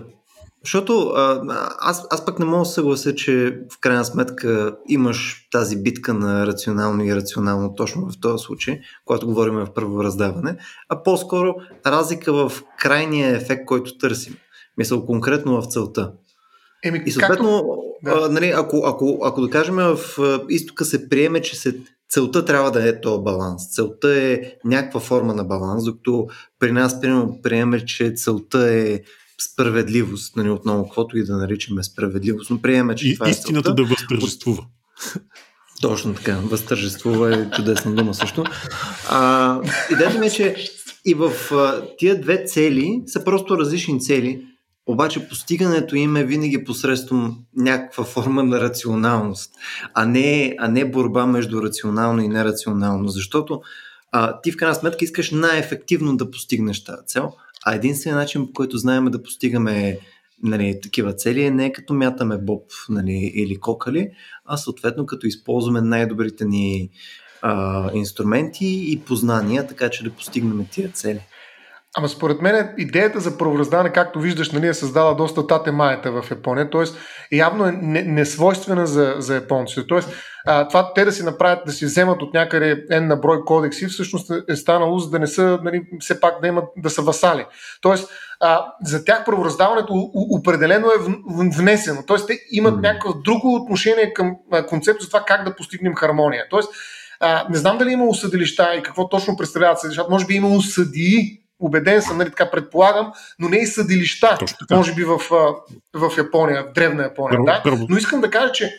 [0.64, 1.42] Защото а,
[1.80, 6.48] аз, аз пък не мога да съглася, че в крайна сметка имаш тази битка на
[6.48, 10.58] рационално и ирационално точно в този случай, когато говорим в първо раздаване,
[10.90, 11.56] а по-скоро
[11.86, 14.36] разлика в крайния ефект, който търсим.
[14.78, 16.12] Мисъл конкретно в целта.
[16.84, 18.12] Еми, и съответно, да.
[18.12, 20.00] а, нали, ако, ако, ако да кажем в
[20.50, 21.76] изтока се приеме, че се,
[22.10, 23.72] целта трябва да е този баланс.
[23.72, 26.28] Целта е някаква форма на баланс, докато
[26.60, 29.00] при нас примерно приеме, че целта е
[29.44, 33.70] справедливост, нали, отново, каквото и да наричаме справедливост, но приемаме, че и, това е истината
[33.70, 33.84] целта.
[33.84, 34.66] да възтържествува.
[35.82, 38.44] Точно така, възтържествува е чудесна дума също.
[39.10, 39.60] А,
[39.92, 40.56] идеята ми е, че
[41.06, 44.46] и в а, тия две цели са просто различни цели,
[44.86, 49.52] обаче постигането им е винаги посредством някаква форма на рационалност,
[49.94, 53.62] а не, а не борба между рационално и нерационално, защото
[54.12, 57.32] а, ти в крайна сметка искаш най-ефективно да постигнеш тази цел,
[57.66, 60.00] а единственият начин, по който знаем да постигаме
[60.44, 64.10] нали, такива цели е не като мятаме боб нали, или кокали,
[64.46, 66.90] а съответно като използваме най-добрите ни
[67.42, 71.22] а, инструменти и познания, така че да постигнем тия цели.
[71.98, 76.32] Ама според мен идеята за правораздаване, както виждаш, нали, е създала доста тате маята в
[76.32, 76.84] Япония, т.е.
[77.36, 79.88] явно е несвойствена за, за японците.
[79.88, 80.00] Т.е.
[80.68, 84.32] това те да си направят, да си вземат от някъде N на брой кодекси, всъщност
[84.50, 87.46] е станало, за да не са, нали, все пак да имат, да са васали.
[87.82, 88.10] Тоест,
[88.40, 91.14] а, за тях правораздаването определено е
[91.58, 92.04] внесено.
[92.08, 92.82] Тоест, те имат mm.
[92.82, 94.36] някакво друго отношение към
[94.68, 96.46] концепция за това как да постигнем хармония.
[96.50, 96.70] Тоест,
[97.20, 100.12] а, не знам дали е имало съдилища и какво точно представляват съдилищата.
[100.12, 104.38] Може би е имало съдии, убеден съм, нали, така предполагам, но не и съдилища,
[104.72, 105.18] може би в,
[105.94, 107.32] в Япония, в древна Япония.
[107.38, 107.62] Първо, да?
[107.64, 107.86] Първо.
[107.90, 108.72] Но искам да кажа, че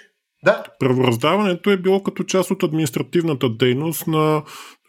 [0.44, 0.64] да.
[0.78, 4.42] Правораздаването е било като част от административната дейност на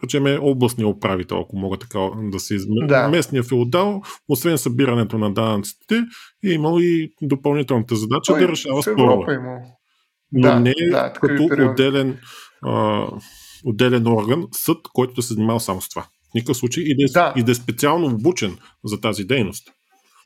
[0.04, 2.00] речеме, областния управител, ако мога така
[2.32, 2.88] да се измеря.
[2.88, 3.08] Да.
[3.08, 5.96] Местния феодал, освен събирането на данъците,
[6.46, 9.40] е имал и допълнителната задача Той да решава спорове.
[10.32, 12.18] Но да, не да, като отделен,
[12.66, 13.06] а,
[13.66, 16.06] отделен орган, съд, който да се занимава само с това
[16.36, 17.34] никакъв случай и да, е, да.
[17.36, 19.70] и да е специално обучен за тази дейност.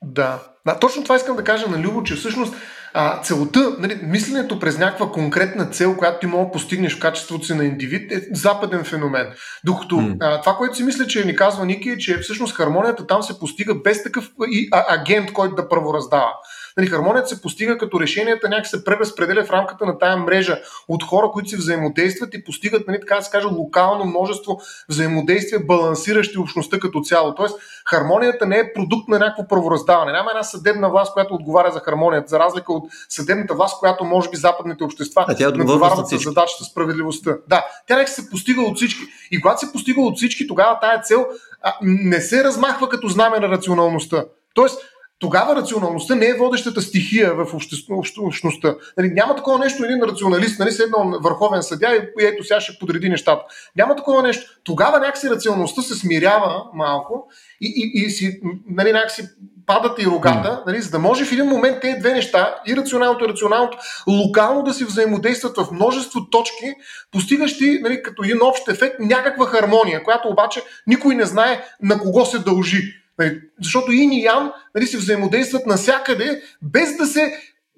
[0.04, 0.40] Да.
[0.66, 2.54] да, точно това искам да кажа на Любо, че всъщност
[2.94, 7.46] а, целта, нали, мисленето през някаква конкретна цел, която ти мога да постигнеш в качеството
[7.46, 9.28] си на индивид, е западен феномен.
[9.66, 10.18] Докато mm.
[10.20, 13.40] а, това, което си мисля, че ни казва Ники, е, че всъщност хармонията там се
[13.40, 16.32] постига без такъв и, а, агент, който да правораздава.
[16.78, 21.04] Нали, хармонията се постига като решенията някак се преразпределя в рамката на тая мрежа от
[21.04, 24.60] хора, които си взаимодействат и постигат, нали, така да се каже, локално множество
[24.90, 27.36] взаимодействия, балансиращи общността като цяло.
[27.36, 30.12] Тоест, хармонията не е продукт на някакво правораздаване.
[30.12, 34.30] Няма една съдебна власт, която отговаря за хармонията, за разлика от съдебната власт, която може
[34.30, 35.26] би западните общества
[35.62, 37.38] отговарят за задачата справедливостта.
[37.48, 39.02] Да, тя нека се постига от всички.
[39.32, 41.26] И когато се постига от всички, тогава тая цел
[41.62, 44.26] а, не се размахва като знаме на рационалността.
[44.54, 44.82] Тоест,
[45.20, 48.76] тогава рационалността не е водещата стихия в общество, общността.
[48.98, 53.10] Нали, няма такова нещо, един рационалист, нали, седнал върховен съдя и ето сега ще подреди
[53.10, 53.44] нещата.
[53.76, 54.60] Няма такова нещо.
[54.64, 57.28] Тогава някакси рационалността се смирява малко
[57.62, 58.40] и, и, и си,
[58.70, 59.24] нали, някакси
[59.66, 63.26] падат и рогата, нали, за да може в един момент тези две неща, и рационалното
[63.26, 63.78] и рационалното,
[64.08, 66.74] локално да си взаимодействат в множество точки,
[67.12, 72.26] постигащи нали, като един общ ефект някаква хармония, която обаче никой не знае на кого
[72.26, 72.82] се дължи.
[73.20, 77.34] Нали, защото Ин и Ян нали, се взаимодействат насякъде, без да се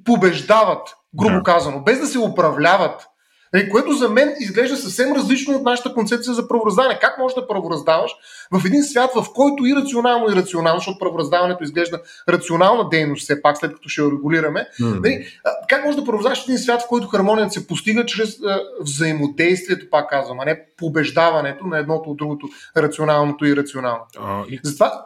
[0.06, 1.44] побеждават, грубо да.
[1.44, 3.06] казано, без да се управляват.
[3.54, 7.00] Нали, което за мен изглежда съвсем различно от нашата концепция за правораздаване.
[7.00, 8.12] Как можеш да правораздаваш
[8.52, 12.00] в един свят, в който и рационално, и рационално, защото правораздаването изглежда
[12.30, 14.68] рационална дейност, все пак, след като ще я регулираме.
[14.82, 15.04] Mm-hmm.
[15.04, 15.28] Нали,
[15.70, 19.90] как можеш да правораздаваш в един свят, в който хармонията се постига чрез а, взаимодействието,
[19.92, 22.48] пак казвам, а не побеждаването на едното от другото,
[22.78, 24.46] рационалното и рационалното.
[24.50, 24.60] И...
[24.64, 25.06] Затова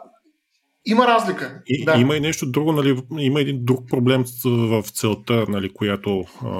[0.86, 1.62] има разлика.
[1.66, 1.96] И, да.
[1.96, 6.50] Има и нещо друго, нали, има един друг проблем в целта, нали, която, а,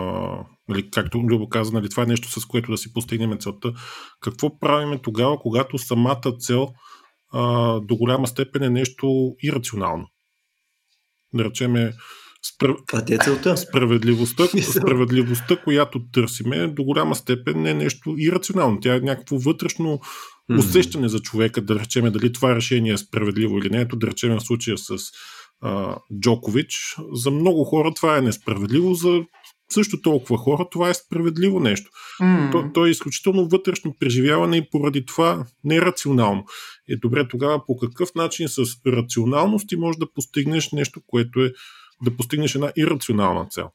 [0.68, 3.72] нали, както Любо каза, нали, това е нещо, с което да си постигнем целта.
[4.20, 6.68] Какво правиме тогава, когато самата цел
[7.32, 10.06] а, до голяма степен е нещо ирационално?
[11.34, 11.92] Да речеме,
[12.52, 12.74] Спр...
[13.10, 13.56] Е целта.
[13.56, 18.80] Справедливостта, справедливостта, която търсиме, до голяма степен е нещо ирационално.
[18.80, 20.01] Тя е някакво вътрешно
[20.59, 23.81] усещане за човека, да речеме дали това решение е справедливо или не.
[23.81, 24.97] Ето да речем в случая с
[25.61, 26.97] а, Джокович.
[27.12, 29.23] За много хора това е несправедливо, за
[29.71, 31.91] също толкова хора това е справедливо нещо.
[32.23, 32.53] Mm.
[32.53, 36.45] То, то е изключително вътрешно преживяване и поради това нерационално.
[36.89, 41.53] Е добре тогава по какъв начин с рационалност ти можеш да постигнеш нещо, което е
[42.03, 43.71] да постигнеш една ирационална цел.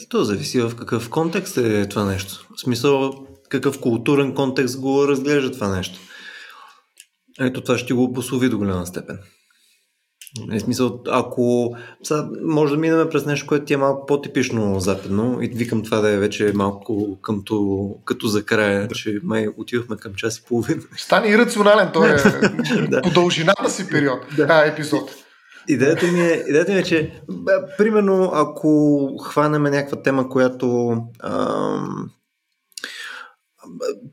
[0.00, 2.46] И то зависи в какъв контекст е това нещо.
[2.56, 6.00] В смисъл, какъв културен контекст го разглежда това нещо.
[7.40, 9.18] Ето това ще го обослови до голяма степен.
[10.48, 15.38] В смисъл, ако сега, може да минем през нещо, което ти е малко по-типично западно
[15.42, 20.14] и викам това да е вече малко къмто, като за края, че май отивахме към
[20.14, 20.82] час и половина.
[20.96, 22.16] Стане ирационален, той е
[22.88, 23.02] да.
[23.02, 24.66] по дължината си период, да.
[24.66, 25.10] епизод.
[25.68, 32.10] Идеята ми, е, идеята ми е, че бе, примерно ако хванеме някаква тема, която ам,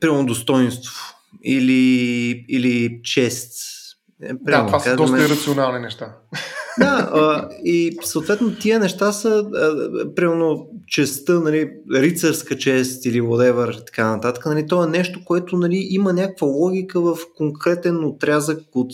[0.00, 0.94] примерно достоинство
[1.44, 3.52] или, или чест.
[4.22, 6.16] Е, примерно, да, това са доста ирационални неща.
[6.78, 13.86] Да, а, и съответно тия неща са, а, примерно, честа, нали, рицарска чест или whatever,
[13.86, 18.92] така нататък, нали, то е нещо, което нали, има някаква логика в конкретен отрязък от,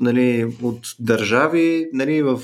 [0.00, 2.40] нали, от държави, нали, в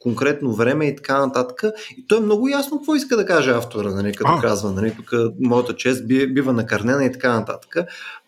[0.00, 1.64] конкретно време и така нататък.
[1.96, 4.40] И то е много ясно какво иска да каже автора, нали, като а.
[4.40, 7.76] казва, нали, тук моята чест бива накърнена и така нататък.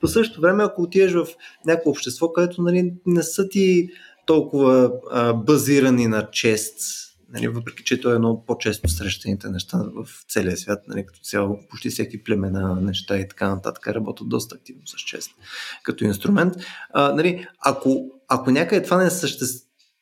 [0.01, 1.27] По същото време, ако отидеш в
[1.67, 3.89] някакво общество, където нали, не са ти
[4.27, 6.79] толкова а, базирани на чест,
[7.33, 11.21] нали, въпреки че то е едно от по-често срещаните неща в целия свят, нали, като
[11.21, 15.31] цяло почти всеки племена, неща и така нататък работят доста активно с чест
[15.83, 16.55] като инструмент.
[16.93, 19.11] А, нали, ако, ако някъде това не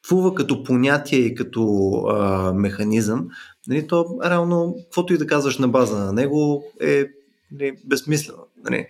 [0.02, 3.28] съществува като понятие и като а, механизъм,
[3.68, 7.06] нали, то реално, каквото и да казваш на база на него е
[7.52, 8.46] нали, безсмислено.
[8.64, 8.86] Нали.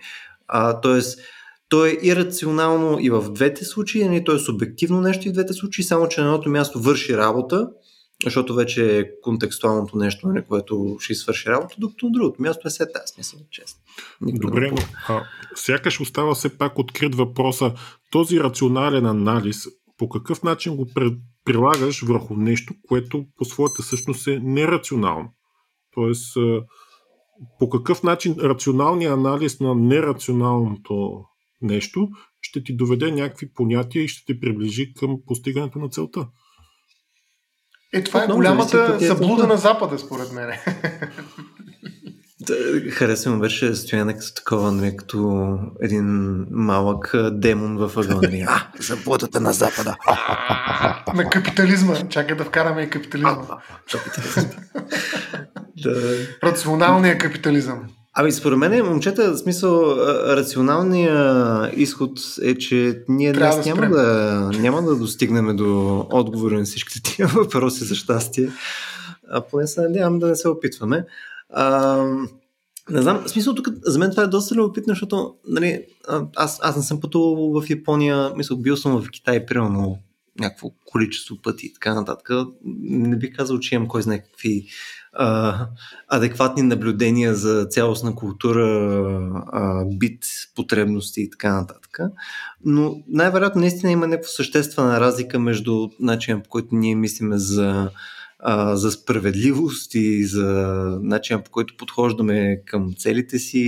[0.48, 1.20] А, тоест,
[1.68, 5.52] то е ирационално и в двете случаи, нали, то е субективно нещо и в двете
[5.52, 7.68] случаи, само че на едното място върши работа,
[8.24, 12.70] защото вече е контекстуалното нещо, нали, което ще свърши работа, докато на другото място е
[12.70, 13.80] сета, смисъл, честно.
[14.22, 14.78] Добре, но
[15.08, 15.22] а,
[15.54, 17.72] сякаш остава все пак открит въпроса,
[18.10, 19.66] този рационален анализ,
[20.00, 20.86] по какъв начин го
[21.44, 25.28] прилагаш върху нещо, което по своята същност е нерационално.
[25.94, 26.36] Тоест,
[27.58, 31.24] по какъв начин рационалният анализ на нерационалното
[31.62, 32.08] нещо,
[32.40, 36.28] ще ти доведе някакви понятия и ще те приближи към постигането на целта.
[37.94, 40.50] Е, това е голямата заблуда на Запада, според мен.
[42.40, 42.54] Да,
[42.90, 46.06] харесвам беше стояне като такова, нали, като един
[46.50, 48.20] малък демон ъгъла.
[48.22, 48.44] Нали.
[48.48, 49.96] А, заблудата на Запада.
[51.14, 51.94] на капитализма.
[52.08, 53.36] Чакай да вкараме и капитализма.
[53.36, 53.58] да.
[56.42, 57.80] Рационалният капитализъм.
[58.14, 59.96] Ами според мен, момчета, в смисъл,
[60.26, 66.64] рационалният изход е, че ние днес да няма, да, няма да достигнем до отговора на
[66.64, 68.50] всичките тия въпроси за щастие.
[69.30, 71.04] А поне се надявам да не се опитваме.
[71.52, 71.96] А,
[72.90, 75.84] не знам, в смисъл тук за мен това е доста любопитно, защото нали,
[76.36, 79.98] аз, аз не съм пътувал в Япония, мисъл, бил съм в Китай примерно
[80.40, 82.30] някакво количество пъти и така нататък.
[82.82, 84.66] Не би казал, че имам кой знае какви
[85.12, 85.66] а,
[86.08, 88.66] адекватни наблюдения за цялостна култура,
[89.52, 90.24] а, бит,
[90.56, 91.98] потребности и така нататък.
[92.64, 97.90] Но най-вероятно наистина има някаква съществена разлика между начина по който ние мислиме за
[98.42, 100.46] а, за справедливост и за
[101.02, 103.58] начина по който подхождаме към целите си,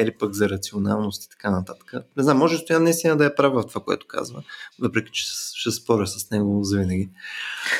[0.00, 1.92] или пък за рационалност и така нататък.
[2.16, 4.42] Не знам, може Стоян наистина да е прав в това, което казва,
[4.80, 5.24] въпреки че
[5.54, 7.08] ще споря с него завинаги.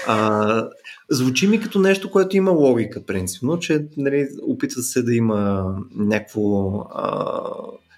[0.06, 0.68] А,
[1.10, 6.70] звучи ми като нещо, което има логика, принципно, че нали, опитва се да има някакво
[6.78, 7.42] а,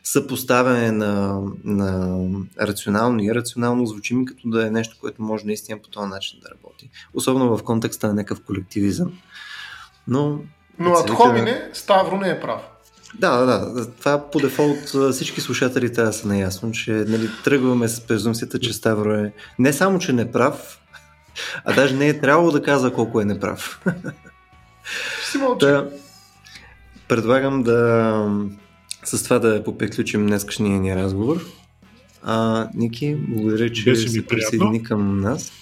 [0.07, 2.19] съпоставяне на, на
[2.61, 6.41] рационално и рационално звучи ми като да е нещо, което може наистина по този начин
[6.43, 6.91] да работи.
[7.15, 9.13] Особено в контекста на някакъв колективизъм.
[10.09, 10.39] Но,
[10.79, 12.61] Но от хомине Ставро не е прав.
[13.15, 13.91] Да, да, да.
[13.91, 18.73] Това по дефолт всички слушатели трябва да са наясно, че нали, тръгваме с презумцията, че
[18.73, 20.81] Ставро е не само, че не прав,
[21.65, 23.81] а даже не е трябвало да казва колко е неправ.
[25.31, 25.91] Си Да,
[27.09, 28.23] предлагам да
[29.07, 31.45] с това да поприключим днескашния ни разговор.
[32.23, 35.53] А, Ники, благодаря, че Беше се присъедини към нас.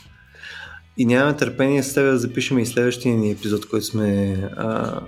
[0.96, 5.00] И нямаме търпение с теб да запишем и следващия ни епизод, който сме а,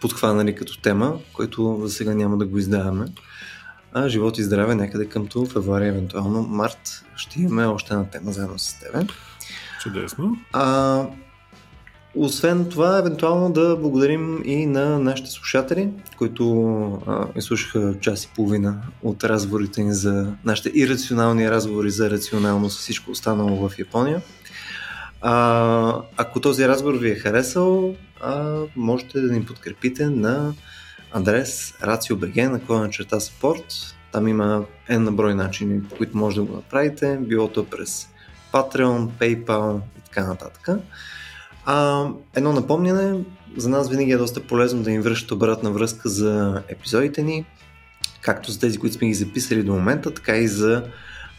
[0.00, 3.06] подхванали като тема, който за сега няма да го издаваме.
[3.92, 8.58] А живот и здраве някъде къмто февруари, евентуално март, ще имаме още една тема заедно
[8.58, 9.12] с теб.
[9.82, 10.36] Чудесно.
[10.52, 11.06] А,
[12.14, 17.02] освен това, евентуално да благодарим и на нашите слушатели, които
[17.36, 23.10] изслушаха час и половина от разговорите ни за нашите ирационални разговори за рационалност и всичко
[23.10, 24.22] останало в Япония.
[25.20, 30.54] А, ако този разговор ви е харесал, а, можете да ни подкрепите на
[31.12, 33.94] адрес RACIO.BG на клона черта support.
[34.12, 38.08] Там има една брой начини, по които може да го направите, било то през
[38.52, 40.68] Patreon, PayPal и така нататък.
[41.70, 43.24] А, едно напомняне,
[43.56, 47.44] за нас винаги е доста полезно да им връщате обратна връзка за епизодите ни,
[48.20, 50.84] както за тези, които сме ги записали до момента, така и за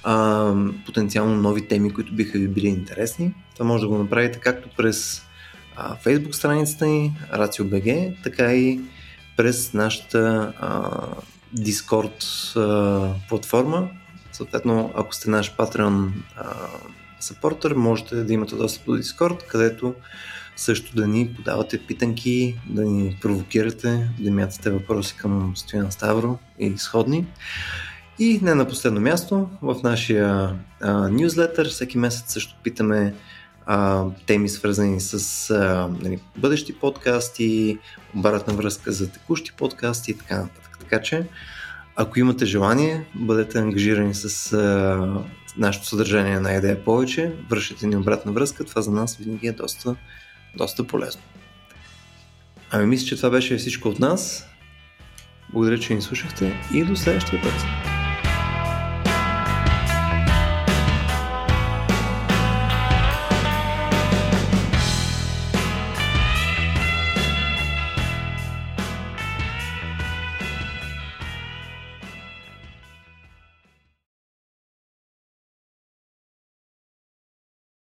[0.03, 0.53] а,
[0.85, 3.34] потенциално нови теми, които биха ви били интересни.
[3.53, 5.22] Това може да го направите както през
[5.76, 8.81] а, Facebook страницата ни, RACIO.BG, така и
[9.38, 11.01] през нашата а,
[11.57, 13.89] Discord а, платформа.
[14.31, 16.45] Съответно, ако сте наш Patreon а,
[17.20, 19.96] Съпортър, можете да имате достъп до Discord, където
[20.56, 26.74] също да ни подавате питанки, да ни провокирате, да мятате въпроси към Стоян Ставро и
[26.78, 27.26] сходни.
[28.20, 33.14] И не на последно място, в нашия а, нюзлетър всеки месец също питаме
[33.66, 37.78] а, теми свързани с а, нали, бъдещи подкасти,
[38.16, 40.78] обратна връзка за текущи подкасти и така нататък.
[40.80, 41.28] Така че,
[41.96, 45.24] ако имате желание, бъдете ангажирани с а,
[45.57, 49.95] нашето съдържание на идея повече, връщате ни обратна връзка, това за нас винаги е доста,
[50.55, 51.21] доста полезно.
[52.71, 54.47] Ами мисля, че това беше всичко от нас.
[55.53, 57.98] Благодаря, че ни слушахте и до следващия път.